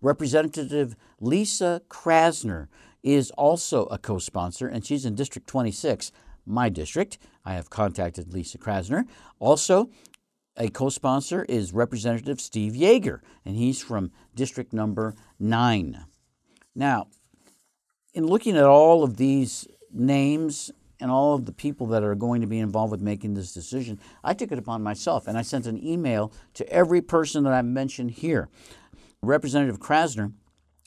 Representative 0.00 0.96
Lisa 1.20 1.82
Krasner 1.88 2.68
is 3.02 3.30
also 3.32 3.86
a 3.86 3.98
co 3.98 4.18
sponsor, 4.18 4.66
and 4.66 4.84
she's 4.84 5.04
in 5.04 5.14
District 5.14 5.46
26, 5.46 6.12
my 6.46 6.68
district. 6.68 7.18
I 7.44 7.54
have 7.54 7.70
contacted 7.70 8.32
Lisa 8.32 8.58
Krasner. 8.58 9.04
Also, 9.38 9.90
a 10.56 10.68
co 10.68 10.88
sponsor 10.88 11.44
is 11.44 11.72
Representative 11.72 12.40
Steve 12.40 12.72
Yeager, 12.72 13.20
and 13.44 13.56
he's 13.56 13.82
from 13.82 14.10
District 14.34 14.72
number 14.72 15.14
9. 15.38 16.04
Now, 16.74 17.08
in 18.14 18.26
looking 18.26 18.56
at 18.56 18.64
all 18.64 19.02
of 19.02 19.16
these 19.16 19.66
names 19.92 20.70
and 21.00 21.10
all 21.10 21.34
of 21.34 21.46
the 21.46 21.52
people 21.52 21.86
that 21.88 22.02
are 22.02 22.14
going 22.14 22.40
to 22.40 22.46
be 22.46 22.58
involved 22.58 22.90
with 22.90 23.00
making 23.00 23.34
this 23.34 23.54
decision, 23.54 23.98
I 24.22 24.34
took 24.34 24.52
it 24.52 24.58
upon 24.58 24.82
myself 24.82 25.26
and 25.26 25.38
I 25.38 25.42
sent 25.42 25.66
an 25.66 25.82
email 25.84 26.32
to 26.54 26.68
every 26.68 27.00
person 27.00 27.44
that 27.44 27.52
I've 27.52 27.64
mentioned 27.64 28.12
here. 28.12 28.48
Representative 29.22 29.80
Krasner, 29.80 30.32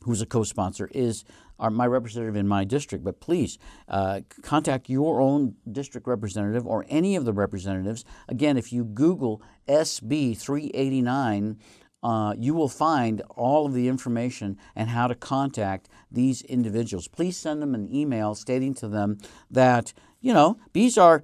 who's 0.04 0.22
a 0.22 0.26
co 0.26 0.44
sponsor, 0.44 0.90
is 0.94 1.24
our, 1.64 1.72
my 1.72 1.88
representative 1.88 2.36
in 2.36 2.48
my 2.48 2.66
district, 2.66 3.06
but 3.06 3.22
please 3.22 3.58
uh, 3.88 4.20
contact 4.42 4.90
your 4.90 5.22
own 5.22 5.56
district 5.72 6.08
representative 6.08 6.68
or 6.68 6.86
any 6.90 7.16
of 7.16 7.24
the 7.24 7.32
representatives. 7.32 8.04
Again, 8.28 8.58
if 8.58 8.74
you 8.74 8.84
Google 8.84 9.42
SB 9.68 10.38
389, 10.38 11.58
uh, 12.04 12.36
you 12.38 12.54
will 12.54 12.68
find 12.68 13.22
all 13.30 13.66
of 13.66 13.74
the 13.74 13.88
information 13.88 14.58
and 14.76 14.90
how 14.90 15.08
to 15.08 15.16
contact 15.16 15.88
these 16.12 16.42
individuals. 16.42 17.08
Please 17.08 17.38
send 17.38 17.62
them 17.62 17.74
an 17.74 17.88
email 17.94 18.36
stating 18.36 18.74
to 18.74 18.90
them 18.90 19.18
that, 19.50 19.94
you 20.20 20.34
know, 20.34 20.58
bees 20.74 20.98
are 20.98 21.24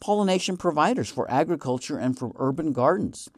pollination 0.00 0.56
providers 0.56 1.08
for 1.08 1.30
agriculture 1.30 1.96
and 1.96 2.18
for 2.18 2.32
urban 2.36 2.72
gardens 2.72 3.28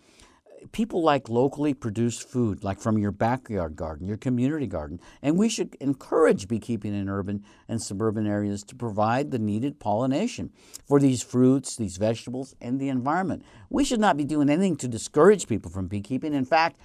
people 0.73 1.03
like 1.03 1.29
locally 1.29 1.75
produced 1.75 2.29
food, 2.29 2.63
like 2.63 2.81
from 2.81 2.99
your 2.99 3.11
backyard 3.11 3.77
garden, 3.77 4.07
your 4.07 4.17
community 4.17 4.67
garden, 4.67 5.01
and 5.23 5.37
we 5.37 5.49
should 5.49 5.75
encourage 5.81 6.49
beekeeping 6.49 6.95
in 6.95 7.09
urban 7.09 7.45
and 7.69 7.83
suburban 7.83 8.27
areas 8.27 8.63
to 8.65 8.75
provide 8.75 9.31
the 9.31 9.39
needed 9.39 9.81
pollination 9.81 10.51
for 10.87 11.01
these 11.01 11.23
fruits, 11.23 11.77
these 11.77 11.97
vegetables, 11.97 12.55
and 12.61 12.81
the 12.81 12.89
environment. 12.89 13.45
We 13.69 13.85
should 13.85 14.01
not 14.01 14.17
be 14.17 14.25
doing 14.25 14.49
anything 14.49 14.77
to 14.77 14.89
discourage 14.89 15.47
people 15.47 15.71
from 15.71 15.89
beekeeping. 15.89 16.35
In 16.35 16.45
fact, 16.45 16.79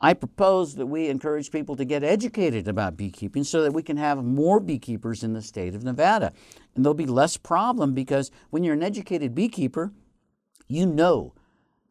I 0.00 0.12
propose 0.12 0.74
that 0.74 0.86
we 0.86 1.08
encourage 1.08 1.50
people 1.50 1.74
to 1.76 1.84
get 1.84 2.04
educated 2.04 2.68
about 2.68 2.98
beekeeping 2.98 3.44
so 3.44 3.62
that 3.62 3.72
we 3.72 3.82
can 3.82 3.96
have 3.96 4.22
more 4.22 4.60
beekeepers 4.60 5.22
in 5.22 5.32
the 5.32 5.40
state 5.40 5.74
of 5.74 5.84
Nevada. 5.84 6.32
And 6.74 6.84
there'll 6.84 6.94
be 6.94 7.06
less 7.06 7.38
problem 7.38 7.94
because 7.94 8.30
when 8.50 8.62
you're 8.62 8.74
an 8.74 8.82
educated 8.82 9.34
beekeeper, 9.34 9.92
you 10.68 10.84
know, 10.84 11.32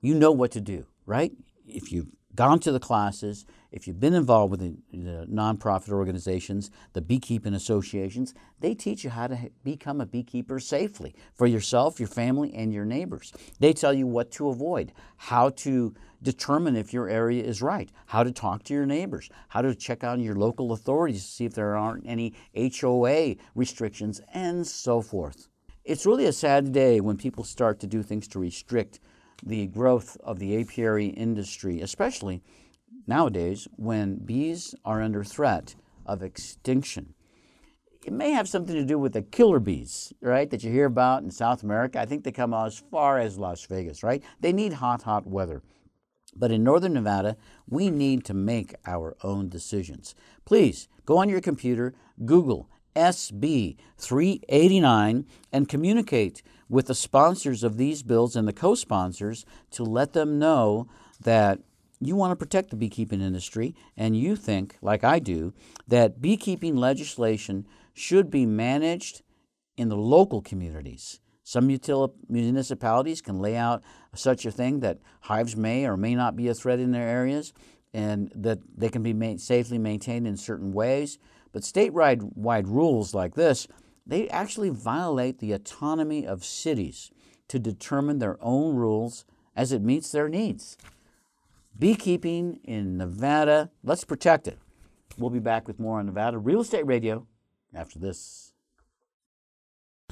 you 0.01 0.13
know 0.13 0.32
what 0.32 0.51
to 0.51 0.62
do 0.62 0.86
right? 1.05 1.31
If 1.67 1.91
you've 1.91 2.09
gone 2.35 2.59
to 2.59 2.71
the 2.71 2.79
classes, 2.79 3.45
if 3.71 3.87
you've 3.87 3.99
been 3.99 4.13
involved 4.13 4.51
with 4.51 4.59
the, 4.59 4.75
the 4.91 5.25
nonprofit 5.27 5.91
organizations, 5.91 6.69
the 6.93 7.01
beekeeping 7.01 7.53
associations, 7.53 8.33
they 8.59 8.73
teach 8.73 9.03
you 9.03 9.09
how 9.09 9.27
to 9.27 9.49
become 9.63 10.01
a 10.01 10.05
beekeeper 10.05 10.59
safely 10.59 11.15
for 11.33 11.47
yourself, 11.47 11.99
your 11.99 12.07
family, 12.07 12.53
and 12.53 12.73
your 12.73 12.85
neighbors. 12.85 13.33
They 13.59 13.73
tell 13.73 13.93
you 13.93 14.05
what 14.07 14.31
to 14.31 14.49
avoid, 14.49 14.91
how 15.17 15.49
to 15.49 15.93
determine 16.21 16.75
if 16.75 16.93
your 16.93 17.09
area 17.09 17.43
is 17.43 17.61
right, 17.61 17.89
how 18.07 18.23
to 18.23 18.31
talk 18.31 18.63
to 18.63 18.73
your 18.73 18.85
neighbors, 18.85 19.29
how 19.49 19.61
to 19.61 19.75
check 19.75 20.03
on 20.03 20.19
your 20.19 20.35
local 20.35 20.71
authorities 20.73 21.23
to 21.23 21.31
see 21.31 21.45
if 21.45 21.53
there 21.53 21.77
aren't 21.77 22.07
any 22.07 22.33
HOA 22.55 23.35
restrictions, 23.55 24.21
and 24.33 24.65
so 24.65 25.01
forth. 25.01 25.47
It's 25.83 26.05
really 26.05 26.25
a 26.25 26.33
sad 26.33 26.71
day 26.71 26.99
when 26.99 27.15
people 27.15 27.43
start 27.43 27.79
to 27.81 27.87
do 27.87 28.01
things 28.01 28.27
to 28.29 28.39
restrict 28.39 28.99
the 29.43 29.67
growth 29.67 30.17
of 30.24 30.39
the 30.39 30.60
apiary 30.60 31.08
industry, 31.08 31.82
especially 31.82 32.41
nowadays 33.08 33.67
when 33.76 34.17
bees 34.17 34.76
are 34.84 35.02
under 35.02 35.24
threat 35.24 35.76
of 36.06 36.24
extinction. 36.24 37.13
It 38.06 38.13
may 38.13 38.32
have 38.32 38.48
something 38.48 38.76
to 38.76 38.86
do 38.86 39.00
with 39.00 39.13
the 39.13 39.24
killer 39.24 39.60
bees, 39.60 40.13
right, 40.21 40.50
that 40.52 40.63
you 40.63 40.71
hear 40.71 40.86
about 40.86 41.24
in 41.24 41.32
South 41.32 41.63
America. 41.63 42.00
I 42.00 42.06
think 42.06 42.24
they 42.24 42.32
come 42.32 42.54
as 42.54 42.84
far 42.91 43.17
as 43.17 43.39
Las 43.39 43.65
Vegas, 43.65 44.04
right? 44.04 44.24
They 44.39 44.54
need 44.54 44.74
hot, 44.74 45.02
hot 45.02 45.26
weather. 45.26 45.63
But 46.36 46.52
in 46.52 46.63
northern 46.63 46.93
Nevada, 46.93 47.36
we 47.67 47.89
need 47.89 48.24
to 48.26 48.34
make 48.34 48.76
our 48.86 49.15
own 49.24 49.50
decisions. 49.50 50.13
Please 50.45 50.88
go 51.06 51.17
on 51.17 51.30
your 51.30 51.41
computer, 51.41 51.95
Google 52.26 52.69
SB 52.95 53.78
389, 53.98 55.26
and 55.52 55.67
communicate 55.67 56.43
with 56.69 56.88
the 56.88 56.95
sponsors 56.95 57.63
of 57.63 57.78
these 57.78 58.04
bills 58.04 58.36
and 58.36 58.47
the 58.47 58.54
co 58.54 58.75
sponsors 58.75 59.45
to 59.71 59.84
let 59.84 60.13
them 60.13 60.39
know 60.39 60.88
that 61.21 61.60
you 61.99 62.15
want 62.15 62.32
to 62.32 62.36
protect 62.36 62.69
the 62.69 62.75
beekeeping 62.75 63.21
industry 63.21 63.75
and 63.95 64.17
you 64.17 64.36
think, 64.36 64.78
like 64.82 65.04
I 65.04 65.19
do, 65.19 65.54
that 65.88 66.21
beekeeping 66.21 66.75
legislation 66.75 67.67
should 67.93 68.30
be 68.30 68.45
managed 68.45 69.21
in 69.78 69.89
the 69.89 69.97
local 69.97 70.41
communities. 70.41 71.19
Some 71.43 71.67
util- 71.69 72.13
municipalities 72.28 73.21
can 73.21 73.39
lay 73.39 73.56
out 73.56 73.84
such 74.15 74.45
a 74.45 74.51
thing 74.51 74.80
that 74.80 74.99
hives 75.21 75.56
may 75.56 75.86
or 75.86 75.95
may 75.95 76.15
not 76.15 76.36
be 76.36 76.47
a 76.47 76.54
threat 76.54 76.80
in 76.80 76.91
their 76.91 77.08
areas 77.08 77.54
and 77.93 78.32
that 78.36 78.60
they 78.75 78.89
can 78.89 79.04
be 79.04 79.13
ma- 79.13 79.38
safely 79.38 79.78
maintained 79.78 80.28
in 80.28 80.38
certain 80.38 80.73
ways. 80.73 81.17
But 81.54 81.62
statewide 81.62 82.67
rules 82.67 83.13
like 83.13 83.36
this 83.36 83.67
they 84.05 84.29
actually 84.29 84.69
violate 84.69 85.39
the 85.39 85.51
autonomy 85.51 86.25
of 86.25 86.45
cities 86.45 87.11
to 87.47 87.59
determine 87.59 88.19
their 88.19 88.37
own 88.41 88.75
rules 88.75 89.25
as 89.55 89.71
it 89.71 89.81
meets 89.81 90.11
their 90.11 90.29
needs. 90.29 90.77
Beekeeping 91.77 92.59
in 92.63 92.97
Nevada, 92.97 93.71
let's 93.83 94.03
protect 94.03 94.47
it. 94.47 94.57
We'll 95.17 95.29
be 95.29 95.39
back 95.39 95.67
with 95.67 95.79
more 95.79 95.99
on 95.99 96.05
Nevada 96.05 96.37
Real 96.37 96.61
Estate 96.61 96.85
Radio 96.85 97.27
after 97.73 97.99
this. 97.99 98.44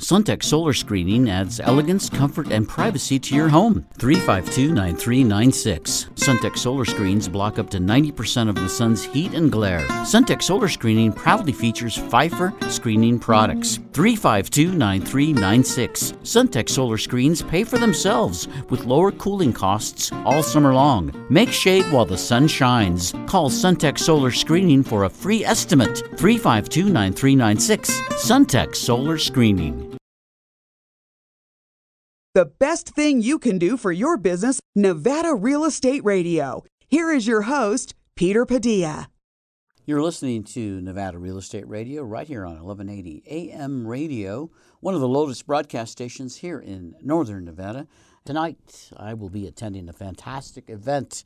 Suntech 0.03 0.43
Solar 0.43 0.73
Screening 0.73 1.29
adds 1.29 1.61
elegance, 1.61 2.09
comfort, 2.09 2.51
and 2.51 2.67
privacy 2.67 3.17
to 3.19 3.35
your 3.35 3.47
home. 3.47 3.87
352 3.99 4.73
9396. 4.73 6.09
Suntech 6.15 6.57
Solar 6.57 6.83
Screens 6.83 7.29
block 7.29 7.57
up 7.57 7.69
to 7.69 7.77
90% 7.77 8.49
of 8.49 8.55
the 8.55 8.67
sun's 8.67 9.03
heat 9.03 9.33
and 9.33 9.49
glare. 9.49 9.79
Suntech 10.03 10.43
Solar 10.43 10.67
Screening 10.67 11.13
proudly 11.13 11.53
features 11.53 11.97
Phifer 11.97 12.51
screening 12.69 13.17
products. 13.17 13.79
352 13.93 14.73
9396. 14.73 16.11
Suntech 16.23 16.67
Solar 16.67 16.97
Screens 16.97 17.41
pay 17.41 17.63
for 17.63 17.77
themselves 17.77 18.49
with 18.69 18.83
lower 18.83 19.11
cooling 19.11 19.53
costs 19.53 20.11
all 20.25 20.43
summer 20.43 20.73
long. 20.73 21.13
Make 21.29 21.49
shade 21.49 21.85
while 21.93 22.05
the 22.05 22.17
sun 22.17 22.49
shines. 22.49 23.13
Call 23.25 23.49
Suntech 23.49 23.97
Solar 23.97 24.31
Screening 24.31 24.83
for 24.83 25.05
a 25.05 25.09
free 25.09 25.45
estimate. 25.45 25.99
352 26.17 26.89
9396. 26.89 28.01
Suntech 28.21 28.75
Solar 28.75 29.17
Screening. 29.17 29.82
The 32.35 32.45
best 32.45 32.89
thing 32.89 33.21
you 33.21 33.37
can 33.37 33.59
do 33.59 33.77
for 33.77 33.91
your 33.91 34.17
business, 34.17 34.59
Nevada 34.73 35.35
Real 35.35 35.65
Estate 35.65 36.03
Radio. 36.03 36.63
Here 36.87 37.11
is 37.11 37.27
your 37.27 37.43
host, 37.43 37.93
Peter 38.15 38.43
Padilla. 38.43 39.09
You're 39.85 40.01
listening 40.01 40.43
to 40.45 40.81
Nevada 40.81 41.19
Real 41.19 41.37
Estate 41.37 41.67
Radio 41.67 42.01
right 42.01 42.27
here 42.27 42.43
on 42.43 42.53
1180 42.53 43.21
AM 43.29 43.85
Radio, 43.85 44.49
one 44.79 44.95
of 44.95 45.01
the 45.01 45.07
Lotus 45.07 45.43
broadcast 45.43 45.91
stations 45.91 46.37
here 46.37 46.57
in 46.57 46.95
northern 47.03 47.45
Nevada. 47.45 47.85
Tonight, 48.25 48.89
I 48.97 49.13
will 49.13 49.29
be 49.29 49.45
attending 49.45 49.87
a 49.87 49.93
fantastic 49.93 50.71
event 50.71 51.25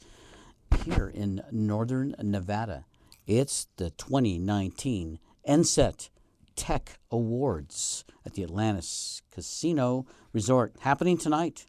here 0.84 1.08
in 1.08 1.42
northern 1.54 2.16
Nevada. 2.22 2.84
It's 3.26 3.70
the 3.78 3.92
2019 3.92 5.20
NCET 5.48 6.10
Tech 6.58 7.00
Awards 7.12 8.04
at 8.26 8.34
the 8.34 8.44
Atlantis 8.44 9.22
Casino 9.32 10.06
Resort 10.34 10.76
happening 10.82 11.18
tonight. 11.18 11.66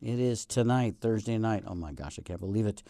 It 0.00 0.20
is 0.20 0.46
tonight, 0.46 0.96
Thursday 1.00 1.38
night. 1.38 1.64
Oh 1.66 1.74
my 1.74 1.92
gosh, 1.92 2.18
I 2.20 2.22
can't 2.22 2.38
believe 2.38 2.66
it. 2.66 2.84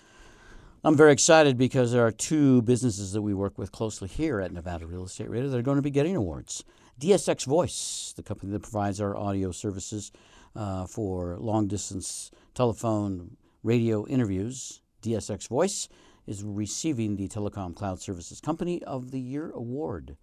I'm 0.84 0.96
very 0.96 1.12
excited 1.12 1.56
because 1.56 1.92
there 1.92 2.04
are 2.04 2.12
two 2.12 2.60
businesses 2.62 3.12
that 3.12 3.22
we 3.22 3.32
work 3.32 3.56
with 3.56 3.72
closely 3.72 4.08
here 4.08 4.40
at 4.40 4.52
Nevada 4.52 4.86
Real 4.86 5.04
Estate 5.04 5.30
Radio 5.30 5.48
that 5.48 5.56
are 5.56 5.62
going 5.62 5.76
to 5.76 5.82
be 5.82 5.90
getting 5.90 6.16
awards. 6.16 6.62
DSX 7.00 7.46
Voice, 7.46 8.12
the 8.16 8.22
company 8.22 8.52
that 8.52 8.62
provides 8.62 9.00
our 9.00 9.16
audio 9.16 9.50
services 9.50 10.12
uh, 10.54 10.86
for 10.86 11.38
long 11.38 11.68
distance 11.68 12.30
telephone 12.54 13.36
radio 13.62 14.06
interviews, 14.06 14.82
DSX 15.02 15.48
Voice, 15.48 15.88
is 16.26 16.42
receiving 16.42 17.16
the 17.16 17.28
Telecom 17.28 17.74
Cloud 17.74 18.00
Services 18.00 18.40
Company 18.40 18.82
of 18.82 19.10
the 19.10 19.20
Year 19.20 19.50
award. 19.54 20.16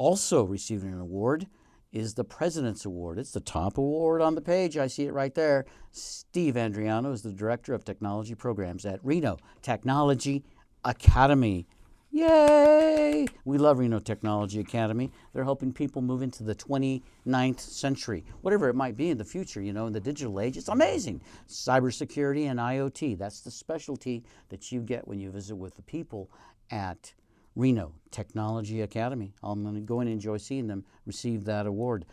Also 0.00 0.44
receiving 0.44 0.94
an 0.94 0.98
award 0.98 1.46
is 1.92 2.14
the 2.14 2.24
President's 2.24 2.86
Award. 2.86 3.18
It's 3.18 3.32
the 3.32 3.40
top 3.40 3.76
award 3.76 4.22
on 4.22 4.34
the 4.34 4.40
page. 4.40 4.78
I 4.78 4.86
see 4.86 5.04
it 5.04 5.12
right 5.12 5.34
there. 5.34 5.66
Steve 5.92 6.54
Andriano 6.54 7.12
is 7.12 7.20
the 7.20 7.34
Director 7.34 7.74
of 7.74 7.84
Technology 7.84 8.34
Programs 8.34 8.86
at 8.86 9.04
Reno 9.04 9.36
Technology 9.60 10.42
Academy. 10.86 11.66
Yay! 12.10 13.26
We 13.44 13.58
love 13.58 13.78
Reno 13.78 13.98
Technology 13.98 14.60
Academy. 14.60 15.12
They're 15.34 15.44
helping 15.44 15.70
people 15.70 16.00
move 16.00 16.22
into 16.22 16.44
the 16.44 16.54
29th 16.54 17.60
century, 17.60 18.24
whatever 18.40 18.70
it 18.70 18.74
might 18.74 18.96
be 18.96 19.10
in 19.10 19.18
the 19.18 19.24
future, 19.26 19.60
you 19.60 19.74
know, 19.74 19.86
in 19.86 19.92
the 19.92 20.00
digital 20.00 20.40
age. 20.40 20.56
It's 20.56 20.68
amazing. 20.68 21.20
Cybersecurity 21.46 22.50
and 22.50 22.58
IoT. 22.58 23.18
That's 23.18 23.42
the 23.42 23.50
specialty 23.50 24.24
that 24.48 24.72
you 24.72 24.80
get 24.80 25.06
when 25.06 25.18
you 25.18 25.30
visit 25.30 25.56
with 25.56 25.74
the 25.74 25.82
people 25.82 26.30
at 26.70 27.12
Reno 27.54 27.94
Technology 28.10 28.80
Academy. 28.80 29.34
I'm 29.42 29.62
going 29.62 29.74
to 29.74 29.80
go 29.80 30.00
and 30.00 30.08
enjoy 30.08 30.38
seeing 30.38 30.66
them 30.66 30.84
receive 31.06 31.44
that 31.44 31.66
award. 31.66 32.06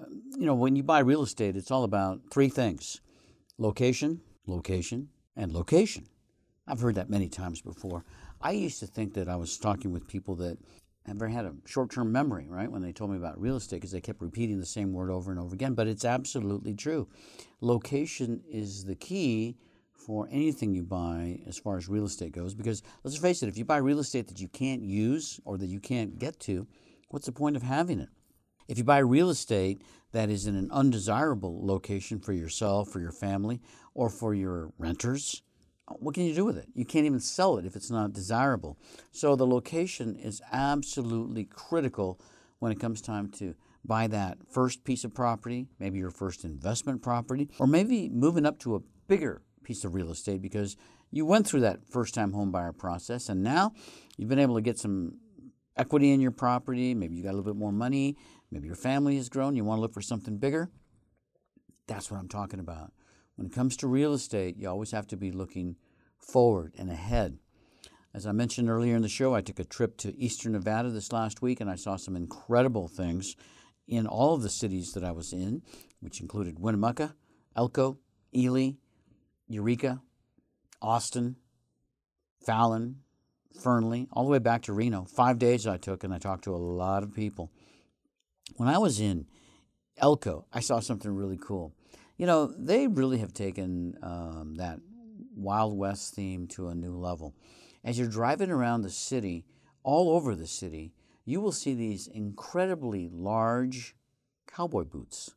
Uh, 0.00 0.04
you 0.36 0.46
know, 0.46 0.54
when 0.54 0.76
you 0.76 0.82
buy 0.82 0.98
real 1.00 1.22
estate, 1.22 1.56
it's 1.56 1.70
all 1.70 1.84
about 1.84 2.20
three 2.32 2.48
things 2.48 3.00
location, 3.58 4.20
location, 4.46 5.08
and 5.36 5.52
location. 5.52 6.06
I've 6.66 6.80
heard 6.80 6.94
that 6.96 7.10
many 7.10 7.28
times 7.28 7.60
before. 7.60 8.04
I 8.40 8.52
used 8.52 8.80
to 8.80 8.86
think 8.86 9.14
that 9.14 9.28
I 9.28 9.36
was 9.36 9.58
talking 9.58 9.92
with 9.92 10.08
people 10.08 10.34
that 10.36 10.58
never 11.06 11.28
had 11.28 11.44
a 11.44 11.54
short 11.66 11.90
term 11.90 12.10
memory, 12.12 12.46
right, 12.48 12.70
when 12.70 12.82
they 12.82 12.92
told 12.92 13.10
me 13.10 13.16
about 13.16 13.40
real 13.40 13.56
estate 13.56 13.76
because 13.76 13.92
they 13.92 14.00
kept 14.00 14.22
repeating 14.22 14.58
the 14.58 14.66
same 14.66 14.92
word 14.92 15.10
over 15.10 15.30
and 15.30 15.40
over 15.40 15.54
again. 15.54 15.74
But 15.74 15.86
it's 15.86 16.04
absolutely 16.04 16.74
true. 16.74 17.08
Location 17.60 18.42
is 18.48 18.84
the 18.84 18.94
key 18.94 19.56
for 19.94 20.28
anything 20.30 20.74
you 20.74 20.82
buy 20.82 21.40
as 21.46 21.58
far 21.58 21.76
as 21.76 21.88
real 21.88 22.04
estate 22.04 22.32
goes 22.32 22.54
because 22.54 22.82
let's 23.02 23.16
face 23.16 23.42
it, 23.42 23.48
if 23.48 23.56
you 23.56 23.64
buy 23.64 23.78
real 23.78 24.00
estate 24.00 24.28
that 24.28 24.40
you 24.40 24.48
can't 24.48 24.82
use 24.82 25.40
or 25.44 25.56
that 25.58 25.68
you 25.68 25.80
can't 25.80 26.18
get 26.18 26.38
to, 26.40 26.66
what's 27.08 27.26
the 27.26 27.32
point 27.32 27.56
of 27.56 27.62
having 27.62 28.00
it? 28.00 28.08
If 28.68 28.78
you 28.78 28.84
buy 28.84 28.98
real 28.98 29.30
estate 29.30 29.82
that 30.12 30.30
is 30.30 30.46
in 30.46 30.56
an 30.56 30.70
undesirable 30.70 31.64
location 31.66 32.18
for 32.18 32.32
yourself, 32.32 32.88
for 32.88 33.00
your 33.00 33.12
family, 33.12 33.60
or 33.94 34.08
for 34.08 34.34
your 34.34 34.72
renters, 34.78 35.42
what 35.86 36.14
can 36.14 36.24
you 36.24 36.34
do 36.34 36.44
with 36.44 36.56
it? 36.56 36.68
You 36.74 36.84
can't 36.84 37.04
even 37.04 37.20
sell 37.20 37.58
it 37.58 37.66
if 37.66 37.76
it's 37.76 37.90
not 37.90 38.12
desirable. 38.12 38.78
So 39.10 39.36
the 39.36 39.46
location 39.46 40.16
is 40.16 40.40
absolutely 40.50 41.44
critical 41.44 42.20
when 42.58 42.72
it 42.72 42.80
comes 42.80 43.02
time 43.02 43.28
to 43.32 43.54
buy 43.84 44.06
that 44.06 44.38
first 44.50 44.84
piece 44.84 45.04
of 45.04 45.14
property, 45.14 45.66
maybe 45.78 45.98
your 45.98 46.10
first 46.10 46.44
investment 46.44 47.02
property, 47.02 47.50
or 47.58 47.66
maybe 47.66 48.08
moving 48.08 48.46
up 48.46 48.58
to 48.60 48.76
a 48.76 48.80
bigger 49.08 49.42
piece 49.64 49.84
of 49.84 49.94
real 49.94 50.10
estate 50.10 50.40
because 50.42 50.76
you 51.10 51.26
went 51.26 51.46
through 51.46 51.60
that 51.60 51.80
first 51.90 52.14
time 52.14 52.32
home 52.32 52.52
buyer 52.52 52.72
process 52.72 53.28
and 53.28 53.42
now 53.42 53.72
you've 54.16 54.28
been 54.28 54.38
able 54.38 54.54
to 54.54 54.60
get 54.60 54.78
some 54.78 55.18
equity 55.76 56.12
in 56.12 56.20
your 56.20 56.30
property, 56.30 56.94
maybe 56.94 57.16
you 57.16 57.22
got 57.22 57.30
a 57.30 57.36
little 57.36 57.52
bit 57.52 57.58
more 57.58 57.72
money, 57.72 58.16
maybe 58.50 58.66
your 58.66 58.76
family 58.76 59.16
has 59.16 59.28
grown, 59.28 59.56
you 59.56 59.64
want 59.64 59.78
to 59.78 59.82
look 59.82 59.94
for 59.94 60.02
something 60.02 60.38
bigger. 60.38 60.70
That's 61.86 62.10
what 62.10 62.18
I'm 62.18 62.28
talking 62.28 62.60
about. 62.60 62.92
When 63.36 63.48
it 63.48 63.52
comes 63.52 63.76
to 63.78 63.88
real 63.88 64.14
estate, 64.14 64.56
you 64.56 64.68
always 64.68 64.92
have 64.92 65.06
to 65.08 65.16
be 65.16 65.32
looking 65.32 65.76
forward 66.18 66.74
and 66.78 66.90
ahead. 66.90 67.38
As 68.14 68.26
I 68.26 68.32
mentioned 68.32 68.70
earlier 68.70 68.94
in 68.94 69.02
the 69.02 69.08
show, 69.08 69.34
I 69.34 69.40
took 69.40 69.58
a 69.58 69.64
trip 69.64 69.96
to 69.98 70.16
eastern 70.16 70.52
Nevada 70.52 70.90
this 70.90 71.12
last 71.12 71.42
week 71.42 71.60
and 71.60 71.68
I 71.68 71.74
saw 71.74 71.96
some 71.96 72.14
incredible 72.14 72.86
things 72.86 73.34
in 73.88 74.06
all 74.06 74.34
of 74.34 74.42
the 74.42 74.50
cities 74.50 74.92
that 74.92 75.04
I 75.04 75.10
was 75.10 75.32
in, 75.32 75.62
which 76.00 76.20
included 76.20 76.60
Winnemucca, 76.60 77.16
Elko, 77.56 77.98
Ely, 78.34 78.72
Eureka, 79.48 80.02
Austin, 80.80 81.36
Fallon, 82.44 82.96
Fernley, 83.60 84.08
all 84.12 84.24
the 84.24 84.30
way 84.30 84.38
back 84.38 84.62
to 84.62 84.72
Reno. 84.72 85.04
Five 85.04 85.38
days 85.38 85.66
I 85.66 85.76
took, 85.76 86.04
and 86.04 86.12
I 86.12 86.18
talked 86.18 86.44
to 86.44 86.54
a 86.54 86.56
lot 86.56 87.02
of 87.02 87.14
people. 87.14 87.50
When 88.56 88.68
I 88.68 88.78
was 88.78 89.00
in 89.00 89.26
Elko, 89.96 90.46
I 90.52 90.60
saw 90.60 90.80
something 90.80 91.14
really 91.14 91.38
cool. 91.40 91.74
You 92.16 92.26
know, 92.26 92.46
they 92.46 92.86
really 92.86 93.18
have 93.18 93.32
taken 93.32 93.96
um, 94.02 94.54
that 94.56 94.78
Wild 95.34 95.76
West 95.76 96.14
theme 96.14 96.46
to 96.48 96.68
a 96.68 96.74
new 96.74 96.96
level. 96.96 97.34
As 97.82 97.98
you're 97.98 98.08
driving 98.08 98.50
around 98.50 98.82
the 98.82 98.90
city, 98.90 99.44
all 99.82 100.10
over 100.10 100.34
the 100.34 100.46
city, 100.46 100.92
you 101.24 101.40
will 101.40 101.52
see 101.52 101.74
these 101.74 102.06
incredibly 102.06 103.08
large 103.12 103.94
cowboy 104.46 104.84
boots. 104.84 105.34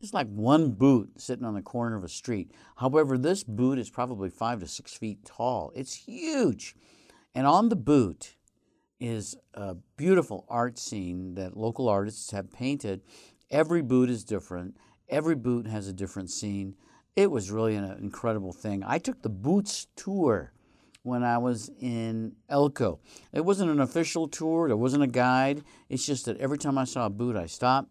It's 0.00 0.14
like 0.14 0.28
one 0.28 0.70
boot 0.70 1.20
sitting 1.20 1.44
on 1.44 1.54
the 1.54 1.62
corner 1.62 1.96
of 1.96 2.04
a 2.04 2.08
street. 2.08 2.52
However, 2.76 3.18
this 3.18 3.44
boot 3.44 3.78
is 3.78 3.90
probably 3.90 4.30
five 4.30 4.60
to 4.60 4.66
six 4.66 4.94
feet 4.94 5.24
tall. 5.24 5.72
It's 5.74 5.94
huge. 5.94 6.74
And 7.34 7.46
on 7.46 7.68
the 7.68 7.76
boot 7.76 8.36
is 8.98 9.36
a 9.54 9.76
beautiful 9.96 10.46
art 10.48 10.78
scene 10.78 11.34
that 11.34 11.56
local 11.56 11.88
artists 11.88 12.30
have 12.30 12.50
painted. 12.50 13.02
Every 13.50 13.82
boot 13.82 14.08
is 14.08 14.24
different, 14.24 14.76
every 15.08 15.34
boot 15.34 15.66
has 15.66 15.88
a 15.88 15.92
different 15.92 16.30
scene. 16.30 16.76
It 17.16 17.30
was 17.30 17.50
really 17.50 17.74
an 17.74 17.84
incredible 17.84 18.52
thing. 18.52 18.82
I 18.86 18.98
took 18.98 19.22
the 19.22 19.28
Boots 19.28 19.86
tour 19.96 20.52
when 21.02 21.24
I 21.24 21.38
was 21.38 21.70
in 21.80 22.36
Elko. 22.48 23.00
It 23.32 23.44
wasn't 23.44 23.70
an 23.70 23.80
official 23.80 24.28
tour, 24.28 24.68
there 24.68 24.76
wasn't 24.76 25.02
a 25.02 25.08
guide. 25.08 25.64
It's 25.88 26.06
just 26.06 26.26
that 26.26 26.38
every 26.38 26.58
time 26.58 26.78
I 26.78 26.84
saw 26.84 27.06
a 27.06 27.10
boot, 27.10 27.36
I 27.36 27.46
stopped, 27.46 27.90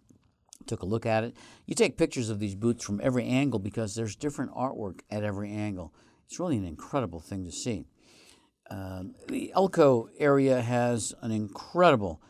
took 0.69 0.83
a 0.83 0.85
look 0.85 1.05
at 1.05 1.25
it. 1.25 1.35
You 1.65 1.75
take 1.75 1.97
pictures 1.97 2.29
of 2.29 2.39
these 2.39 2.55
boots 2.55 2.85
from 2.85 3.01
every 3.03 3.25
angle 3.25 3.59
because 3.59 3.95
there's 3.95 4.15
different 4.15 4.53
artwork 4.53 5.01
at 5.09 5.23
every 5.23 5.51
angle. 5.51 5.93
It's 6.25 6.39
really 6.39 6.57
an 6.57 6.65
incredible 6.65 7.19
thing 7.19 7.43
to 7.43 7.51
see. 7.51 7.85
Uh, 8.69 9.03
the 9.27 9.51
Elko 9.53 10.09
area 10.19 10.61
has 10.61 11.13
an 11.21 11.31
incredible 11.31 12.21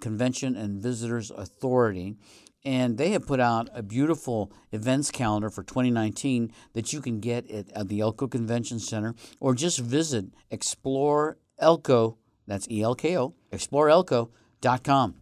convention 0.00 0.54
and 0.54 0.80
visitors 0.80 1.30
authority 1.30 2.16
and 2.64 2.98
they 2.98 3.10
have 3.10 3.26
put 3.26 3.40
out 3.40 3.70
a 3.72 3.82
beautiful 3.82 4.52
events 4.72 5.10
calendar 5.10 5.48
for 5.48 5.62
2019 5.62 6.52
that 6.74 6.92
you 6.92 7.00
can 7.00 7.20
get 7.20 7.50
at, 7.50 7.70
at 7.72 7.88
the 7.88 8.00
Elko 8.00 8.26
Convention 8.28 8.78
Center 8.78 9.14
or 9.40 9.54
just 9.54 9.78
visit 9.78 10.26
Explore 10.50 11.38
Elko, 11.58 12.18
that's 12.46 12.68
E 12.70 12.82
L 12.82 12.94
K 12.94 13.16
O, 13.16 13.34
exploreelko.com, 13.52 15.14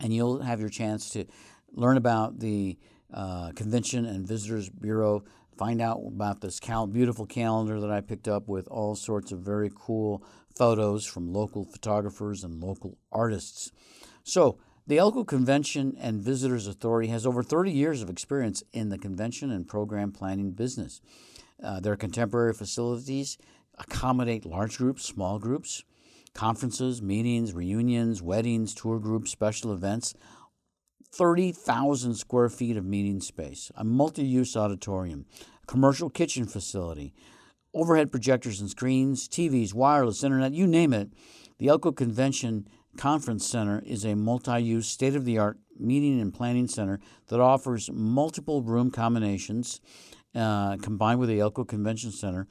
and 0.00 0.14
you'll 0.14 0.42
have 0.42 0.60
your 0.60 0.68
chance 0.68 1.10
to 1.10 1.26
learn 1.74 1.96
about 1.96 2.40
the 2.40 2.78
uh, 3.12 3.52
Convention 3.54 4.04
and 4.06 4.26
Visitors 4.26 4.68
Bureau, 4.68 5.24
find 5.56 5.80
out 5.80 6.00
about 6.06 6.40
this 6.40 6.58
cal- 6.58 6.86
beautiful 6.86 7.26
calendar 7.26 7.80
that 7.80 7.90
I 7.90 8.00
picked 8.00 8.28
up 8.28 8.48
with 8.48 8.66
all 8.68 8.96
sorts 8.96 9.32
of 9.32 9.40
very 9.40 9.70
cool 9.74 10.24
photos 10.56 11.04
from 11.04 11.32
local 11.32 11.64
photographers 11.64 12.44
and 12.44 12.62
local 12.62 12.98
artists. 13.12 13.72
So, 14.22 14.58
the 14.86 14.98
Elko 14.98 15.24
Convention 15.24 15.96
and 15.98 16.20
Visitors 16.20 16.66
Authority 16.66 17.08
has 17.08 17.24
over 17.26 17.42
30 17.42 17.72
years 17.72 18.02
of 18.02 18.10
experience 18.10 18.62
in 18.74 18.90
the 18.90 18.98
convention 18.98 19.50
and 19.50 19.66
program 19.66 20.12
planning 20.12 20.50
business. 20.50 21.00
Uh, 21.62 21.80
their 21.80 21.96
contemporary 21.96 22.52
facilities 22.52 23.38
accommodate 23.78 24.44
large 24.44 24.76
groups, 24.76 25.04
small 25.04 25.38
groups, 25.38 25.84
conferences, 26.34 27.00
meetings, 27.00 27.54
reunions, 27.54 28.20
weddings, 28.20 28.74
tour 28.74 28.98
groups, 28.98 29.30
special 29.30 29.72
events. 29.72 30.14
30,000 31.16 32.14
square 32.14 32.48
feet 32.48 32.76
of 32.76 32.84
meeting 32.84 33.20
space, 33.20 33.70
a 33.76 33.84
multi 33.84 34.24
use 34.24 34.56
auditorium, 34.56 35.26
a 35.62 35.66
commercial 35.66 36.10
kitchen 36.10 36.44
facility, 36.46 37.14
overhead 37.72 38.10
projectors 38.10 38.60
and 38.60 38.70
screens, 38.70 39.28
TVs, 39.28 39.74
wireless, 39.74 40.24
internet, 40.24 40.52
you 40.52 40.66
name 40.66 40.92
it. 40.92 41.10
The 41.58 41.68
Elko 41.68 41.92
Convention 41.92 42.66
Conference 42.96 43.46
Center 43.46 43.82
is 43.86 44.04
a 44.04 44.14
multi 44.14 44.60
use, 44.60 44.88
state 44.88 45.14
of 45.14 45.24
the 45.24 45.38
art 45.38 45.58
meeting 45.78 46.20
and 46.20 46.32
planning 46.32 46.68
center 46.68 47.00
that 47.28 47.40
offers 47.40 47.90
multiple 47.92 48.62
room 48.62 48.90
combinations 48.90 49.80
uh, 50.34 50.76
combined 50.78 51.20
with 51.20 51.28
the 51.28 51.40
Elko 51.40 51.64
Convention 51.64 52.10
Center, 52.10 52.46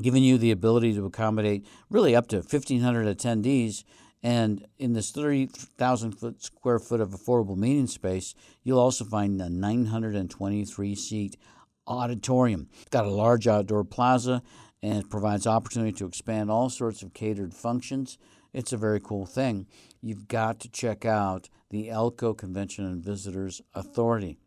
giving 0.00 0.22
you 0.22 0.38
the 0.38 0.50
ability 0.50 0.94
to 0.94 1.04
accommodate 1.04 1.66
really 1.90 2.16
up 2.16 2.28
to 2.28 2.36
1,500 2.36 3.06
attendees. 3.06 3.84
And 4.22 4.66
in 4.78 4.92
this 4.92 5.10
30,000 5.10 6.12
foot 6.12 6.42
square 6.42 6.78
foot 6.78 7.00
of 7.00 7.10
affordable 7.10 7.56
meeting 7.56 7.86
space, 7.86 8.34
you'll 8.62 8.78
also 8.78 9.04
find 9.04 9.40
a 9.40 9.48
923 9.48 10.94
seat 10.94 11.36
auditorium. 11.86 12.68
It's 12.80 12.90
got 12.90 13.06
a 13.06 13.10
large 13.10 13.46
outdoor 13.46 13.84
plaza 13.84 14.42
and 14.82 14.98
it 14.98 15.10
provides 15.10 15.46
opportunity 15.46 15.92
to 15.92 16.06
expand 16.06 16.50
all 16.50 16.70
sorts 16.70 17.02
of 17.02 17.14
catered 17.14 17.54
functions. 17.54 18.18
It's 18.52 18.72
a 18.72 18.76
very 18.76 19.00
cool 19.00 19.26
thing. 19.26 19.66
You've 20.00 20.28
got 20.28 20.60
to 20.60 20.68
check 20.68 21.04
out 21.04 21.48
the 21.70 21.90
Elko 21.90 22.34
Convention 22.34 22.84
and 22.84 23.02
Visitors 23.02 23.60
Authority. 23.74 24.38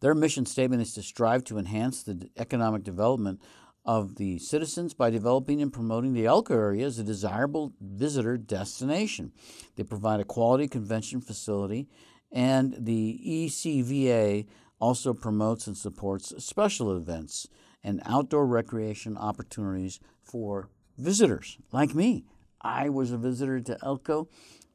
Their 0.00 0.14
mission 0.14 0.46
statement 0.46 0.82
is 0.82 0.94
to 0.94 1.02
strive 1.02 1.44
to 1.44 1.58
enhance 1.58 2.02
the 2.02 2.28
economic 2.36 2.82
development 2.82 3.40
of 3.84 4.16
the 4.16 4.38
citizens 4.38 4.94
by 4.94 5.10
developing 5.10 5.60
and 5.60 5.72
promoting 5.72 6.12
the 6.12 6.26
Elko 6.26 6.54
area 6.54 6.86
as 6.86 6.98
a 6.98 7.04
desirable 7.04 7.72
visitor 7.80 8.36
destination. 8.36 9.32
They 9.76 9.82
provide 9.82 10.20
a 10.20 10.24
quality 10.24 10.68
convention 10.68 11.20
facility, 11.20 11.88
and 12.30 12.76
the 12.78 13.20
ECVA 13.26 14.46
also 14.78 15.14
promotes 15.14 15.66
and 15.66 15.76
supports 15.76 16.32
special 16.44 16.96
events 16.96 17.48
and 17.84 18.02
outdoor 18.06 18.46
recreation 18.46 19.16
opportunities 19.16 20.00
for 20.22 20.68
visitors 20.98 21.58
like 21.72 21.94
me. 21.94 22.24
I 22.60 22.88
was 22.88 23.10
a 23.10 23.18
visitor 23.18 23.60
to 23.60 23.78
Elko. 23.82 24.28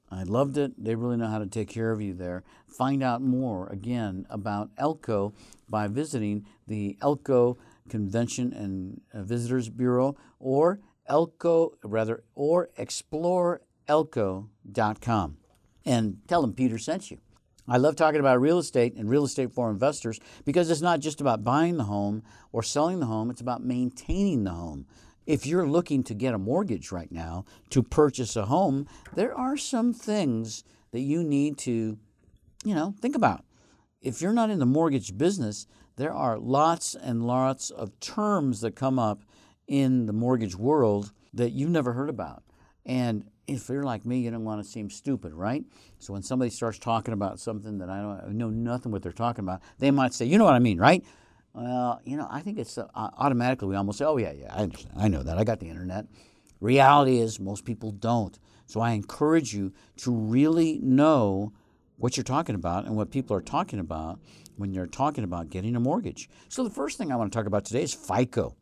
I 0.10 0.24
loved 0.24 0.58
it. 0.58 0.72
They 0.82 0.96
really 0.96 1.17
know 1.17 1.28
how 1.28 1.39
to 1.39 1.48
take 1.48 1.70
care 1.70 1.91
of 1.91 2.02
you 2.02 2.13
there. 2.13 2.43
Find 2.67 3.04
out 3.04 3.22
more 3.22 3.67
again 3.67 4.26
about 4.30 4.70
Elko 4.78 5.34
by 5.70 5.88
visiting 5.88 6.46
the 6.65 6.98
Elko 7.02 7.58
Convention 7.89 8.54
and 8.54 9.02
uh, 9.13 9.23
Visitors 9.23 9.69
Bureau 9.69 10.15
or 10.39 10.80
Elko 11.08 11.73
rather 11.84 12.23
or 12.36 12.69
exploreelko.com 12.78 15.38
and 15.86 16.17
tell 16.28 16.41
them 16.41 16.54
Peter 16.54 16.78
sent 16.78 17.12
you. 17.12 17.17
I 17.69 17.78
love 17.78 17.95
talking 17.95 18.19
about 18.19 18.39
real 18.39 18.60
estate 18.60 18.95
and 18.95 19.10
real 19.10 19.26
estate 19.26 19.52
for 19.52 19.69
investors 19.69 20.21
because 20.45 20.69
it's 20.69 20.81
not 20.81 21.02
just 21.02 21.19
about 21.19 21.44
buying 21.44 21.75
the 21.77 21.83
home 21.83 22.23
or 22.52 22.63
selling 22.63 23.00
the 23.00 23.08
home, 23.08 23.29
it's 23.29 23.42
about 23.42 23.63
maintaining 23.63 24.46
the 24.46 24.52
home 24.52 24.85
if 25.27 25.46
you're 25.46 25.67
looking 25.67 26.04
to 26.04 26.15
get 26.15 26.33
a 26.33 26.40
mortgage 26.40 26.92
right 26.92 27.12
now 27.12 27.46
to 27.69 27.83
purchase 27.83 28.35
a 28.35 28.46
home, 28.46 28.88
there 29.13 29.38
are 29.38 29.58
some 29.58 29.94
things 29.94 30.63
that 30.92 31.02
you 31.02 31.21
need 31.21 31.58
to, 31.60 32.00
you 32.63 32.73
know, 32.73 32.96
think 33.02 33.15
about. 33.15 33.44
If 34.02 34.21
you're 34.21 34.33
not 34.33 34.50
in 34.50 34.60
the 34.60 34.65
mortgage 34.65 35.17
business, 35.17 35.67
there 35.98 36.13
are 36.13 36.37
lots 36.37 36.95
and 36.95 37.25
lots 37.27 37.69
of 37.69 38.00
terms 38.00 38.62
that 38.62 38.75
come 38.75 38.98
up 38.98 39.23
in 39.67 40.06
the 40.06 40.13
mortgage 40.13 40.56
world 40.56 41.12
that 41.33 41.52
you've 41.52 41.69
never 41.69 41.93
heard 41.93 42.10
about. 42.10 42.43
And 42.85 43.25
if 43.48 43.67
you're 43.67 43.83
like 43.83 44.06
me, 44.06 44.19
you 44.19 44.31
don't 44.31 44.45
want 44.45 44.63
to 44.63 44.69
seem 44.69 44.89
stupid, 44.89 45.33
right? 45.33 45.63
So 46.00 46.13
when 46.13 46.23
somebody 46.23 46.50
starts 46.50 46.79
talking 46.79 47.13
about 47.13 47.39
something 47.39 47.79
that 47.79 47.89
I 47.89 48.02
don't 48.02 48.21
I 48.29 48.31
know 48.31 48.50
nothing 48.50 48.91
what 48.91 49.04
they're 49.04 49.12
talking 49.12 49.43
about, 49.43 49.62
they 49.79 49.91
might 49.91 50.13
say, 50.13 50.25
"You 50.25 50.37
know 50.37 50.45
what 50.45 50.54
I 50.54 50.60
mean, 50.60 50.77
right?" 50.77 51.04
Well, 51.58 52.02
you 52.06 52.17
know, 52.17 52.27
I 52.29 52.41
think 52.41 52.60
it's 52.60 52.77
uh, 52.77 52.85
automatically 52.93 53.67
we 53.67 53.75
almost 53.75 53.98
say, 53.98 54.06
oh, 54.06 54.17
yeah, 54.17 54.31
yeah, 54.31 54.54
I, 54.54 54.69
I 54.95 55.08
know 55.08 55.23
that. 55.23 55.39
I 55.39 55.43
got 55.43 55.60
the 55.60 55.69
internet. 55.69 56.06
Reality 56.62 57.19
is 57.19 57.39
most 57.39 57.65
people 57.65 57.89
don't. 57.89 58.37
So 58.67 58.79
I 58.79 58.91
encourage 58.91 59.56
you 59.56 59.73
to 59.98 60.13
really 60.13 60.77
know 60.83 61.54
what 61.98 62.15
you're 62.15 62.23
talking 62.23 62.56
about 62.56 62.85
and 62.85 62.95
what 62.95 63.12
people 63.12 63.35
are 63.35 63.41
talking 63.41 63.79
about 63.79 64.19
when 64.56 64.73
you're 64.73 64.87
talking 64.87 65.23
about 65.23 65.50
getting 65.50 65.75
a 65.75 65.79
mortgage. 65.79 66.29
So 66.50 66.63
the 66.63 66.69
first 66.69 66.98
thing 66.98 67.12
I 67.12 67.15
want 67.15 67.31
to 67.31 67.37
talk 67.37 67.48
about 67.48 67.65
today 67.65 67.83
is 67.83 67.93
FICO. 67.93 68.56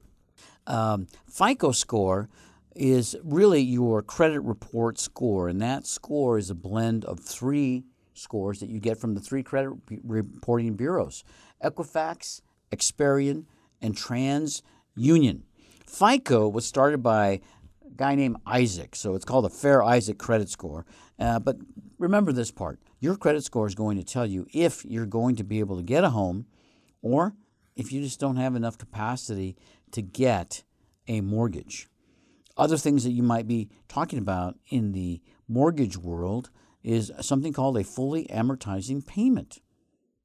Um, 0.68 1.08
FICO 1.30 1.72
score 1.72 2.30
is 2.76 3.16
really 3.24 3.62
your 3.62 4.02
credit 4.02 4.42
report 4.42 5.00
score, 5.00 5.48
and 5.48 5.62
that 5.62 5.86
score 5.86 6.38
is 6.38 6.50
a 6.50 6.56
blend 6.56 7.06
of 7.06 7.20
three 7.20 7.86
scores 8.14 8.60
that 8.60 8.70
you 8.70 8.80
get 8.80 8.98
from 8.98 9.14
the 9.14 9.22
three 9.22 9.44
credit 9.44 9.74
reporting 10.04 10.76
bureaus 10.76 11.24
Equifax, 11.64 12.42
Experian, 12.72 13.46
and 13.82 13.96
TransUnion. 13.96 15.42
FICO 15.86 16.50
was 16.50 16.66
started 16.66 17.02
by 17.02 17.28
a 17.86 17.92
guy 17.96 18.16
named 18.16 18.38
Isaac, 18.46 18.96
so 18.96 19.16
it's 19.16 19.26
called 19.26 19.46
a 19.46 19.50
Fair 19.50 19.84
Isaac 19.84 20.18
credit 20.18 20.50
score. 20.50 20.86
Uh, 21.18 21.40
but 21.40 21.58
remember 21.98 22.34
this 22.34 22.52
part 22.52 22.80
your 23.00 23.16
credit 23.16 23.44
score 23.44 23.68
is 23.68 23.76
going 23.76 23.98
to 23.98 24.04
tell 24.04 24.26
you 24.26 24.48
if 24.54 24.84
you're 24.86 25.06
going 25.06 25.36
to 25.36 25.44
be 25.44 25.60
able 25.60 25.78
to 25.78 25.84
get 25.84 26.04
a 26.04 26.10
home 26.10 26.46
or 27.02 27.36
if 27.76 27.92
you 27.92 28.02
just 28.02 28.20
don't 28.20 28.38
have 28.38 28.56
enough 28.56 28.78
capacity 28.78 29.56
to 29.92 30.02
get 30.02 30.64
a 31.08 31.22
mortgage. 31.22 31.88
Other 32.58 32.78
things 32.78 33.04
that 33.04 33.12
you 33.12 33.24
might 33.24 33.48
be 33.48 33.70
talking 33.88 34.20
about 34.20 34.58
in 34.70 34.94
the 34.94 35.22
mortgage 35.48 35.98
world 35.98 36.50
is 36.84 37.12
something 37.22 37.52
called 37.52 37.78
a 37.78 37.84
fully 37.84 38.26
amortizing 38.28 39.06
payment. 39.06 39.60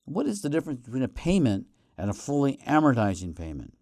What 0.04 0.26
is 0.26 0.42
the 0.42 0.48
difference 0.48 0.80
between 0.80 1.02
a 1.02 1.08
payment 1.08 1.66
and 1.98 2.10
a 2.10 2.14
fully 2.14 2.58
amortizing 2.66 3.36
payment? 3.36 3.74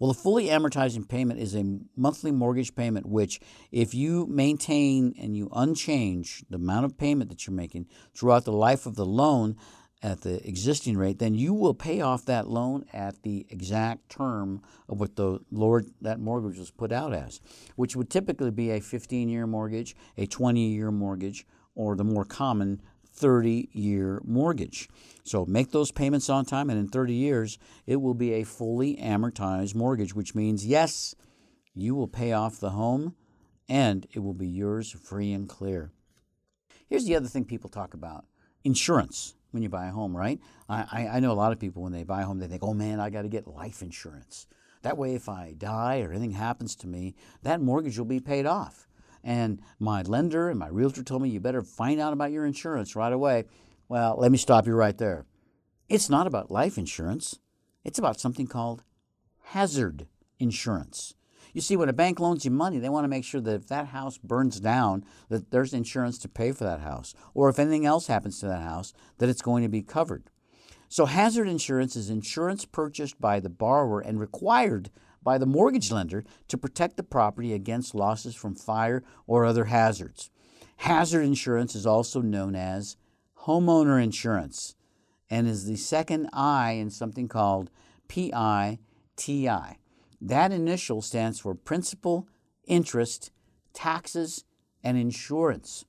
Well, 0.00 0.10
a 0.10 0.14
fully 0.14 0.46
amortizing 0.46 1.06
payment 1.06 1.40
is 1.40 1.54
a 1.54 1.78
monthly 1.94 2.32
mortgage 2.32 2.74
payment 2.74 3.04
which, 3.04 3.38
if 3.70 3.94
you 3.94 4.26
maintain 4.28 5.14
and 5.20 5.36
you 5.36 5.50
unchange 5.52 6.42
the 6.48 6.56
amount 6.56 6.86
of 6.86 6.96
payment 6.96 7.28
that 7.28 7.46
you're 7.46 7.54
making 7.54 7.86
throughout 8.14 8.46
the 8.46 8.52
life 8.52 8.86
of 8.86 8.96
the 8.96 9.04
loan, 9.04 9.56
at 10.02 10.22
the 10.22 10.46
existing 10.48 10.96
rate, 10.96 11.18
then 11.18 11.34
you 11.34 11.52
will 11.52 11.74
pay 11.74 12.00
off 12.00 12.24
that 12.24 12.48
loan 12.48 12.84
at 12.90 13.22
the 13.22 13.46
exact 13.50 14.08
term 14.08 14.62
of 14.88 14.98
what 14.98 15.16
the 15.16 15.38
Lord 15.50 15.90
that 16.00 16.18
mortgage 16.18 16.58
was 16.58 16.70
put 16.70 16.90
out 16.90 17.12
as, 17.12 17.40
which 17.76 17.94
would 17.94 18.08
typically 18.08 18.50
be 18.50 18.70
a 18.70 18.80
15-year 18.80 19.46
mortgage, 19.46 19.94
a 20.16 20.26
20-year 20.26 20.90
mortgage, 20.90 21.46
or 21.74 21.96
the 21.96 22.04
more 22.04 22.24
common 22.24 22.80
30-year 23.20 24.22
mortgage. 24.24 24.88
So 25.24 25.44
make 25.44 25.70
those 25.70 25.92
payments 25.92 26.28
on 26.28 26.44
time, 26.44 26.70
and 26.70 26.78
in 26.78 26.88
30 26.88 27.14
years, 27.14 27.58
it 27.86 27.96
will 27.96 28.14
be 28.14 28.32
a 28.34 28.44
fully 28.44 28.96
amortized 28.96 29.74
mortgage, 29.74 30.14
which 30.14 30.34
means 30.34 30.66
yes, 30.66 31.14
you 31.74 31.94
will 31.94 32.08
pay 32.08 32.32
off 32.32 32.60
the 32.60 32.70
home, 32.70 33.14
and 33.68 34.06
it 34.12 34.20
will 34.20 34.34
be 34.34 34.48
yours 34.48 34.90
free 34.90 35.32
and 35.32 35.48
clear. 35.48 35.92
Here's 36.88 37.04
the 37.04 37.16
other 37.16 37.28
thing 37.28 37.44
people 37.44 37.70
talk 37.70 37.94
about: 37.94 38.24
insurance 38.64 39.34
when 39.52 39.62
you 39.62 39.68
buy 39.68 39.86
a 39.86 39.92
home, 39.92 40.16
right? 40.16 40.38
I, 40.68 41.08
I 41.12 41.20
know 41.20 41.32
a 41.32 41.34
lot 41.34 41.52
of 41.52 41.58
people 41.58 41.82
when 41.82 41.92
they 41.92 42.04
buy 42.04 42.22
a 42.22 42.24
home, 42.24 42.38
they 42.38 42.46
think, 42.46 42.62
oh 42.62 42.74
man, 42.74 43.00
I 43.00 43.10
got 43.10 43.22
to 43.22 43.28
get 43.28 43.48
life 43.48 43.82
insurance. 43.82 44.46
That 44.82 44.96
way, 44.96 45.14
if 45.14 45.28
I 45.28 45.54
die 45.58 46.00
or 46.00 46.10
anything 46.10 46.32
happens 46.32 46.74
to 46.76 46.86
me, 46.86 47.14
that 47.42 47.60
mortgage 47.60 47.98
will 47.98 48.06
be 48.06 48.20
paid 48.20 48.46
off. 48.46 48.88
And 49.22 49.60
my 49.78 50.02
lender 50.02 50.48
and 50.48 50.58
my 50.58 50.68
realtor 50.68 51.02
told 51.02 51.22
me, 51.22 51.28
you 51.28 51.40
better 51.40 51.62
find 51.62 52.00
out 52.00 52.12
about 52.12 52.32
your 52.32 52.46
insurance 52.46 52.96
right 52.96 53.12
away. 53.12 53.44
Well, 53.88 54.16
let 54.18 54.30
me 54.30 54.38
stop 54.38 54.66
you 54.66 54.74
right 54.74 54.96
there. 54.96 55.26
It's 55.88 56.08
not 56.08 56.26
about 56.26 56.50
life 56.50 56.78
insurance, 56.78 57.38
it's 57.84 57.98
about 57.98 58.20
something 58.20 58.46
called 58.46 58.84
hazard 59.46 60.06
insurance. 60.38 61.14
You 61.52 61.60
see, 61.60 61.76
when 61.76 61.88
a 61.88 61.92
bank 61.92 62.20
loans 62.20 62.44
you 62.44 62.50
money, 62.50 62.78
they 62.78 62.88
want 62.88 63.04
to 63.04 63.08
make 63.08 63.24
sure 63.24 63.40
that 63.40 63.54
if 63.54 63.66
that 63.68 63.88
house 63.88 64.18
burns 64.18 64.60
down, 64.60 65.04
that 65.28 65.50
there's 65.50 65.74
insurance 65.74 66.18
to 66.18 66.28
pay 66.28 66.52
for 66.52 66.64
that 66.64 66.80
house. 66.80 67.14
Or 67.34 67.48
if 67.48 67.58
anything 67.58 67.84
else 67.84 68.06
happens 68.06 68.38
to 68.40 68.46
that 68.46 68.62
house, 68.62 68.92
that 69.18 69.28
it's 69.28 69.42
going 69.42 69.62
to 69.64 69.68
be 69.68 69.82
covered. 69.82 70.30
So, 70.88 71.06
hazard 71.06 71.48
insurance 71.48 71.94
is 71.96 72.10
insurance 72.10 72.64
purchased 72.64 73.20
by 73.20 73.40
the 73.40 73.48
borrower 73.48 74.00
and 74.00 74.18
required 74.18 74.90
by 75.22 75.38
the 75.38 75.46
mortgage 75.46 75.90
lender 75.90 76.24
to 76.48 76.58
protect 76.58 76.96
the 76.96 77.02
property 77.02 77.52
against 77.52 77.94
losses 77.94 78.34
from 78.34 78.54
fire 78.54 79.02
or 79.26 79.44
other 79.44 79.66
hazards. 79.66 80.30
Hazard 80.78 81.22
insurance 81.22 81.74
is 81.74 81.86
also 81.86 82.20
known 82.20 82.54
as 82.54 82.96
homeowner 83.44 84.02
insurance 84.02 84.74
and 85.28 85.46
is 85.46 85.66
the 85.66 85.76
second 85.76 86.28
I 86.32 86.72
in 86.72 86.90
something 86.90 87.28
called 87.28 87.70
PITI. 88.08 88.78
That 90.22 90.52
initial 90.52 91.02
stands 91.02 91.38
for 91.38 91.54
principal, 91.54 92.28
interest, 92.66 93.30
taxes, 93.72 94.44
and 94.82 94.98
insurance. 94.98 95.84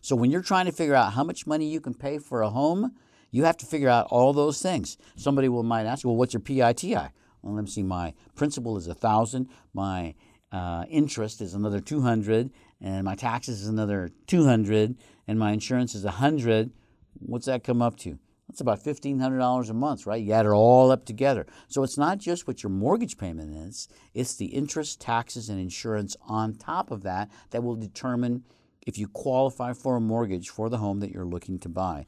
So 0.00 0.16
when 0.16 0.30
you're 0.30 0.42
trying 0.42 0.66
to 0.66 0.72
figure 0.72 0.94
out 0.94 1.12
how 1.12 1.24
much 1.24 1.46
money 1.46 1.66
you 1.66 1.80
can 1.80 1.94
pay 1.94 2.18
for 2.18 2.42
a 2.42 2.50
home, 2.50 2.92
you 3.30 3.44
have 3.44 3.56
to 3.58 3.66
figure 3.66 3.88
out 3.88 4.06
all 4.10 4.32
those 4.32 4.62
things. 4.62 4.96
Somebody 5.16 5.48
will 5.48 5.62
might 5.62 5.86
ask, 5.86 6.04
well, 6.04 6.16
what's 6.16 6.32
your 6.32 6.40
PITI? 6.40 7.10
Well, 7.44 7.54
let 7.54 7.64
me 7.64 7.70
see. 7.70 7.82
My 7.82 8.14
principal 8.34 8.78
is 8.78 8.88
a 8.88 8.94
thousand. 8.94 9.48
My 9.74 10.14
uh, 10.50 10.84
interest 10.88 11.42
is 11.42 11.52
another 11.52 11.78
two 11.78 12.00
hundred, 12.00 12.50
and 12.80 13.04
my 13.04 13.14
taxes 13.14 13.60
is 13.60 13.68
another 13.68 14.10
two 14.26 14.44
hundred, 14.44 14.96
and 15.28 15.38
my 15.38 15.52
insurance 15.52 15.94
is 15.94 16.06
a 16.06 16.12
hundred. 16.12 16.70
What's 17.18 17.46
that 17.46 17.62
come 17.62 17.82
up 17.82 17.98
to? 17.98 18.18
That's 18.48 18.60
about 18.60 18.84
$1,500 18.84 19.70
a 19.70 19.72
month, 19.72 20.06
right? 20.06 20.22
You 20.22 20.32
add 20.32 20.44
it 20.44 20.50
all 20.50 20.90
up 20.90 21.06
together. 21.06 21.46
So 21.66 21.82
it's 21.82 21.96
not 21.96 22.18
just 22.18 22.46
what 22.46 22.62
your 22.62 22.70
mortgage 22.70 23.16
payment 23.16 23.54
is, 23.54 23.88
it's 24.12 24.34
the 24.36 24.46
interest, 24.46 25.00
taxes, 25.00 25.48
and 25.48 25.58
insurance 25.58 26.14
on 26.28 26.54
top 26.54 26.90
of 26.90 27.02
that 27.04 27.30
that 27.50 27.62
will 27.62 27.74
determine 27.74 28.44
if 28.86 28.98
you 28.98 29.08
qualify 29.08 29.72
for 29.72 29.96
a 29.96 30.00
mortgage 30.00 30.50
for 30.50 30.68
the 30.68 30.76
home 30.76 31.00
that 31.00 31.10
you're 31.10 31.24
looking 31.24 31.58
to 31.60 31.68
buy. 31.70 32.04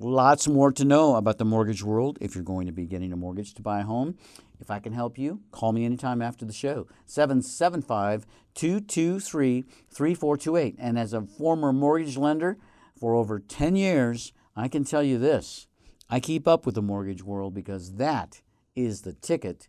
Lots 0.00 0.46
more 0.46 0.70
to 0.70 0.84
know 0.84 1.16
about 1.16 1.38
the 1.38 1.44
mortgage 1.44 1.82
world 1.82 2.18
if 2.20 2.36
you're 2.36 2.44
going 2.44 2.66
to 2.66 2.72
be 2.72 2.86
getting 2.86 3.12
a 3.12 3.16
mortgage 3.16 3.52
to 3.54 3.62
buy 3.62 3.80
a 3.80 3.84
home. 3.84 4.16
If 4.60 4.70
I 4.70 4.78
can 4.78 4.92
help 4.92 5.18
you, 5.18 5.40
call 5.50 5.72
me 5.72 5.84
anytime 5.84 6.22
after 6.22 6.44
the 6.44 6.52
show. 6.52 6.86
775 7.06 8.24
223 8.54 9.62
3428. 9.90 10.76
And 10.78 10.98
as 10.98 11.12
a 11.12 11.22
former 11.22 11.72
mortgage 11.72 12.16
lender 12.16 12.58
for 12.96 13.14
over 13.14 13.40
10 13.40 13.74
years, 13.74 14.32
I 14.54 14.68
can 14.68 14.84
tell 14.84 15.02
you 15.02 15.18
this 15.18 15.66
I 16.08 16.20
keep 16.20 16.46
up 16.46 16.64
with 16.64 16.76
the 16.76 16.82
mortgage 16.82 17.24
world 17.24 17.52
because 17.52 17.94
that 17.94 18.40
is 18.76 19.02
the 19.02 19.14
ticket 19.14 19.66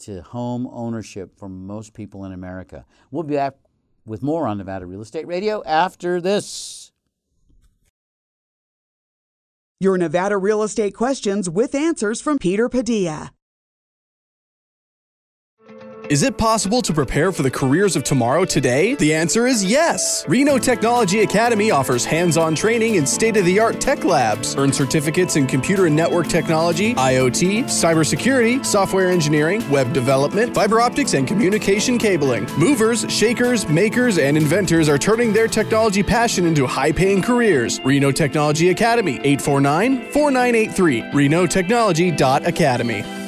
to 0.00 0.22
home 0.22 0.68
ownership 0.72 1.38
for 1.38 1.48
most 1.48 1.94
people 1.94 2.24
in 2.24 2.32
America. 2.32 2.84
We'll 3.12 3.22
be 3.22 3.36
back 3.36 3.54
with 4.04 4.24
more 4.24 4.48
on 4.48 4.58
Nevada 4.58 4.86
Real 4.86 5.02
Estate 5.02 5.28
Radio 5.28 5.62
after 5.64 6.20
this. 6.20 6.77
Your 9.80 9.96
Nevada 9.96 10.36
real 10.36 10.64
estate 10.64 10.92
questions 10.92 11.48
with 11.48 11.72
answers 11.72 12.20
from 12.20 12.38
Peter 12.38 12.68
Padilla. 12.68 13.32
Is 16.10 16.22
it 16.22 16.38
possible 16.38 16.80
to 16.82 16.94
prepare 16.94 17.32
for 17.32 17.42
the 17.42 17.50
careers 17.50 17.94
of 17.94 18.02
tomorrow 18.02 18.46
today? 18.46 18.94
The 18.94 19.12
answer 19.12 19.46
is 19.46 19.62
yes. 19.62 20.26
Reno 20.26 20.56
Technology 20.56 21.20
Academy 21.20 21.70
offers 21.70 22.02
hands 22.02 22.38
on 22.38 22.54
training 22.54 22.94
in 22.94 23.04
state 23.04 23.36
of 23.36 23.44
the 23.44 23.60
art 23.60 23.78
tech 23.78 24.04
labs. 24.04 24.56
Earn 24.56 24.72
certificates 24.72 25.36
in 25.36 25.46
computer 25.46 25.84
and 25.84 25.94
network 25.94 26.28
technology, 26.28 26.94
IoT, 26.94 27.64
cybersecurity, 27.64 28.64
software 28.64 29.10
engineering, 29.10 29.68
web 29.68 29.92
development, 29.92 30.54
fiber 30.54 30.80
optics, 30.80 31.12
and 31.12 31.28
communication 31.28 31.98
cabling. 31.98 32.46
Movers, 32.56 33.04
shakers, 33.12 33.68
makers, 33.68 34.16
and 34.16 34.38
inventors 34.38 34.88
are 34.88 34.96
turning 34.96 35.34
their 35.34 35.46
technology 35.46 36.02
passion 36.02 36.46
into 36.46 36.66
high 36.66 36.90
paying 36.90 37.20
careers. 37.20 37.82
Reno 37.84 38.12
Technology 38.12 38.70
Academy, 38.70 39.20
849 39.24 40.10
4983, 40.10 41.02
renotechnology.academy. 41.12 43.27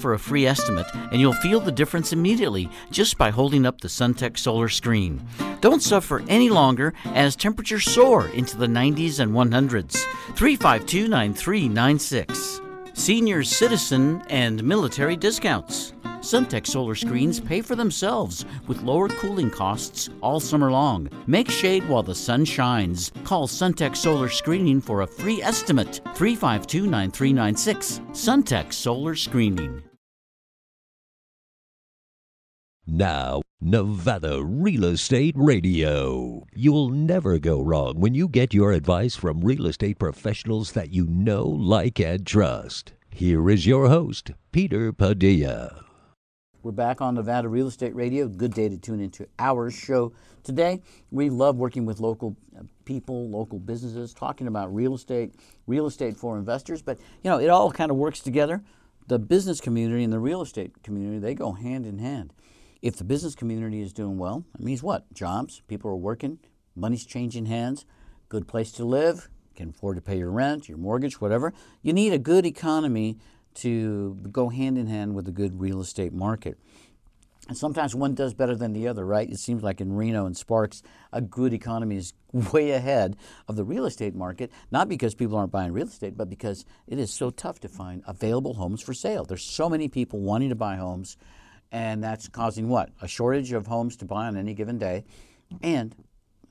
offer 0.01 0.13
a 0.13 0.19
free 0.19 0.47
estimate, 0.47 0.87
and 1.11 1.21
you'll 1.21 1.31
feel 1.31 1.59
the 1.59 1.71
difference 1.71 2.11
immediately 2.11 2.67
just 2.89 3.19
by 3.19 3.29
holding 3.29 3.67
up 3.67 3.79
the 3.79 3.87
SunTech 3.87 4.35
solar 4.35 4.67
screen. 4.67 5.21
Don't 5.59 5.83
suffer 5.83 6.23
any 6.27 6.49
longer 6.49 6.95
as 7.13 7.35
temperatures 7.35 7.83
soar 7.83 8.27
into 8.29 8.57
the 8.57 8.65
90s 8.65 9.19
and 9.19 9.31
100s. 9.31 10.03
352 10.33 11.07
9396. 11.07 12.61
Senior 12.93 13.43
citizen 13.43 14.23
and 14.27 14.63
military 14.63 15.15
discounts. 15.15 15.93
SunTech 16.21 16.65
solar 16.65 16.95
screens 16.95 17.39
pay 17.39 17.61
for 17.61 17.75
themselves 17.75 18.45
with 18.67 18.81
lower 18.81 19.07
cooling 19.07 19.51
costs 19.51 20.09
all 20.21 20.39
summer 20.39 20.71
long. 20.71 21.09
Make 21.27 21.49
shade 21.49 21.87
while 21.89 22.03
the 22.03 22.15
sun 22.15 22.45
shines. 22.45 23.11
Call 23.23 23.47
SunTech 23.47 23.95
Solar 23.95 24.29
Screening 24.29 24.81
for 24.81 25.01
a 25.01 25.07
free 25.07 25.41
estimate. 25.41 26.01
352 26.15 26.87
9396. 26.87 28.01
SunTech 28.13 28.71
Solar 28.71 29.15
Screening. 29.15 29.81
Now, 32.87 33.43
Nevada 33.61 34.43
Real 34.43 34.85
Estate 34.85 35.35
Radio. 35.37 36.47
You'll 36.55 36.89
never 36.89 37.37
go 37.37 37.61
wrong 37.61 37.99
when 37.99 38.15
you 38.15 38.27
get 38.27 38.55
your 38.55 38.71
advice 38.71 39.15
from 39.15 39.41
real 39.41 39.67
estate 39.67 39.99
professionals 39.99 40.71
that 40.71 40.91
you 40.91 41.05
know, 41.05 41.43
like, 41.43 41.99
and 41.99 42.25
trust. 42.25 42.93
Here 43.11 43.51
is 43.51 43.67
your 43.67 43.89
host, 43.89 44.31
Peter 44.51 44.91
Padilla. 44.91 45.85
We're 46.63 46.71
back 46.71 47.01
on 47.01 47.13
Nevada 47.13 47.47
Real 47.47 47.67
Estate 47.67 47.93
Radio. 47.93 48.27
Good 48.27 48.55
day 48.55 48.67
to 48.67 48.77
tune 48.77 48.99
into 48.99 49.27
our 49.37 49.69
show 49.69 50.13
today. 50.43 50.81
We 51.11 51.29
love 51.29 51.57
working 51.57 51.85
with 51.85 51.99
local 51.99 52.35
uh, 52.57 52.63
people, 52.85 53.29
local 53.29 53.59
businesses, 53.59 54.11
talking 54.11 54.47
about 54.47 54.73
real 54.73 54.95
estate, 54.95 55.35
real 55.67 55.85
estate 55.85 56.17
for 56.17 56.35
investors. 56.35 56.81
But 56.81 56.97
you 57.23 57.29
know, 57.29 57.39
it 57.39 57.49
all 57.49 57.71
kind 57.71 57.91
of 57.91 57.97
works 57.97 58.21
together. 58.21 58.63
The 59.07 59.19
business 59.19 59.61
community 59.61 60.03
and 60.03 60.11
the 60.11 60.19
real 60.19 60.41
estate 60.41 60.81
community 60.81 61.19
they 61.19 61.35
go 61.35 61.51
hand 61.51 61.85
in 61.85 61.99
hand. 61.99 62.33
If 62.81 62.95
the 62.95 63.03
business 63.03 63.35
community 63.35 63.81
is 63.81 63.93
doing 63.93 64.17
well, 64.17 64.43
it 64.55 64.61
means 64.61 64.81
what? 64.81 65.11
Jobs, 65.13 65.61
people 65.67 65.91
are 65.91 65.95
working, 65.95 66.39
money's 66.75 67.05
changing 67.05 67.45
hands, 67.45 67.85
good 68.27 68.47
place 68.47 68.71
to 68.73 68.85
live, 68.85 69.29
can 69.55 69.69
afford 69.69 69.97
to 69.97 70.01
pay 70.01 70.17
your 70.17 70.31
rent, 70.31 70.67
your 70.67 70.79
mortgage, 70.79 71.21
whatever. 71.21 71.53
You 71.83 71.93
need 71.93 72.11
a 72.11 72.17
good 72.17 72.45
economy 72.45 73.19
to 73.55 74.17
go 74.31 74.49
hand 74.49 74.77
in 74.77 74.87
hand 74.87 75.13
with 75.13 75.27
a 75.27 75.31
good 75.31 75.59
real 75.59 75.79
estate 75.79 76.13
market. 76.13 76.57
And 77.47 77.57
sometimes 77.57 77.93
one 77.93 78.15
does 78.15 78.33
better 78.33 78.55
than 78.55 78.73
the 78.73 78.87
other, 78.87 79.05
right? 79.05 79.29
It 79.29 79.39
seems 79.39 79.61
like 79.61 79.81
in 79.81 79.93
Reno 79.93 80.25
and 80.25 80.37
Sparks, 80.37 80.81
a 81.11 81.21
good 81.21 81.53
economy 81.53 81.97
is 81.97 82.13
way 82.53 82.71
ahead 82.71 83.17
of 83.47 83.55
the 83.55 83.63
real 83.63 83.85
estate 83.85 84.15
market, 84.15 84.51
not 84.71 84.87
because 84.87 85.15
people 85.15 85.37
aren't 85.37 85.51
buying 85.51 85.73
real 85.73 85.87
estate, 85.87 86.15
but 86.15 86.29
because 86.29 86.65
it 86.87 86.97
is 86.97 87.13
so 87.13 87.29
tough 87.29 87.59
to 87.59 87.67
find 87.67 88.03
available 88.07 88.53
homes 88.53 88.81
for 88.81 88.93
sale. 88.93 89.25
There's 89.25 89.43
so 89.43 89.69
many 89.69 89.87
people 89.87 90.19
wanting 90.19 90.49
to 90.49 90.55
buy 90.55 90.77
homes, 90.77 91.17
and 91.71 92.03
that's 92.03 92.27
causing 92.27 92.67
what? 92.67 92.89
A 93.01 93.07
shortage 93.07 93.51
of 93.53 93.67
homes 93.67 93.95
to 93.97 94.05
buy 94.05 94.27
on 94.27 94.37
any 94.37 94.53
given 94.53 94.77
day 94.77 95.05
and 95.61 95.95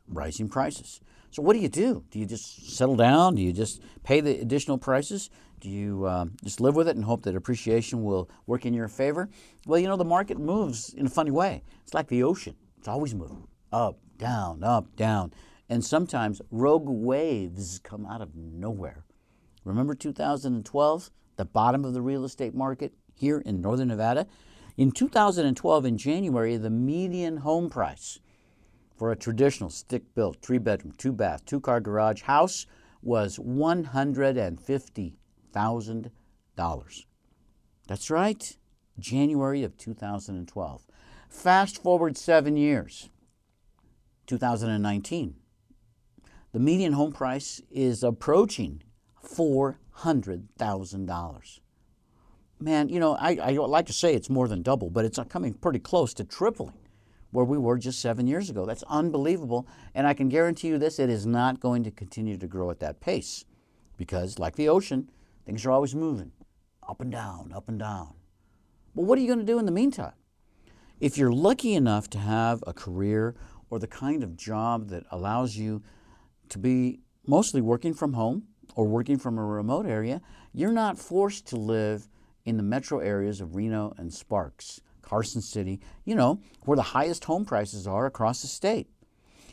rising 0.08 0.48
prices. 0.48 1.00
So, 1.30 1.42
what 1.42 1.52
do 1.52 1.60
you 1.60 1.68
do? 1.68 2.04
Do 2.10 2.18
you 2.18 2.26
just 2.26 2.76
settle 2.76 2.96
down? 2.96 3.36
Do 3.36 3.42
you 3.42 3.52
just 3.52 3.80
pay 4.02 4.20
the 4.20 4.40
additional 4.40 4.78
prices? 4.78 5.30
Do 5.60 5.68
you 5.68 6.08
um, 6.08 6.32
just 6.42 6.60
live 6.60 6.74
with 6.74 6.88
it 6.88 6.96
and 6.96 7.04
hope 7.04 7.22
that 7.22 7.36
appreciation 7.36 8.02
will 8.02 8.30
work 8.46 8.66
in 8.66 8.74
your 8.74 8.88
favor? 8.88 9.28
Well, 9.66 9.78
you 9.78 9.86
know, 9.86 9.96
the 9.96 10.04
market 10.04 10.38
moves 10.38 10.92
in 10.94 11.06
a 11.06 11.10
funny 11.10 11.30
way. 11.30 11.62
It's 11.82 11.94
like 11.94 12.08
the 12.08 12.22
ocean, 12.22 12.56
it's 12.78 12.88
always 12.88 13.14
moving 13.14 13.46
up, 13.72 13.98
down, 14.16 14.64
up, 14.64 14.96
down. 14.96 15.32
And 15.68 15.84
sometimes 15.84 16.42
rogue 16.50 16.88
waves 16.88 17.78
come 17.78 18.06
out 18.06 18.22
of 18.22 18.34
nowhere. 18.34 19.04
Remember 19.64 19.94
2012, 19.94 21.10
the 21.36 21.44
bottom 21.44 21.84
of 21.84 21.94
the 21.94 22.02
real 22.02 22.24
estate 22.24 22.54
market 22.54 22.92
here 23.14 23.38
in 23.38 23.60
northern 23.60 23.88
Nevada? 23.88 24.26
In 24.81 24.91
2012, 24.93 25.85
in 25.85 25.99
January, 25.99 26.57
the 26.57 26.70
median 26.70 27.37
home 27.37 27.68
price 27.68 28.18
for 28.97 29.12
a 29.12 29.16
traditional 29.16 29.68
stick 29.68 30.14
built, 30.14 30.41
three 30.41 30.57
bedroom, 30.57 30.95
two 30.97 31.12
bath, 31.12 31.45
two 31.45 31.61
car 31.61 31.81
garage 31.81 32.22
house 32.22 32.64
was 33.03 33.39
150 33.39 35.18
$1,000. 35.53 37.05
That's 37.89 38.11
right, 38.11 38.57
January 38.99 39.62
of 39.64 39.76
2012. 39.76 40.87
Fast 41.28 41.83
forward 41.83 42.16
seven 42.16 42.57
years, 42.57 43.11
2019. 44.26 45.35
The 46.53 46.59
median 46.59 46.95
home 46.95 47.12
price 47.12 47.61
is 47.70 48.03
approaching 48.03 48.83
$400,000. 49.22 51.61
Man, 52.61 52.88
you 52.88 53.00
know, 53.00 53.16
I, 53.16 53.36
I 53.36 53.50
like 53.52 53.86
to 53.86 53.92
say 53.92 54.14
it's 54.14 54.28
more 54.28 54.46
than 54.46 54.62
double, 54.62 54.90
but 54.90 55.04
it's 55.04 55.18
coming 55.28 55.54
pretty 55.54 55.78
close 55.78 56.12
to 56.14 56.24
tripling 56.24 56.78
where 57.30 57.44
we 57.44 57.56
were 57.56 57.78
just 57.78 58.00
seven 58.00 58.26
years 58.26 58.50
ago. 58.50 58.66
That's 58.66 58.82
unbelievable. 58.88 59.66
And 59.94 60.06
I 60.06 60.14
can 60.14 60.28
guarantee 60.28 60.68
you 60.68 60.78
this 60.78 60.98
it 60.98 61.08
is 61.08 61.26
not 61.26 61.61
going 61.61 61.84
to 61.84 61.90
continue 61.90 62.36
to 62.36 62.46
grow 62.46 62.70
at 62.70 62.80
that 62.80 63.00
pace 63.00 63.44
because, 63.96 64.38
like 64.38 64.56
the 64.56 64.68
ocean, 64.68 65.11
Things 65.50 65.66
are 65.66 65.72
always 65.72 65.96
moving 65.96 66.30
up 66.88 67.00
and 67.00 67.11
down, 67.11 67.52
up 67.52 67.68
and 67.68 67.76
down. 67.76 68.14
But 68.94 69.02
what 69.02 69.18
are 69.18 69.20
you 69.20 69.26
going 69.26 69.40
to 69.40 69.44
do 69.44 69.58
in 69.58 69.66
the 69.66 69.72
meantime? 69.72 70.12
If 71.00 71.16
you're 71.16 71.32
lucky 71.32 71.74
enough 71.74 72.08
to 72.11 72.18
have 72.18 72.62
a 72.68 72.72
career 72.72 73.34
or 73.70 73.80
the 73.80 73.88
kind 73.88 74.22
of 74.22 74.36
job 74.36 74.90
that 74.90 75.04
allows 75.11 75.56
you 75.56 75.82
to 76.50 76.58
be 76.58 77.00
mostly 77.26 77.61
working 77.61 77.94
from 77.94 78.12
home 78.12 78.44
or 78.76 78.86
working 78.86 79.18
from 79.18 79.38
a 79.38 79.44
remote 79.44 79.86
area, 79.86 80.20
you're 80.52 80.72
not 80.72 80.98
forced 80.98 81.46
to 81.48 81.56
live 81.56 82.08
in 82.51 82.57
the 82.57 82.62
metro 82.64 82.98
areas 82.98 83.40
of 83.40 83.55
Reno 83.55 83.94
and 83.96 84.12
Sparks, 84.12 84.80
Carson 85.03 85.40
City, 85.40 85.80
you 86.05 86.16
know, 86.16 86.40
where 86.64 86.76
the 86.76 86.82
highest 86.82 87.24
home 87.24 87.44
prices 87.44 87.86
are 87.86 88.07
across 88.07 88.42
the 88.42 88.48
state. 88.48 88.88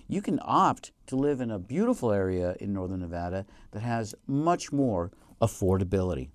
You 0.07 0.21
can 0.21 0.39
opt 0.41 0.91
to 1.05 1.15
live 1.15 1.39
in 1.39 1.51
a 1.51 1.59
beautiful 1.59 2.11
area 2.11 2.55
in 2.59 2.73
northern 2.73 3.01
Nevada 3.01 3.45
that 3.71 3.81
has 3.81 4.15
much 4.25 4.71
more 4.71 5.11
affordability. 5.39 6.29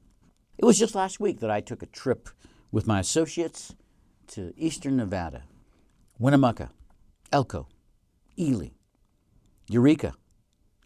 It 0.56 0.64
was 0.64 0.78
just 0.78 0.94
last 0.94 1.18
week 1.18 1.40
that 1.40 1.50
I 1.50 1.60
took 1.60 1.82
a 1.82 1.86
trip 1.86 2.28
with 2.70 2.86
my 2.86 3.00
associates 3.00 3.74
to 4.28 4.52
eastern 4.56 4.96
Nevada, 4.96 5.42
Winnemucca, 6.20 6.70
Elko, 7.32 7.66
Ely, 8.38 8.68
Eureka, 9.68 10.14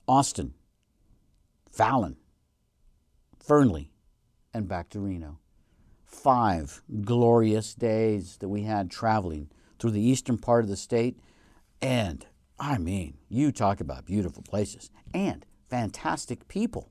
Austin, 0.09 0.55
Fallon, 1.71 2.17
Fernley, 3.39 3.91
and 4.55 4.67
back 4.67 4.89
to 4.91 5.01
Reno. 5.01 5.39
Five 6.23 6.83
glorious 7.03 7.75
days 7.75 8.37
that 8.39 8.49
we 8.49 8.63
had 8.63 8.91
traveling 8.91 9.49
through 9.79 9.93
the 9.93 10.01
eastern 10.01 10.39
part 10.39 10.65
of 10.65 10.71
the 10.71 10.77
state. 10.77 11.19
And 11.81 12.27
I 12.59 12.79
mean, 12.79 13.19
you 13.29 13.53
talk 13.53 13.81
about 13.81 14.07
beautiful 14.07 14.43
places 14.43 14.91
and 15.15 15.45
fantastic 15.69 16.49
people 16.49 16.91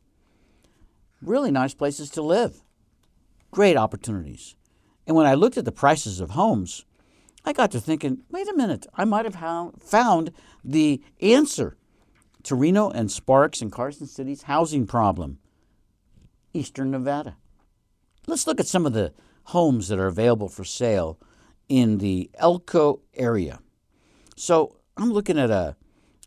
really 1.22 1.52
nice 1.52 1.74
places 1.74 2.10
to 2.12 2.22
live, 2.22 2.64
great 3.52 3.78
opportunities. 3.78 4.56
And 5.08 5.16
when 5.16 5.26
I 5.26 5.34
looked 5.34 5.58
at 5.58 5.66
the 5.66 5.72
prices 5.72 6.20
of 6.20 6.32
homes, 6.32 6.86
I 7.44 7.54
got 7.54 7.72
to 7.72 7.82
thinking, 7.82 8.22
wait 8.32 8.48
a 8.48 8.56
minute, 8.56 8.88
I 8.96 9.06
might 9.06 9.26
have 9.26 9.74
found 9.80 10.32
the 10.64 11.02
answer 11.22 11.78
to 12.44 12.56
Reno 12.56 12.90
and 12.90 13.12
Sparks 13.12 13.62
and 13.62 13.72
Carson 13.72 14.08
City's 14.08 14.44
housing 14.44 14.88
problem 14.88 15.40
Eastern 16.54 16.92
Nevada. 16.92 17.38
Let's 18.28 18.48
look 18.48 18.60
at 18.60 18.68
some 18.68 18.86
of 18.86 18.94
the 18.94 19.14
homes 19.46 19.88
that 19.90 20.00
are 20.00 20.08
available 20.08 20.50
for 20.50 20.64
sale 20.64 21.20
in 21.70 22.00
the 22.00 22.32
Elko 22.36 23.02
area. 23.14 23.60
So 24.36 24.78
I'm 24.98 25.12
looking 25.12 25.38
at 25.38 25.52
a 25.52 25.76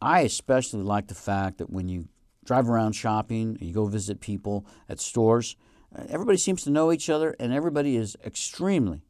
I 0.00 0.20
especially 0.20 0.82
like 0.82 1.08
the 1.08 1.14
fact 1.14 1.58
that 1.58 1.70
when 1.70 1.88
you 1.88 2.06
drive 2.44 2.70
around 2.70 2.92
shopping, 2.92 3.58
you 3.60 3.74
go 3.74 3.86
visit 3.86 4.20
people 4.20 4.64
at 4.88 5.00
stores, 5.00 5.56
uh, 5.96 6.04
everybody 6.08 6.38
seems 6.38 6.62
to 6.64 6.70
know 6.70 6.92
each 6.92 7.10
other 7.10 7.34
and 7.40 7.52
everybody 7.52 7.96
is 7.96 8.16
extremely 8.24 9.02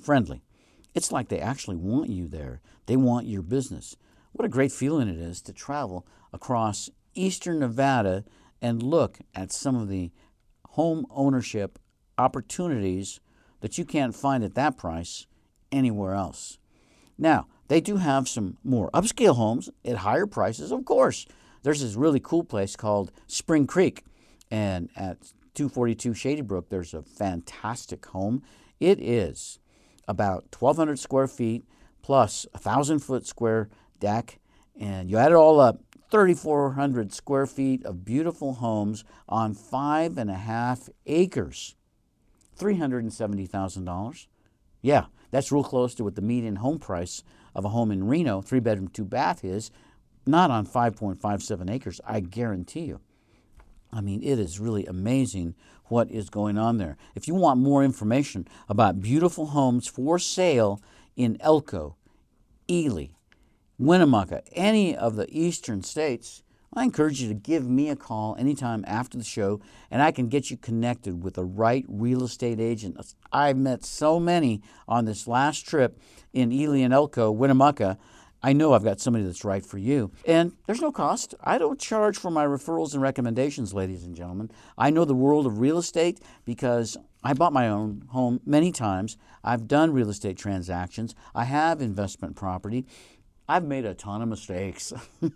friendly. 0.00 0.44
It's 0.94 1.10
like 1.10 1.28
they 1.28 1.40
actually 1.40 1.76
want 1.76 2.10
you 2.10 2.28
there. 2.28 2.60
They 2.86 2.96
want 2.96 3.26
your 3.26 3.42
business. 3.42 3.96
What 4.32 4.46
a 4.46 4.50
great 4.50 4.72
feeling 4.72 5.08
it 5.08 5.18
is 5.18 5.42
to 5.42 5.52
travel 5.52 6.06
across 6.32 6.88
eastern 7.14 7.58
Nevada 7.58 8.24
and 8.62 8.82
look 8.82 9.18
at 9.34 9.52
some 9.52 9.76
of 9.76 9.88
the 9.88 10.10
home 10.74 11.06
ownership 11.10 11.78
opportunities 12.18 13.20
that 13.60 13.78
you 13.78 13.84
can't 13.84 14.14
find 14.14 14.42
at 14.42 14.54
that 14.54 14.76
price 14.76 15.26
anywhere 15.70 16.14
else. 16.14 16.58
Now, 17.16 17.46
they 17.68 17.80
do 17.80 17.96
have 17.96 18.28
some 18.28 18.58
more 18.64 18.90
upscale 18.92 19.36
homes 19.36 19.70
at 19.84 19.98
higher 19.98 20.26
prices, 20.26 20.72
of 20.72 20.84
course. 20.84 21.26
There's 21.62 21.80
this 21.80 21.94
really 21.94 22.20
cool 22.20 22.42
place 22.42 22.74
called 22.74 23.12
Spring 23.28 23.66
Creek, 23.68 24.04
and 24.50 24.90
at 24.96 25.18
242 25.54 26.12
Shady 26.12 26.42
Brook, 26.42 26.68
there's 26.68 26.92
a 26.92 27.02
fantastic 27.02 28.04
home. 28.06 28.42
It 28.80 29.00
is 29.00 29.60
about 30.08 30.44
1,200 30.58 30.98
square 30.98 31.28
feet 31.28 31.64
plus 32.02 32.46
a 32.52 32.58
1,000 32.58 32.98
foot 32.98 33.26
square 33.26 33.70
deck, 34.00 34.40
and 34.78 35.08
you 35.08 35.18
add 35.18 35.30
it 35.30 35.36
all 35.36 35.60
up, 35.60 35.80
3,400 36.10 37.12
square 37.12 37.46
feet 37.46 37.84
of 37.84 38.04
beautiful 38.04 38.54
homes 38.54 39.04
on 39.28 39.54
five 39.54 40.18
and 40.18 40.30
a 40.30 40.34
half 40.34 40.88
acres. 41.06 41.74
$370,000. 42.58 44.26
Yeah, 44.82 45.06
that's 45.30 45.50
real 45.50 45.64
close 45.64 45.94
to 45.94 46.04
what 46.04 46.14
the 46.14 46.22
median 46.22 46.56
home 46.56 46.78
price 46.78 47.22
of 47.54 47.64
a 47.64 47.70
home 47.70 47.90
in 47.90 48.06
Reno, 48.06 48.40
three 48.40 48.60
bedroom, 48.60 48.88
two 48.88 49.04
bath, 49.04 49.44
is. 49.44 49.70
Not 50.26 50.50
on 50.50 50.66
5.57 50.66 51.70
acres, 51.70 52.00
I 52.06 52.20
guarantee 52.20 52.84
you. 52.84 53.00
I 53.92 54.00
mean, 54.00 54.22
it 54.22 54.38
is 54.38 54.58
really 54.58 54.86
amazing 54.86 55.54
what 55.86 56.10
is 56.10 56.30
going 56.30 56.58
on 56.58 56.78
there. 56.78 56.96
If 57.14 57.28
you 57.28 57.34
want 57.34 57.60
more 57.60 57.84
information 57.84 58.48
about 58.68 59.00
beautiful 59.00 59.46
homes 59.46 59.86
for 59.86 60.18
sale 60.18 60.80
in 61.14 61.36
Elko, 61.40 61.96
Ely, 62.68 63.08
Winnemucca, 63.78 64.42
any 64.52 64.96
of 64.96 65.16
the 65.16 65.26
eastern 65.28 65.82
states, 65.82 66.42
I 66.72 66.84
encourage 66.84 67.20
you 67.20 67.28
to 67.28 67.34
give 67.34 67.68
me 67.68 67.88
a 67.88 67.96
call 67.96 68.36
anytime 68.38 68.84
after 68.86 69.18
the 69.18 69.24
show 69.24 69.60
and 69.90 70.00
I 70.00 70.12
can 70.12 70.28
get 70.28 70.50
you 70.50 70.56
connected 70.56 71.22
with 71.22 71.34
the 71.34 71.44
right 71.44 71.84
real 71.88 72.22
estate 72.22 72.60
agent. 72.60 72.96
I've 73.32 73.56
met 73.56 73.84
so 73.84 74.20
many 74.20 74.62
on 74.86 75.04
this 75.04 75.26
last 75.26 75.66
trip 75.66 75.98
in 76.32 76.52
Ely 76.52 76.78
and 76.78 76.94
Elko, 76.94 77.32
Winnemucca. 77.32 77.98
I 78.42 78.52
know 78.52 78.74
I've 78.74 78.84
got 78.84 79.00
somebody 79.00 79.24
that's 79.24 79.44
right 79.44 79.64
for 79.64 79.78
you. 79.78 80.12
And 80.26 80.52
there's 80.66 80.82
no 80.82 80.92
cost. 80.92 81.34
I 81.42 81.58
don't 81.58 81.80
charge 81.80 82.18
for 82.18 82.30
my 82.30 82.44
referrals 82.44 82.92
and 82.92 83.02
recommendations, 83.02 83.72
ladies 83.72 84.04
and 84.04 84.14
gentlemen. 84.14 84.50
I 84.76 84.90
know 84.90 85.04
the 85.04 85.14
world 85.14 85.46
of 85.46 85.60
real 85.60 85.78
estate 85.78 86.20
because 86.44 86.96
I 87.22 87.32
bought 87.32 87.54
my 87.54 87.70
own 87.70 88.04
home 88.08 88.40
many 88.44 88.70
times. 88.70 89.16
I've 89.42 89.66
done 89.66 89.94
real 89.94 90.10
estate 90.10 90.36
transactions. 90.36 91.14
I 91.34 91.44
have 91.44 91.80
investment 91.80 92.36
property. 92.36 92.84
I've 93.48 93.64
made 93.64 93.84
a 93.84 93.94
ton 93.94 94.22
of 94.22 94.28
mistakes. 94.28 94.92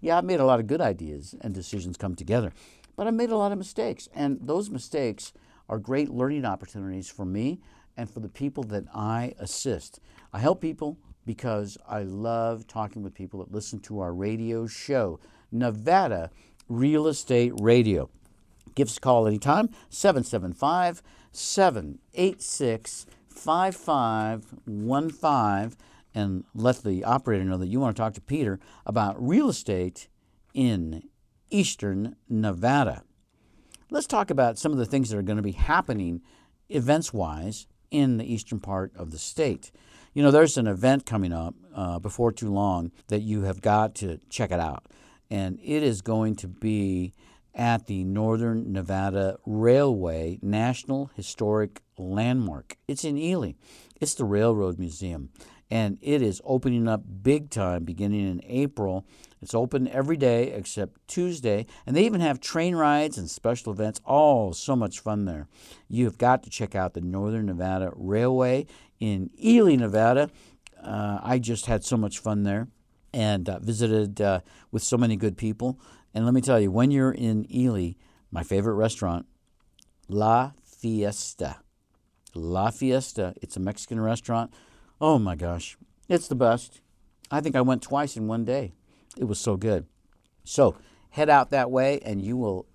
yeah, 0.00 0.18
I've 0.18 0.24
made 0.24 0.40
a 0.40 0.44
lot 0.44 0.60
of 0.60 0.66
good 0.66 0.80
ideas 0.80 1.34
and 1.40 1.54
decisions 1.54 1.96
come 1.96 2.14
together, 2.14 2.52
but 2.96 3.06
I've 3.06 3.14
made 3.14 3.30
a 3.30 3.36
lot 3.36 3.52
of 3.52 3.58
mistakes. 3.58 4.08
And 4.14 4.38
those 4.42 4.68
mistakes 4.68 5.32
are 5.68 5.78
great 5.78 6.10
learning 6.10 6.44
opportunities 6.44 7.10
for 7.10 7.24
me 7.24 7.60
and 7.96 8.10
for 8.10 8.20
the 8.20 8.28
people 8.28 8.62
that 8.64 8.84
I 8.94 9.34
assist. 9.38 10.00
I 10.32 10.38
help 10.38 10.60
people 10.60 10.98
because 11.24 11.78
I 11.88 12.02
love 12.02 12.66
talking 12.66 13.02
with 13.02 13.14
people 13.14 13.40
that 13.40 13.52
listen 13.52 13.80
to 13.80 14.00
our 14.00 14.14
radio 14.14 14.66
show, 14.66 15.18
Nevada 15.50 16.30
Real 16.68 17.08
Estate 17.08 17.52
Radio. 17.60 18.10
Give 18.74 18.88
us 18.88 18.98
a 18.98 19.00
call 19.00 19.26
anytime, 19.26 19.70
775 19.88 21.02
786 21.32 23.06
5515, 23.28 25.76
and 26.16 26.44
let 26.54 26.82
the 26.82 27.04
operator 27.04 27.44
know 27.44 27.58
that 27.58 27.66
you 27.66 27.78
want 27.78 27.94
to 27.94 28.02
talk 28.02 28.14
to 28.14 28.22
Peter 28.22 28.58
about 28.86 29.22
real 29.24 29.50
estate 29.50 30.08
in 30.54 31.02
eastern 31.50 32.16
Nevada. 32.26 33.02
Let's 33.90 34.06
talk 34.06 34.30
about 34.30 34.58
some 34.58 34.72
of 34.72 34.78
the 34.78 34.86
things 34.86 35.10
that 35.10 35.18
are 35.18 35.22
going 35.22 35.36
to 35.36 35.42
be 35.42 35.52
happening 35.52 36.22
events 36.70 37.12
wise 37.12 37.66
in 37.90 38.16
the 38.16 38.24
eastern 38.24 38.60
part 38.60 38.96
of 38.96 39.10
the 39.10 39.18
state. 39.18 39.70
You 40.14 40.22
know, 40.22 40.30
there's 40.30 40.56
an 40.56 40.66
event 40.66 41.04
coming 41.04 41.34
up 41.34 41.54
uh, 41.74 41.98
before 41.98 42.32
too 42.32 42.50
long 42.50 42.92
that 43.08 43.20
you 43.20 43.42
have 43.42 43.60
got 43.60 43.94
to 43.96 44.18
check 44.30 44.50
it 44.50 44.58
out. 44.58 44.86
And 45.30 45.58
it 45.62 45.82
is 45.82 46.00
going 46.00 46.36
to 46.36 46.48
be 46.48 47.12
at 47.54 47.86
the 47.86 48.04
Northern 48.04 48.72
Nevada 48.72 49.36
Railway 49.44 50.38
National 50.40 51.10
Historic 51.14 51.82
Landmark. 51.98 52.78
It's 52.88 53.04
in 53.04 53.18
Ely. 53.18 53.52
It's 54.00 54.14
the 54.14 54.24
Railroad 54.24 54.78
Museum. 54.78 55.28
And 55.70 55.98
it 56.00 56.22
is 56.22 56.40
opening 56.44 56.86
up 56.86 57.02
big 57.22 57.50
time 57.50 57.84
beginning 57.84 58.28
in 58.30 58.40
April. 58.44 59.04
It's 59.42 59.54
open 59.54 59.88
every 59.88 60.16
day 60.16 60.52
except 60.52 61.06
Tuesday. 61.08 61.66
And 61.86 61.96
they 61.96 62.04
even 62.04 62.20
have 62.20 62.40
train 62.40 62.76
rides 62.76 63.18
and 63.18 63.28
special 63.28 63.72
events. 63.72 64.00
All 64.04 64.52
so 64.52 64.76
much 64.76 65.00
fun 65.00 65.24
there. 65.24 65.48
You've 65.88 66.18
got 66.18 66.42
to 66.44 66.50
check 66.50 66.74
out 66.74 66.94
the 66.94 67.00
Northern 67.00 67.46
Nevada 67.46 67.90
Railway 67.94 68.66
in 69.00 69.30
Ely, 69.42 69.76
Nevada. 69.76 70.30
Uh, 70.80 71.18
I 71.22 71.38
just 71.38 71.66
had 71.66 71.84
so 71.84 71.96
much 71.96 72.18
fun 72.18 72.44
there 72.44 72.68
and 73.12 73.48
uh, 73.48 73.58
visited 73.58 74.20
uh, 74.20 74.40
with 74.70 74.82
so 74.82 74.96
many 74.96 75.16
good 75.16 75.36
people. 75.36 75.80
And 76.14 76.24
let 76.24 76.34
me 76.34 76.40
tell 76.40 76.60
you, 76.60 76.70
when 76.70 76.90
you're 76.90 77.12
in 77.12 77.46
Ely, 77.54 77.92
my 78.30 78.42
favorite 78.42 78.74
restaurant, 78.74 79.26
La 80.08 80.52
Fiesta. 80.62 81.56
La 82.34 82.70
Fiesta. 82.70 83.34
It's 83.42 83.56
a 83.56 83.60
Mexican 83.60 84.00
restaurant. 84.00 84.52
Oh 84.98 85.18
my 85.18 85.34
gosh, 85.34 85.76
it's 86.08 86.26
the 86.26 86.34
best. 86.34 86.80
I 87.30 87.42
think 87.42 87.54
I 87.54 87.60
went 87.60 87.82
twice 87.82 88.16
in 88.16 88.28
one 88.28 88.46
day. 88.46 88.72
It 89.18 89.24
was 89.24 89.38
so 89.38 89.56
good. 89.56 89.86
So 90.44 90.76
head 91.10 91.28
out 91.28 91.50
that 91.50 91.70
way, 91.70 92.00
and 92.00 92.22
you 92.22 92.36
will, 92.36 92.66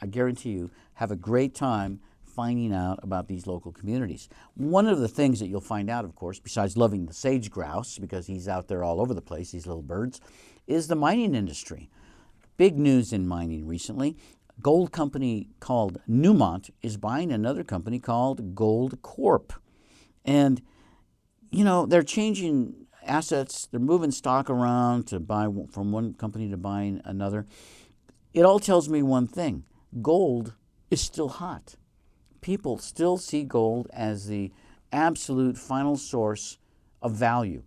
I 0.00 0.06
guarantee 0.06 0.50
you, 0.50 0.70
have 0.94 1.10
a 1.10 1.16
great 1.16 1.54
time 1.54 2.00
finding 2.24 2.72
out 2.72 3.00
about 3.02 3.28
these 3.28 3.46
local 3.46 3.72
communities. 3.72 4.30
One 4.54 4.86
of 4.86 5.00
the 5.00 5.08
things 5.08 5.40
that 5.40 5.48
you'll 5.48 5.60
find 5.60 5.90
out, 5.90 6.06
of 6.06 6.14
course, 6.14 6.38
besides 6.38 6.76
loving 6.76 7.04
the 7.04 7.12
sage 7.12 7.50
grouse, 7.50 7.98
because 7.98 8.26
he's 8.26 8.48
out 8.48 8.68
there 8.68 8.82
all 8.82 9.00
over 9.00 9.12
the 9.12 9.20
place, 9.20 9.50
these 9.50 9.66
little 9.66 9.82
birds, 9.82 10.20
is 10.66 10.86
the 10.86 10.94
mining 10.94 11.34
industry. 11.34 11.90
Big 12.56 12.78
news 12.78 13.12
in 13.12 13.28
mining 13.28 13.66
recently. 13.66 14.16
Gold 14.62 14.90
company 14.90 15.50
called 15.60 16.00
Newmont 16.08 16.70
is 16.80 16.96
buying 16.96 17.30
another 17.30 17.62
company 17.62 17.98
called 17.98 18.54
Goldcorp. 18.54 19.50
And, 20.24 20.62
you 21.50 21.64
know, 21.64 21.86
they're 21.86 22.02
changing 22.02 22.86
assets, 23.04 23.68
they're 23.70 23.80
moving 23.80 24.10
stock 24.10 24.50
around 24.50 25.06
to 25.08 25.20
buy 25.20 25.48
from 25.70 25.92
one 25.92 26.14
company 26.14 26.50
to 26.50 26.56
buying 26.56 27.00
another. 27.04 27.46
It 28.34 28.44
all 28.44 28.58
tells 28.58 28.88
me 28.88 29.02
one 29.02 29.26
thing 29.26 29.64
gold 30.02 30.54
is 30.90 31.00
still 31.00 31.28
hot 31.28 31.76
people 32.40 32.78
still 32.78 33.16
see 33.16 33.42
gold 33.42 33.88
as 33.92 34.26
the 34.26 34.52
absolute 34.92 35.56
final 35.56 35.96
source 35.96 36.58
of 37.02 37.12
value. 37.12 37.62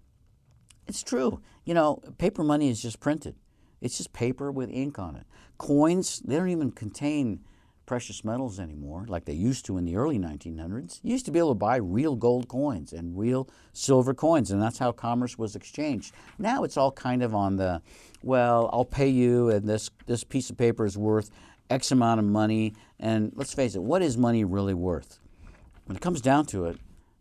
It's 0.88 1.04
true. 1.04 1.42
You 1.66 1.74
know, 1.74 2.02
paper 2.18 2.44
money 2.44 2.70
is 2.70 2.82
just 2.82 3.00
printed. 3.00 3.36
It's 3.80 3.98
just 3.98 4.14
paper 4.14 4.52
with 4.52 4.70
ink 4.70 5.00
on 5.00 5.16
it. 5.16 5.26
Coins, 5.58 6.20
they 6.26 6.36
don't 6.36 6.50
even 6.50 6.72
contain 6.72 7.42
precious 7.92 8.24
metals 8.24 8.58
anymore 8.58 9.04
like 9.10 9.26
they 9.26 9.34
used 9.34 9.66
to 9.66 9.78
in 9.78 9.84
the 9.84 9.98
early 9.98 10.18
1900s. 10.18 11.02
You 11.04 11.12
used 11.12 11.26
to 11.26 11.32
be 11.32 11.40
able 11.40 11.50
to 11.50 11.56
buy 11.56 11.76
real 11.76 12.16
gold 12.16 12.48
coins 12.48 12.94
and 12.94 13.20
real 13.20 13.50
silver 13.74 14.14
coins, 14.14 14.50
and 14.50 14.62
that's 14.62 14.78
how 14.78 14.94
commerce 14.94 15.38
was 15.38 15.58
exchanged. 15.58 16.14
Now 16.40 16.64
it's 16.64 16.78
all 16.78 16.94
kind 16.94 17.22
of 17.22 17.36
on 17.36 17.58
the, 17.58 17.82
well, 18.24 18.70
I'll 18.72 18.86
pay 18.86 19.10
you, 19.10 19.50
and 19.50 19.68
this, 19.68 19.90
this 20.06 20.24
piece 20.24 20.50
of 20.50 20.58
paper 20.58 20.86
is 20.86 20.98
worth 20.98 21.32
X 21.70 21.92
amount 21.92 22.22
of 22.22 22.26
money. 22.26 22.76
And 22.98 23.34
let's 23.36 23.54
face 23.54 23.76
it, 23.76 23.84
what 23.84 24.02
is 24.02 24.16
money 24.18 24.46
really 24.46 24.74
worth? 24.74 25.20
When 25.84 25.98
it 25.98 26.02
comes 26.02 26.22
down 26.22 26.46
to 26.46 26.68
it, 26.68 26.78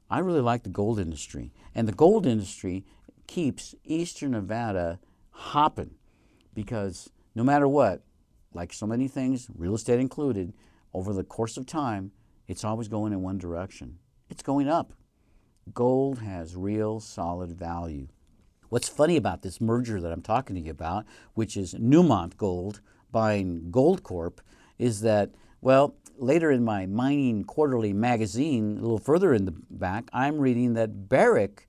I 0.09 0.21
really 0.21 0.41
like 0.41 0.63
the 0.63 0.69
gold 0.69 1.01
industry. 1.01 1.51
And 1.75 1.89
the 1.89 1.93
gold 1.93 2.27
industry 2.27 2.85
keeps 3.27 3.75
Eastern 3.83 4.31
Nevada 4.31 5.01
hopping 5.33 5.97
because 6.55 7.11
no 7.35 7.43
matter 7.43 7.67
what, 7.67 8.03
like 8.53 8.73
so 8.73 8.87
many 8.87 9.09
things, 9.09 9.49
real 9.55 9.75
estate 9.75 10.01
included, 10.01 10.53
over 10.93 11.13
the 11.13 11.25
course 11.25 11.57
of 11.57 11.67
time, 11.67 12.13
it's 12.49 12.65
always 12.65 12.89
going 12.89 13.13
in 13.13 13.23
one 13.23 13.39
direction. 13.39 13.99
It's 14.29 14.43
going 14.43 14.69
up. 14.69 14.93
Gold 15.73 16.21
has 16.21 16.57
real 16.57 17.01
solid 17.01 17.53
value. 17.53 18.09
What's 18.69 18.89
funny 18.89 19.17
about 19.17 19.43
this 19.43 19.61
merger 19.61 20.01
that 20.01 20.13
I'm 20.13 20.23
talking 20.23 20.57
to 20.57 20.63
you 20.63 20.71
about, 20.71 21.05
which 21.35 21.57
is 21.57 21.75
Newmont 21.75 22.37
Gold 22.37 22.81
buying 23.11 23.71
Goldcorp, 23.71 24.39
is 24.79 25.01
that, 25.01 25.31
well, 25.61 25.97
later 26.17 26.51
in 26.51 26.65
my 26.65 26.87
Mining 26.87 27.45
Quarterly 27.45 27.93
magazine, 27.93 28.79
a 28.79 28.81
little 28.81 28.99
further 28.99 29.35
in 29.35 29.45
the 29.45 29.55
back, 29.71 30.09
I'm 30.13 30.39
reading 30.39 30.75
that 30.75 31.09
Barrick 31.09 31.69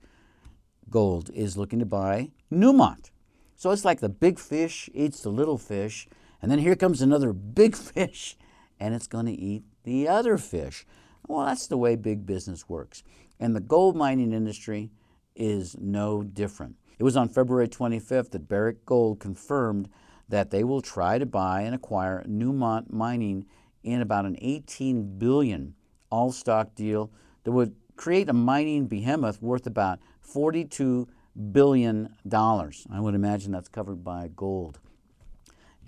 Gold 0.90 1.30
is 1.34 1.56
looking 1.56 1.78
to 1.78 1.86
buy 1.86 2.30
Newmont. 2.52 3.10
So 3.56 3.70
it's 3.70 3.84
like 3.84 4.00
the 4.00 4.08
big 4.08 4.38
fish 4.38 4.90
eats 4.92 5.20
the 5.20 5.30
little 5.30 5.58
fish, 5.58 6.08
and 6.42 6.50
then 6.50 6.58
here 6.58 6.76
comes 6.76 7.00
another 7.00 7.32
big 7.32 7.76
fish, 7.76 8.36
and 8.78 8.94
it's 8.94 9.06
going 9.06 9.26
to 9.26 9.32
eat 9.32 9.62
the 9.84 10.08
other 10.08 10.36
fish. 10.36 10.84
Well, 11.26 11.46
that's 11.46 11.68
the 11.68 11.78
way 11.78 11.96
big 11.96 12.26
business 12.26 12.68
works. 12.68 13.02
And 13.38 13.56
the 13.56 13.60
gold 13.60 13.96
mining 13.96 14.32
industry 14.32 14.90
is 15.34 15.76
no 15.78 16.22
different. 16.22 16.76
It 16.98 17.04
was 17.04 17.16
on 17.16 17.28
February 17.28 17.68
25th 17.68 18.30
that 18.30 18.48
Barrick 18.48 18.84
Gold 18.84 19.20
confirmed 19.20 19.88
that 20.28 20.50
they 20.50 20.64
will 20.64 20.82
try 20.82 21.18
to 21.18 21.26
buy 21.26 21.62
and 21.62 21.74
acquire 21.74 22.24
Newmont 22.28 22.92
Mining 22.92 23.46
in 23.82 24.00
about 24.00 24.24
an 24.24 24.36
18 24.40 25.18
billion 25.18 25.74
all-stock 26.10 26.74
deal 26.74 27.10
that 27.44 27.52
would 27.52 27.74
create 27.96 28.28
a 28.28 28.32
mining 28.32 28.86
behemoth 28.86 29.42
worth 29.42 29.66
about 29.66 29.98
42 30.20 31.08
billion 31.50 32.14
dollars. 32.26 32.86
I 32.92 33.00
would 33.00 33.14
imagine 33.14 33.52
that's 33.52 33.68
covered 33.68 34.04
by 34.04 34.28
gold. 34.34 34.78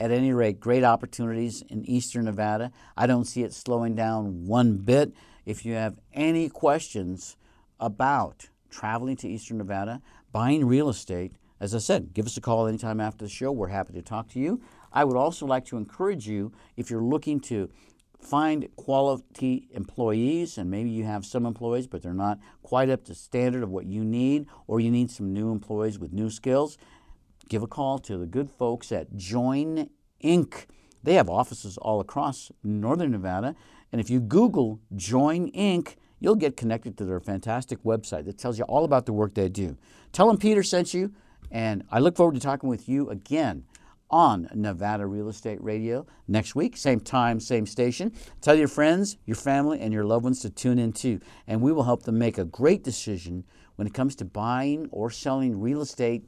At 0.00 0.10
any 0.10 0.32
rate, 0.32 0.58
great 0.58 0.82
opportunities 0.82 1.62
in 1.68 1.84
eastern 1.84 2.24
Nevada. 2.24 2.72
I 2.96 3.06
don't 3.06 3.24
see 3.24 3.42
it 3.42 3.52
slowing 3.52 3.94
down 3.94 4.46
one 4.46 4.78
bit. 4.78 5.12
If 5.46 5.64
you 5.64 5.74
have 5.74 5.98
any 6.12 6.48
questions 6.48 7.36
about 7.78 8.48
traveling 8.70 9.16
to 9.18 9.28
eastern 9.28 9.58
Nevada, 9.58 10.02
buying 10.32 10.64
real 10.64 10.88
estate, 10.88 11.36
as 11.60 11.74
I 11.74 11.78
said, 11.78 12.12
give 12.12 12.26
us 12.26 12.36
a 12.36 12.40
call 12.40 12.66
anytime 12.66 13.00
after 13.00 13.24
the 13.24 13.30
show. 13.30 13.52
We're 13.52 13.68
happy 13.68 13.92
to 13.92 14.02
talk 14.02 14.28
to 14.30 14.40
you. 14.40 14.60
I 14.92 15.04
would 15.04 15.16
also 15.16 15.46
like 15.46 15.64
to 15.66 15.76
encourage 15.76 16.26
you 16.26 16.52
if 16.76 16.90
you're 16.90 17.02
looking 17.02 17.38
to 17.40 17.70
find 18.20 18.68
quality 18.76 19.68
employees, 19.72 20.58
and 20.58 20.70
maybe 20.70 20.90
you 20.90 21.04
have 21.04 21.24
some 21.24 21.46
employees, 21.46 21.86
but 21.86 22.02
they're 22.02 22.14
not 22.14 22.38
quite 22.62 22.88
up 22.88 23.04
to 23.04 23.14
standard 23.14 23.62
of 23.62 23.70
what 23.70 23.86
you 23.86 24.04
need, 24.04 24.46
or 24.66 24.80
you 24.80 24.90
need 24.90 25.10
some 25.10 25.32
new 25.32 25.52
employees 25.52 25.98
with 25.98 26.12
new 26.12 26.30
skills, 26.30 26.78
give 27.48 27.62
a 27.62 27.66
call 27.66 27.98
to 28.00 28.18
the 28.18 28.26
good 28.26 28.50
folks 28.50 28.92
at 28.92 29.16
Join 29.16 29.90
Inc. 30.22 30.66
They 31.02 31.14
have 31.14 31.28
offices 31.28 31.76
all 31.78 32.00
across 32.00 32.50
northern 32.62 33.12
Nevada, 33.12 33.54
and 33.92 34.00
if 34.00 34.08
you 34.08 34.20
Google 34.20 34.80
Join 34.96 35.50
Inc., 35.52 35.96
you'll 36.18 36.34
get 36.34 36.56
connected 36.56 36.96
to 36.96 37.04
their 37.04 37.20
fantastic 37.20 37.82
website 37.82 38.24
that 38.24 38.38
tells 38.38 38.58
you 38.58 38.64
all 38.64 38.84
about 38.84 39.04
the 39.06 39.12
work 39.12 39.34
they 39.34 39.48
do. 39.48 39.76
Tell 40.12 40.26
them 40.26 40.38
Peter 40.38 40.62
sent 40.62 40.94
you, 40.94 41.12
and 41.50 41.84
I 41.90 41.98
look 41.98 42.16
forward 42.16 42.34
to 42.34 42.40
talking 42.40 42.68
with 42.68 42.88
you 42.88 43.10
again 43.10 43.64
on 44.10 44.48
Nevada 44.54 45.06
Real 45.06 45.28
Estate 45.28 45.62
Radio 45.62 46.06
next 46.28 46.54
week, 46.54 46.76
same 46.76 47.00
time, 47.00 47.40
same 47.40 47.66
station. 47.66 48.12
Tell 48.40 48.54
your 48.54 48.68
friends, 48.68 49.16
your 49.26 49.36
family, 49.36 49.80
and 49.80 49.92
your 49.92 50.04
loved 50.04 50.24
ones 50.24 50.40
to 50.40 50.50
tune 50.50 50.78
in 50.78 50.92
too, 50.92 51.20
and 51.46 51.60
we 51.60 51.72
will 51.72 51.82
help 51.82 52.04
them 52.04 52.18
make 52.18 52.38
a 52.38 52.44
great 52.44 52.84
decision 52.84 53.44
when 53.76 53.86
it 53.86 53.94
comes 53.94 54.14
to 54.16 54.24
buying 54.24 54.88
or 54.90 55.10
selling 55.10 55.60
real 55.60 55.80
estate 55.80 56.24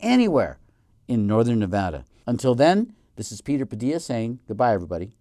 anywhere 0.00 0.58
in 1.06 1.26
northern 1.26 1.58
Nevada. 1.58 2.04
Until 2.26 2.54
then, 2.54 2.94
this 3.16 3.32
is 3.32 3.40
Peter 3.40 3.66
Padilla 3.66 4.00
saying 4.00 4.40
goodbye, 4.46 4.74
everybody. 4.74 5.12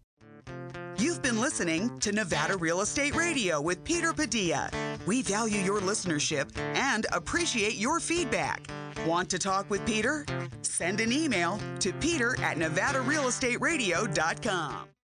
You've 0.99 1.21
been 1.21 1.39
listening 1.39 1.99
to 1.99 2.11
Nevada 2.11 2.57
Real 2.57 2.82
Estate 2.82 3.15
Radio 3.15 3.61
with 3.61 3.84
Peter 3.84 4.13
Padilla. 4.13 4.71
We 5.05 5.21
value 5.21 5.59
your 5.59 5.80
listenership 5.80 6.49
and 6.57 7.05
appreciate 7.11 7.75
your 7.75 7.99
feedback. 7.99 8.65
Want 9.05 9.30
to 9.30 9.38
talk 9.38 9.69
with 9.69 9.86
Peter? 9.86 10.25
Send 10.63 10.99
an 10.99 11.11
email 11.11 11.59
to 11.80 11.93
peter 11.93 12.36
at 12.41 12.57
nevadarealestateradio.com. 12.57 14.97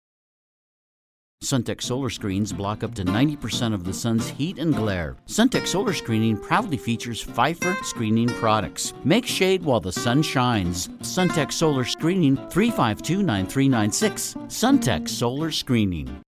Suntech 1.44 1.82
solar 1.82 2.10
screens 2.10 2.54
block 2.54 2.84
up 2.84 2.96
to 2.96 3.04
90% 3.04 3.74
of 3.74 3.84
the 3.84 3.92
sun's 3.92 4.30
heat 4.30 4.60
and 4.60 4.74
glare. 4.74 5.18
Suntech 5.28 5.68
solar 5.68 5.92
screening 5.92 6.38
proudly 6.38 6.78
features 6.78 7.22
Phifer 7.22 7.76
screening 7.84 8.30
products. 8.30 8.94
Make 9.04 9.26
shade 9.26 9.62
while 9.62 9.82
the 9.82 9.92
sun 9.92 10.22
shines. 10.22 10.88
Suntech 11.02 11.52
solar 11.52 11.84
screening 11.84 12.38
352 12.50 13.24
9396. 13.24 14.36
Suntech 14.48 15.10
solar 15.10 15.52
screening. 15.52 16.18